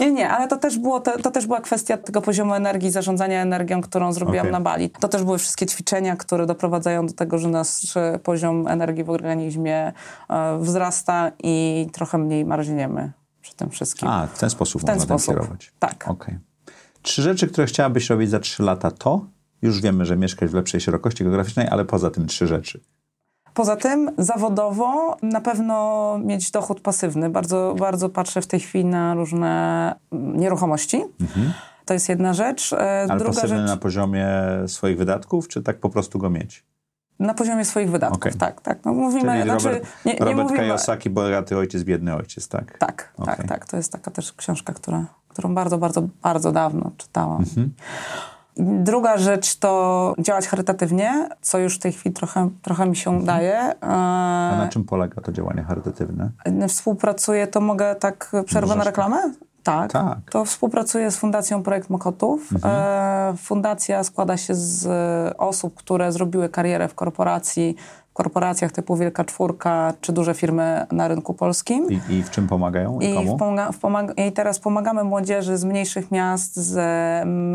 Nie, 0.00 0.12
nie, 0.12 0.30
ale 0.30 0.48
to 0.48 0.56
też, 0.56 0.78
było, 0.78 1.00
to, 1.00 1.18
to, 1.18 1.30
też 1.30 1.46
była 1.46 1.60
kwestia 1.60 1.96
tego 1.96 2.22
poziomu 2.22 2.54
energii, 2.54 2.90
zarządzania 2.90 3.42
energią, 3.42 3.80
którą 3.80 4.12
zrobiłam 4.12 4.40
okay. 4.40 4.52
na 4.52 4.60
Bali. 4.60 4.90
To 4.90 5.08
też 5.08 5.22
były 5.22 5.38
wszystkie 5.38 5.66
ćwiczenia, 5.66 6.16
które 6.16 6.46
doprowadzają 6.46 7.06
do 7.06 7.12
tego, 7.12 7.38
że 7.38 7.48
nasz 7.48 7.98
poziom 8.22 8.68
energii 8.68 9.04
w 9.04 9.10
organizmie 9.10 9.92
e, 10.28 10.58
wzrasta 10.58 11.32
i 11.42 11.86
trochę 11.92 12.18
mniej 12.18 12.44
marzniemy 12.44 13.12
przy 13.40 13.56
tym 13.56 13.70
wszystkim. 13.70 14.08
A, 14.08 14.26
w 14.26 14.38
ten 14.38 14.50
sposób 14.50 14.82
w 14.82 14.84
ten 14.84 15.00
sposób. 15.00 15.34
kierować. 15.34 15.72
Tak. 15.78 16.04
Okay. 16.08 16.38
Trzy 17.04 17.22
rzeczy, 17.22 17.46
które 17.46 17.66
chciałabyś 17.66 18.10
robić 18.10 18.30
za 18.30 18.40
trzy 18.40 18.62
lata 18.62 18.90
to? 18.90 19.26
Już 19.62 19.80
wiemy, 19.80 20.04
że 20.04 20.16
mieszkać 20.16 20.50
w 20.50 20.54
lepszej 20.54 20.80
szerokości 20.80 21.24
geograficznej, 21.24 21.68
ale 21.68 21.84
poza 21.84 22.10
tym 22.10 22.26
trzy 22.26 22.46
rzeczy. 22.46 22.80
Poza 23.54 23.76
tym 23.76 24.10
zawodowo 24.18 25.16
na 25.22 25.40
pewno 25.40 26.18
mieć 26.18 26.50
dochód 26.50 26.80
pasywny. 26.80 27.30
Bardzo, 27.30 27.74
bardzo 27.78 28.08
patrzę 28.08 28.42
w 28.42 28.46
tej 28.46 28.60
chwili 28.60 28.84
na 28.84 29.14
różne 29.14 29.94
nieruchomości. 30.12 31.04
Mhm. 31.20 31.52
To 31.84 31.94
jest 31.94 32.08
jedna 32.08 32.32
rzecz. 32.32 32.72
E, 32.72 33.06
Ale 33.08 33.18
Druga 33.18 33.34
pasywny 33.34 33.58
rzecz... 33.58 33.66
na 33.68 33.76
poziomie 33.76 34.28
swoich 34.66 34.98
wydatków, 34.98 35.48
czy 35.48 35.62
tak 35.62 35.78
po 35.78 35.90
prostu 35.90 36.18
go 36.18 36.30
mieć? 36.30 36.64
Na 37.18 37.34
poziomie 37.34 37.64
swoich 37.64 37.90
wydatków, 37.90 38.20
okay. 38.20 38.32
tak, 38.32 38.60
tak. 38.60 38.84
No 38.84 38.92
mówimy, 38.92 39.32
Czyli 39.32 39.42
znaczy, 39.42 39.64
Robert, 39.64 39.86
nie, 40.04 40.12
nie 40.12 40.18
Robert 40.18 40.38
mówimy... 40.38 40.64
Kiyosaki, 40.64 41.10
bogaty 41.10 41.56
ojciec, 41.56 41.82
biedny 41.82 42.14
ojciec, 42.14 42.48
tak? 42.48 42.78
Tak, 42.78 43.12
okay. 43.16 43.36
tak, 43.36 43.48
tak. 43.48 43.66
To 43.66 43.76
jest 43.76 43.92
taka 43.92 44.10
też 44.10 44.32
książka, 44.32 44.72
która, 44.72 45.06
którą 45.34 45.54
bardzo, 45.54 45.78
bardzo, 45.78 46.02
bardzo 46.22 46.52
dawno 46.52 46.90
czytałam. 46.96 47.40
Mhm. 47.40 47.74
Druga 48.56 49.18
rzecz 49.18 49.56
to 49.56 50.14
działać 50.18 50.48
charytatywnie, 50.48 51.28
co 51.40 51.58
już 51.58 51.76
w 51.76 51.78
tej 51.78 51.92
chwili 51.92 52.14
trochę, 52.14 52.50
trochę 52.62 52.86
mi 52.86 52.96
się 52.96 53.10
mhm. 53.10 53.22
udaje. 53.22 53.74
A 53.80 54.54
na 54.58 54.68
czym 54.68 54.84
polega 54.84 55.22
to 55.22 55.32
działanie 55.32 55.62
charytatywne? 55.62 56.30
Współpracuję, 56.68 57.46
to 57.46 57.60
mogę 57.60 57.94
tak 57.94 58.32
przerwę 58.46 58.76
na 58.76 58.84
reklamę? 58.84 59.32
Tak, 59.62 59.92
tak. 59.92 60.18
To 60.30 60.44
współpracuję 60.44 61.10
z 61.10 61.16
Fundacją 61.16 61.62
Projekt 61.62 61.90
Mokotów. 61.90 62.52
Mhm. 62.52 62.74
E, 62.76 63.36
fundacja 63.36 64.04
składa 64.04 64.36
się 64.36 64.54
z 64.54 64.86
osób, 65.38 65.74
które 65.74 66.12
zrobiły 66.12 66.48
karierę 66.48 66.88
w 66.88 66.94
korporacji, 66.94 67.76
korporacjach 68.14 68.72
typu 68.72 68.96
Wielka 68.96 69.24
Czwórka 69.24 69.92
czy 70.00 70.12
duże 70.12 70.34
firmy 70.34 70.86
na 70.92 71.08
rynku 71.08 71.34
polskim. 71.34 71.90
I, 71.90 72.00
i 72.08 72.22
w 72.22 72.30
czym 72.30 72.46
pomagają? 72.46 73.00
I, 73.00 73.06
I, 73.06 74.26
I, 74.26 74.32
teraz 74.32 74.58
pomagamy 74.58 75.04
młodzieży 75.04 75.56
z 75.56 75.64
mniejszych 75.64 76.10
miast, 76.10 76.56
z 76.56 76.76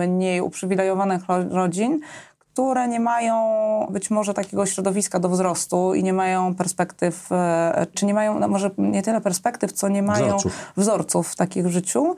mniej 0.08 0.42
uprzywilejowanych 0.42 1.22
rodzin, 1.50 2.00
które 2.40 2.88
nie 2.88 3.00
mają 3.00 3.36
być 3.90 4.12
może 4.12 4.34
takiego 4.34 4.66
środowiska 4.66 5.20
do 5.20 5.30
wzrostu 5.30 5.94
i 5.94 6.04
nie 6.04 6.14
mają 6.14 6.56
perspektyw, 6.56 7.32
e, 7.32 7.88
czy 7.94 8.06
nie 8.06 8.14
mają, 8.14 8.40
no 8.40 8.48
może 8.48 8.72
nie 8.78 9.02
tyle 9.02 9.22
perspektyw, 9.22 9.74
co 9.74 9.90
nie 9.90 10.04
mają 10.04 10.28
wzorców, 10.28 10.74
wzorców 10.78 11.36
takich 11.36 11.66
w 11.68 11.70
życiu. 11.70 12.16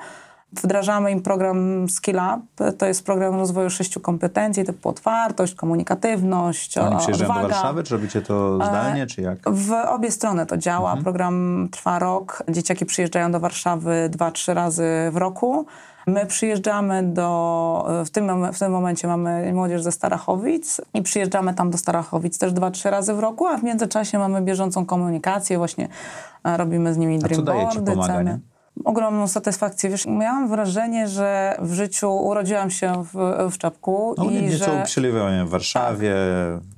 Wdrażamy 0.54 1.12
im 1.12 1.22
program 1.22 1.90
Skill 1.90 2.16
Up. 2.16 2.72
To 2.78 2.86
jest 2.86 3.06
program 3.06 3.36
rozwoju 3.36 3.70
sześciu 3.70 4.00
kompetencji 4.00 4.66
typu 4.66 4.90
otwartość, 4.90 5.56
komunikatywność, 5.56 6.78
Oni 6.78 6.98
przyjeżdżają 6.98 7.34
do 7.34 7.48
Warszawy, 7.48 7.84
czy 7.84 7.94
robicie 7.94 8.22
to 8.22 8.58
e, 8.62 8.66
zdalnie, 8.66 9.08
czy 9.08 9.22
jak? 9.22 9.40
W 9.50 9.72
obie 9.72 10.12
strony 10.12 10.46
to 10.46 10.58
działa. 10.58 10.90
Mhm. 10.90 11.04
Program 11.04 11.68
trwa 11.72 12.00
rok. 12.00 12.44
Dzieciaki 12.50 12.86
przyjeżdżają 12.86 13.32
do 13.32 13.40
Warszawy 13.40 14.10
dwa, 14.10 14.32
trzy 14.32 14.54
razy 14.54 14.88
w 15.12 15.18
roku. 15.18 15.66
My 16.08 16.26
przyjeżdżamy 16.26 17.04
do, 17.04 18.04
w 18.06 18.10
tym, 18.10 18.54
w 18.54 18.60
tym 18.60 18.72
momencie 18.72 19.08
mamy 19.08 19.54
młodzież 19.54 19.84
ze 19.84 19.92
Starachowic 19.92 20.82
i 20.94 21.02
przyjeżdżamy 21.02 21.54
tam 21.54 21.70
do 21.70 21.78
Starachowic 21.78 22.38
też 22.38 22.54
dwa, 22.54 22.72
trzy 22.72 22.90
razy 22.90 23.14
w 23.14 23.20
roku, 23.20 23.48
a 23.48 23.58
w 23.58 23.64
międzyczasie 23.64 24.20
mamy 24.20 24.42
bieżącą 24.42 24.86
komunikację, 24.86 25.58
właśnie 25.58 25.88
e, 26.44 26.58
robimy 26.58 26.94
z 26.94 26.98
nimi 26.98 27.20
dreamboardy, 27.20 27.94
ceny 28.08 28.40
ogromną 28.86 29.28
satysfakcję. 29.28 29.90
Wiesz, 29.90 30.06
miałam 30.06 30.48
wrażenie, 30.48 31.08
że 31.08 31.56
w 31.60 31.74
życiu 31.74 32.16
urodziłam 32.16 32.70
się 32.70 33.04
w, 33.14 33.50
w 33.52 33.58
czapku. 33.58 34.16
No, 34.18 34.24
i 34.24 34.52
że... 34.52 34.80
uprzywilejowanie 34.82 35.46
w 35.46 35.50
Warszawie, 35.50 36.16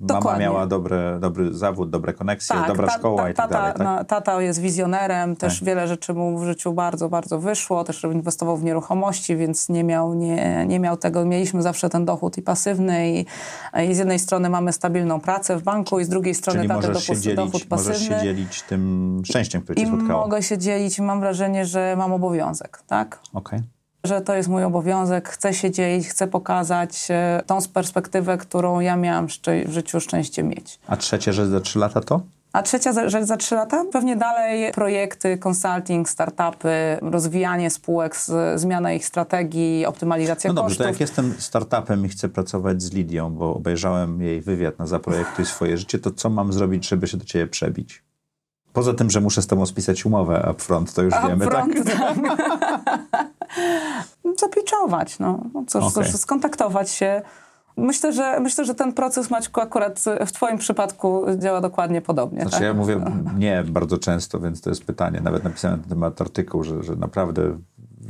tak. 0.08 0.24
mama 0.24 0.38
miała 0.38 0.68
dobre, 0.68 1.18
dobry 1.20 1.54
zawód, 1.54 1.90
dobre 1.90 2.14
koneksje, 2.14 2.56
tak, 2.56 2.68
dobra 2.68 2.88
ta, 2.88 2.94
szkoła 2.94 3.24
ta, 3.24 3.30
i 3.30 3.34
tak 3.34 3.50
tata, 3.50 3.60
dalej. 3.60 3.74
Tak? 3.74 3.84
No, 3.86 4.04
tata 4.04 4.42
jest 4.42 4.62
wizjonerem, 4.62 5.36
też 5.36 5.60
tak. 5.60 5.68
wiele 5.68 5.88
rzeczy 5.88 6.14
mu 6.14 6.40
w 6.40 6.46
życiu 6.46 6.74
bardzo, 6.74 7.10
bardzo 7.10 7.40
wyszło, 7.40 7.84
też 7.84 8.04
inwestował 8.04 8.58
w 8.58 8.64
nieruchomości, 8.64 9.36
więc 9.36 9.70
nie 9.70 9.84
miał, 9.84 10.14
nie, 10.14 10.66
nie 10.68 10.80
miał 10.80 10.98
tego, 10.98 11.26
mieliśmy 11.26 11.62
zawsze 11.62 11.90
ten 11.90 12.06
dochód 12.06 12.38
i 12.38 12.42
pasywny 12.42 13.12
i, 13.12 13.26
i 13.90 13.96
z 13.96 13.98
jednej 13.98 14.20
strony 14.20 14.50
mamy 14.50 14.74
stabilną 14.74 15.20
pracę 15.20 15.58
w 15.58 15.64
banku 15.64 16.00
i 16.00 16.06
z 16.06 16.10
drugiej 16.10 16.36
strony 16.36 16.60
Czyli 16.60 16.74
możesz 16.74 16.94
dochód, 16.94 17.22
dzielić, 17.22 17.38
dochód 17.38 17.66
pasywny. 17.66 17.94
Możesz 17.94 18.08
się 18.08 18.24
dzielić 18.24 18.62
tym 18.62 19.22
szczęściem, 19.26 19.62
które 19.62 19.76
cię 19.76 19.84
I 19.84 19.88
spotkało. 19.88 20.22
mogę 20.22 20.44
się 20.44 20.58
dzielić 20.58 20.98
i 20.98 21.02
mam 21.02 21.20
wrażenie, 21.20 21.66
że 21.66 21.83
mam 21.98 22.14
obowiązek, 22.14 22.84
tak? 22.88 23.20
Okej. 23.34 23.60
Okay. 23.60 23.70
Że 24.04 24.22
to 24.22 24.36
jest 24.36 24.50
mój 24.50 24.64
obowiązek, 24.64 25.30
chcę 25.30 25.54
się 25.54 25.72
dzielić, 25.72 26.08
chcę 26.08 26.28
pokazać 26.28 27.08
e, 27.10 27.44
tą 27.46 27.60
perspektywę, 27.74 28.38
którą 28.38 28.80
ja 28.80 28.96
miałam 28.96 29.28
w 29.66 29.72
życiu 29.72 30.00
szczęście 30.00 30.44
mieć. 30.44 30.80
A 30.88 30.98
trzecie, 30.98 31.34
że 31.34 31.48
za 31.48 31.60
trzy 31.62 31.80
lata 31.80 32.02
to? 32.02 32.22
A 32.54 32.62
trzecia 32.62 33.10
rzecz 33.10 33.26
za 33.26 33.38
trzy 33.38 33.56
lata? 33.56 33.86
Pewnie 33.92 34.16
dalej 34.16 34.72
projekty, 34.72 35.38
consulting, 35.48 36.10
startupy, 36.10 36.98
rozwijanie 37.02 37.70
spółek, 37.70 38.16
zmiana 38.56 38.94
ich 38.94 39.06
strategii, 39.06 39.86
optymalizacja 39.86 40.48
no 40.48 40.54
dobrze, 40.54 40.68
kosztów. 40.70 40.86
to 40.86 40.90
jak 40.90 41.00
jestem 41.00 41.34
startupem 41.38 42.06
i 42.06 42.10
chcę 42.10 42.30
pracować 42.30 42.82
z 42.82 42.94
Lidią, 42.94 43.30
bo 43.30 43.56
obejrzałem 43.56 44.22
jej 44.22 44.42
wywiad 44.42 44.80
na 44.80 44.88
Zaprojektuj 44.88 45.46
swoje 45.46 45.78
życie, 45.78 46.00
to 46.00 46.12
co 46.12 46.30
mam 46.30 46.54
zrobić, 46.54 46.90
żeby 46.90 47.08
się 47.08 47.18
do 47.18 47.26
ciebie 47.26 47.48
przebić? 47.48 48.04
Poza 48.74 48.94
tym, 48.94 49.10
że 49.10 49.22
muszę 49.22 49.42
z 49.42 49.48
tobą 49.48 49.66
spisać 49.66 50.06
umowę 50.06 50.50
upfront, 50.52 50.94
to 50.94 51.02
już 51.02 51.14
upfront, 51.14 51.40
wiemy, 51.40 51.52
tak? 51.52 51.98
tak. 51.98 53.24
Zapiczować, 54.40 55.20
no. 55.20 55.40
no 55.54 55.64
cóż, 55.68 55.84
okay. 55.84 56.06
cóż, 56.06 56.16
skontaktować 56.16 56.90
się. 56.90 57.22
Myślę 57.78 58.14
że, 58.14 58.40
myślę, 58.40 58.66
że 58.66 58.76
ten 58.76 58.94
proces, 58.94 59.30
Maćku, 59.30 59.62
akurat 59.62 60.04
w 60.26 60.32
twoim 60.32 60.58
przypadku 60.58 61.26
działa 61.38 61.62
dokładnie 61.62 62.02
podobnie. 62.02 62.42
Znaczy 62.42 62.56
tak? 62.56 62.64
ja 62.64 62.74
mówię 62.74 63.06
nie 63.38 63.64
bardzo 63.68 63.98
często, 63.98 64.40
więc 64.40 64.62
to 64.62 64.70
jest 64.70 64.86
pytanie. 64.86 65.22
Nawet 65.24 65.44
napisałem 65.44 65.78
na 65.78 65.84
ten 65.84 65.90
temat 65.90 66.22
artykuł, 66.22 66.64
że, 66.64 66.84
że 66.84 66.96
naprawdę 66.96 67.58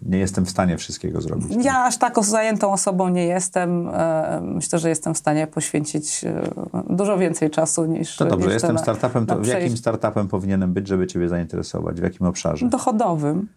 nie 0.05 0.17
jestem 0.17 0.45
w 0.45 0.49
stanie 0.49 0.77
wszystkiego 0.77 1.21
zrobić. 1.21 1.65
Ja 1.65 1.83
aż 1.83 1.97
taką 1.97 2.23
zajętą 2.23 2.71
osobą 2.73 3.09
nie 3.09 3.25
jestem. 3.25 3.89
E, 3.89 4.41
myślę, 4.43 4.79
że 4.79 4.89
jestem 4.89 5.13
w 5.13 5.17
stanie 5.17 5.47
poświęcić 5.47 6.23
e, 6.23 6.49
dużo 6.89 7.17
więcej 7.17 7.49
czasu 7.49 7.85
niż. 7.85 8.15
To 8.15 8.25
dobrze, 8.25 8.53
jestem 8.53 8.75
na, 8.75 8.81
startupem. 8.81 9.25
To 9.25 9.39
w 9.39 9.47
jakim 9.47 9.77
startupem 9.77 10.27
powinienem 10.27 10.73
być, 10.73 10.87
żeby 10.87 11.07
Ciebie 11.07 11.29
zainteresować? 11.29 11.99
W 11.99 12.03
jakim 12.03 12.27
obszarze? 12.27 12.69
Dochodowym. 12.69 13.47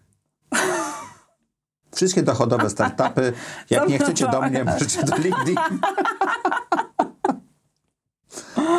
Wszystkie 1.95 2.23
dochodowe 2.23 2.69
startupy. 2.69 3.33
Jak 3.69 3.89
nie 3.89 3.99
chcecie 3.99 4.27
do 4.27 4.41
mnie, 4.41 4.63
możecie 4.63 5.03
do 5.03 5.17
LinkedIn. 5.17 5.55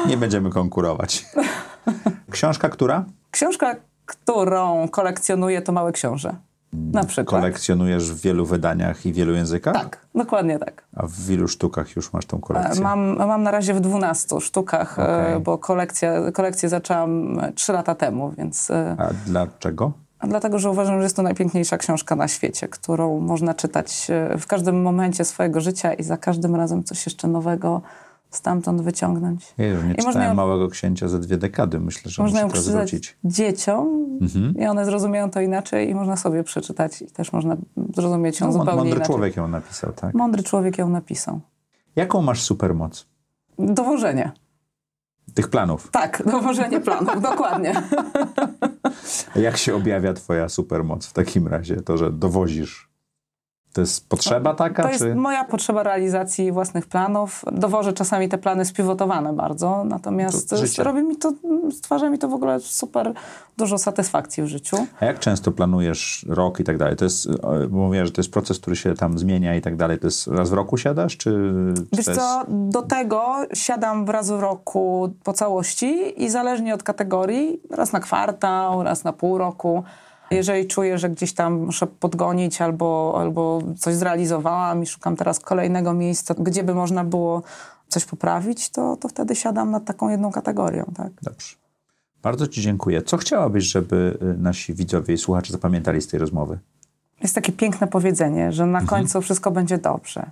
nie 0.07 0.17
będziemy 0.17 0.51
konkurować. 0.51 1.27
Książka 2.31 2.69
która? 2.69 3.05
Książka, 3.31 3.77
którą 4.07 4.89
kolekcjonuję, 4.89 5.63
to 5.63 5.73
Małe 5.73 5.93
Książę. 5.93 6.37
Na 6.73 7.05
przykład. 7.05 7.41
Kolekcjonujesz 7.41 8.13
w 8.13 8.21
wielu 8.21 8.47
wydaniach 8.47 9.07
i 9.07 9.13
wielu 9.13 9.35
językach? 9.35 9.75
Tak, 9.75 10.07
dokładnie 10.15 10.59
tak. 10.59 10.85
A 10.97 11.07
w 11.07 11.31
ilu 11.31 11.49
sztukach 11.49 11.97
już 11.97 12.13
masz 12.13 12.27
tą 12.27 12.41
kolekcję? 12.41 12.83
Mam, 12.83 13.17
mam 13.17 13.43
na 13.43 13.51
razie 13.51 13.75
w 13.75 13.81
12 13.81 14.41
sztukach, 14.41 14.93
okay. 14.99 15.41
bo 15.41 15.59
kolekcja, 15.59 16.33
kolekcję 16.33 16.69
zaczęłam 16.69 17.41
3 17.55 17.73
lata 17.73 17.95
temu, 17.95 18.33
więc... 18.39 18.71
E, 18.71 18.97
A 18.99 19.09
dlaczego? 19.27 19.93
A 20.19 20.27
dlatego, 20.27 20.59
że 20.59 20.71
uważam, 20.71 20.97
że 20.97 21.03
jest 21.03 21.17
to 21.17 21.23
najpiękniejsza 21.23 21.79
książka 21.79 22.17
na 22.17 22.29
świecie, 22.29 22.69
którą 22.69 23.21
można 23.21 23.55
czytać 23.55 24.07
e, 24.11 24.39
w 24.39 24.47
każdym 24.47 24.83
momencie 24.83 25.25
swojego 25.25 25.61
życia 25.61 25.95
i 25.95 26.03
za 26.03 26.17
każdym 26.17 26.57
razem 26.57 26.85
coś 26.85 27.07
jeszcze 27.07 27.29
nowego 27.29 27.83
stamtąd 28.31 28.83
wyciągnąć. 28.83 29.55
Jezu, 29.59 29.87
nie 29.87 29.93
I 29.93 29.97
czytałem 29.97 30.29
ją, 30.29 30.35
Małego 30.35 30.69
Księcia 30.69 31.09
za 31.09 31.19
dwie 31.19 31.37
dekady. 31.37 31.81
Myślę, 31.81 32.11
że 32.11 32.23
można 32.23 32.45
muszę 32.45 32.57
to 32.57 32.63
zwrócić. 32.63 33.19
dzieciom 33.25 34.19
mhm. 34.21 34.55
i 34.57 34.67
one 34.67 34.85
zrozumieją 34.85 35.31
to 35.31 35.41
inaczej 35.41 35.91
i 35.91 35.95
można 35.95 36.17
sobie 36.17 36.45
przeczytać 36.45 37.03
i 37.03 37.07
też 37.07 37.33
można 37.33 37.57
zrozumieć 37.95 38.41
ją 38.41 38.47
no, 38.47 38.53
zupełnie 38.53 38.73
mądry 38.73 38.91
inaczej. 38.91 38.99
Mądry 38.99 39.15
człowiek 39.15 39.37
ją 39.37 39.49
napisał, 39.49 39.93
tak? 39.93 40.15
Mądry 40.15 40.43
człowiek 40.43 40.79
ją 40.79 40.89
napisał. 40.89 41.41
Jaką 41.97 42.23
masz 42.23 42.43
supermoc? 42.43 43.07
Dowożenie. 43.59 44.33
Tych 45.35 45.49
planów? 45.49 45.91
Tak, 45.91 46.23
dowożenie 46.27 46.81
planów, 46.81 47.23
dokładnie. 47.23 47.83
Jak 49.37 49.57
się 49.57 49.75
objawia 49.75 50.13
twoja 50.13 50.49
supermoc 50.49 51.07
w 51.07 51.13
takim 51.13 51.49
razie? 51.49 51.77
To, 51.77 51.97
że 51.99 52.13
dowozisz 52.13 52.88
to 53.73 53.81
jest 53.81 54.09
potrzeba 54.09 54.55
taka? 54.55 54.83
To 54.83 54.89
jest 54.89 55.01
czy? 55.01 55.15
moja 55.15 55.45
potrzeba 55.45 55.83
realizacji 55.83 56.53
własnych 56.53 56.87
planów. 56.87 57.45
Dowożę 57.53 57.93
czasami 57.93 58.29
te 58.29 58.39
plany 58.39 58.65
spiwotowane 58.65 59.33
bardzo, 59.33 59.85
natomiast 59.85 60.51
to 60.77 60.85
robi 60.85 61.03
mi 61.03 61.17
to, 61.17 61.33
stwarza 61.73 62.11
mi 62.11 62.19
to 62.19 62.29
w 62.29 62.35
ogóle 62.35 62.61
super 62.61 63.13
dużo 63.57 63.79
satysfakcji 63.79 64.43
w 64.43 64.47
życiu. 64.47 64.77
A 65.01 65.05
jak 65.05 65.19
często 65.19 65.53
planujesz 65.53 66.27
rok 66.29 66.61
i 66.61 66.65
tak 66.65 66.79
dalej? 66.79 66.97
To 66.97 67.05
jest, 67.05 67.27
e, 67.27 67.33
mówię, 67.71 68.07
że 68.07 68.13
to 68.13 68.21
jest 68.21 68.33
proces, 68.33 68.59
który 68.59 68.77
się 68.77 68.95
tam 68.95 69.19
zmienia 69.19 69.57
i 69.57 69.61
tak 69.61 69.77
dalej. 69.77 69.99
To 69.99 70.07
jest 70.07 70.27
raz 70.27 70.51
w 70.51 70.53
roku 70.53 70.77
siadasz, 70.77 71.17
czy... 71.17 71.53
Wiesz 71.93 72.05
co, 72.05 72.11
jest... 72.11 72.47
do 72.49 72.83
tego 72.83 73.37
siadam 73.55 74.11
raz 74.11 74.31
w 74.31 74.41
roku 74.41 75.13
po 75.25 75.33
całości 75.33 76.25
i 76.25 76.31
zależnie 76.31 76.75
od 76.75 76.83
kategorii, 76.83 77.61
raz 77.71 77.93
na 77.93 78.01
kwartał, 78.01 78.83
raz 78.83 79.05
na 79.05 79.13
pół 79.13 79.39
roku. 79.39 79.85
Jeżeli 80.31 80.67
czuję, 80.67 80.99
że 80.99 81.11
gdzieś 81.11 81.33
tam 81.33 81.61
muszę 81.61 81.87
podgonić 81.87 82.63
albo, 82.63 83.15
albo 83.21 83.63
coś 83.79 83.95
zrealizowałam 83.95 84.83
i 84.83 84.87
szukam 84.87 85.17
teraz 85.17 85.41
kolejnego 85.41 85.95
miejsca, 85.95 86.35
gdzie 86.39 86.65
by 86.65 86.75
można 86.75 87.05
było 87.05 87.43
coś 87.89 88.05
poprawić, 88.05 88.71
to, 88.71 88.97
to 88.97 89.09
wtedy 89.09 89.35
siadam 89.35 89.71
nad 89.71 89.85
taką 89.85 90.09
jedną 90.09 90.33
kategorią. 90.33 90.85
Tak? 90.97 91.13
Dobrze. 91.23 91.57
Bardzo 92.23 92.49
Ci 92.49 92.63
dziękuję. 92.63 93.03
Co 93.03 93.17
chciałabyś, 93.17 93.65
żeby 93.65 94.19
y, 94.23 94.39
nasi 94.39 94.75
widzowie 94.75 95.15
i 95.15 95.19
słuchacze 95.19 95.53
zapamiętali 95.53 96.03
z 96.03 96.07
tej 96.09 96.21
rozmowy? 96.21 96.59
Jest 97.23 97.35
takie 97.35 97.53
piękne 97.53 97.87
powiedzenie, 97.87 98.53
że 98.53 98.67
na 98.67 98.79
mhm. 98.79 98.87
końcu 98.87 99.21
wszystko 99.21 99.51
będzie 99.51 99.79
dobrze. 99.79 100.31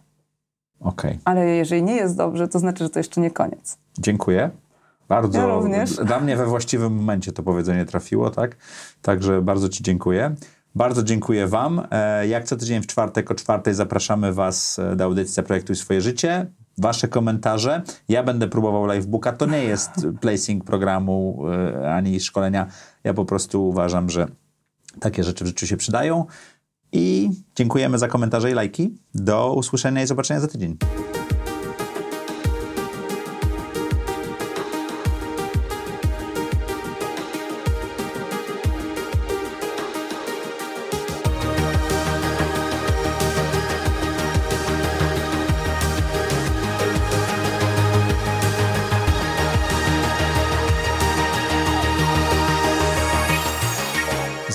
Okay. 0.80 1.18
Ale 1.24 1.46
jeżeli 1.46 1.82
nie 1.82 1.96
jest 1.96 2.16
dobrze, 2.16 2.48
to 2.48 2.58
znaczy, 2.58 2.84
że 2.84 2.90
to 2.90 2.98
jeszcze 2.98 3.20
nie 3.20 3.30
koniec. 3.30 3.78
Dziękuję. 3.98 4.50
Bardzo. 5.08 5.38
Ja 5.38 5.46
również. 5.46 5.94
Dla 5.94 6.20
mnie 6.20 6.36
we 6.36 6.46
właściwym 6.46 6.94
momencie 6.94 7.32
to 7.32 7.42
powiedzenie 7.42 7.84
trafiło, 7.84 8.30
tak? 8.30 8.56
Także 9.02 9.42
bardzo 9.42 9.68
Ci 9.68 9.82
dziękuję. 9.82 10.34
Bardzo 10.74 11.02
dziękuję 11.02 11.46
Wam. 11.46 11.86
E, 11.90 12.28
jak 12.28 12.44
co 12.44 12.56
tydzień 12.56 12.82
w 12.82 12.86
czwartek 12.86 13.30
o 13.30 13.34
czwartej 13.34 13.74
zapraszamy 13.74 14.32
Was 14.32 14.78
e, 14.78 14.96
do 14.96 15.04
audycji 15.04 15.42
Projektuj 15.42 15.76
swoje 15.76 16.00
życie. 16.00 16.46
Wasze 16.78 17.08
komentarze. 17.08 17.82
Ja 18.08 18.22
będę 18.22 18.48
próbował 18.48 18.86
livebooka. 18.86 19.32
To 19.32 19.46
nie 19.46 19.64
jest 19.64 19.90
placing 20.22 20.64
programu 20.64 21.42
e, 21.48 21.94
ani 21.94 22.20
szkolenia. 22.20 22.66
Ja 23.04 23.14
po 23.14 23.24
prostu 23.24 23.68
uważam, 23.68 24.10
że 24.10 24.26
takie 25.00 25.24
rzeczy 25.24 25.44
w 25.44 25.46
życiu 25.46 25.66
się 25.66 25.76
przydają. 25.76 26.24
I 26.92 27.30
dziękujemy 27.54 27.98
za 27.98 28.08
komentarze 28.08 28.50
i 28.50 28.54
lajki. 28.54 28.98
Do 29.14 29.54
usłyszenia 29.54 30.02
i 30.02 30.06
zobaczenia 30.06 30.40
za 30.40 30.48
tydzień. 30.48 30.76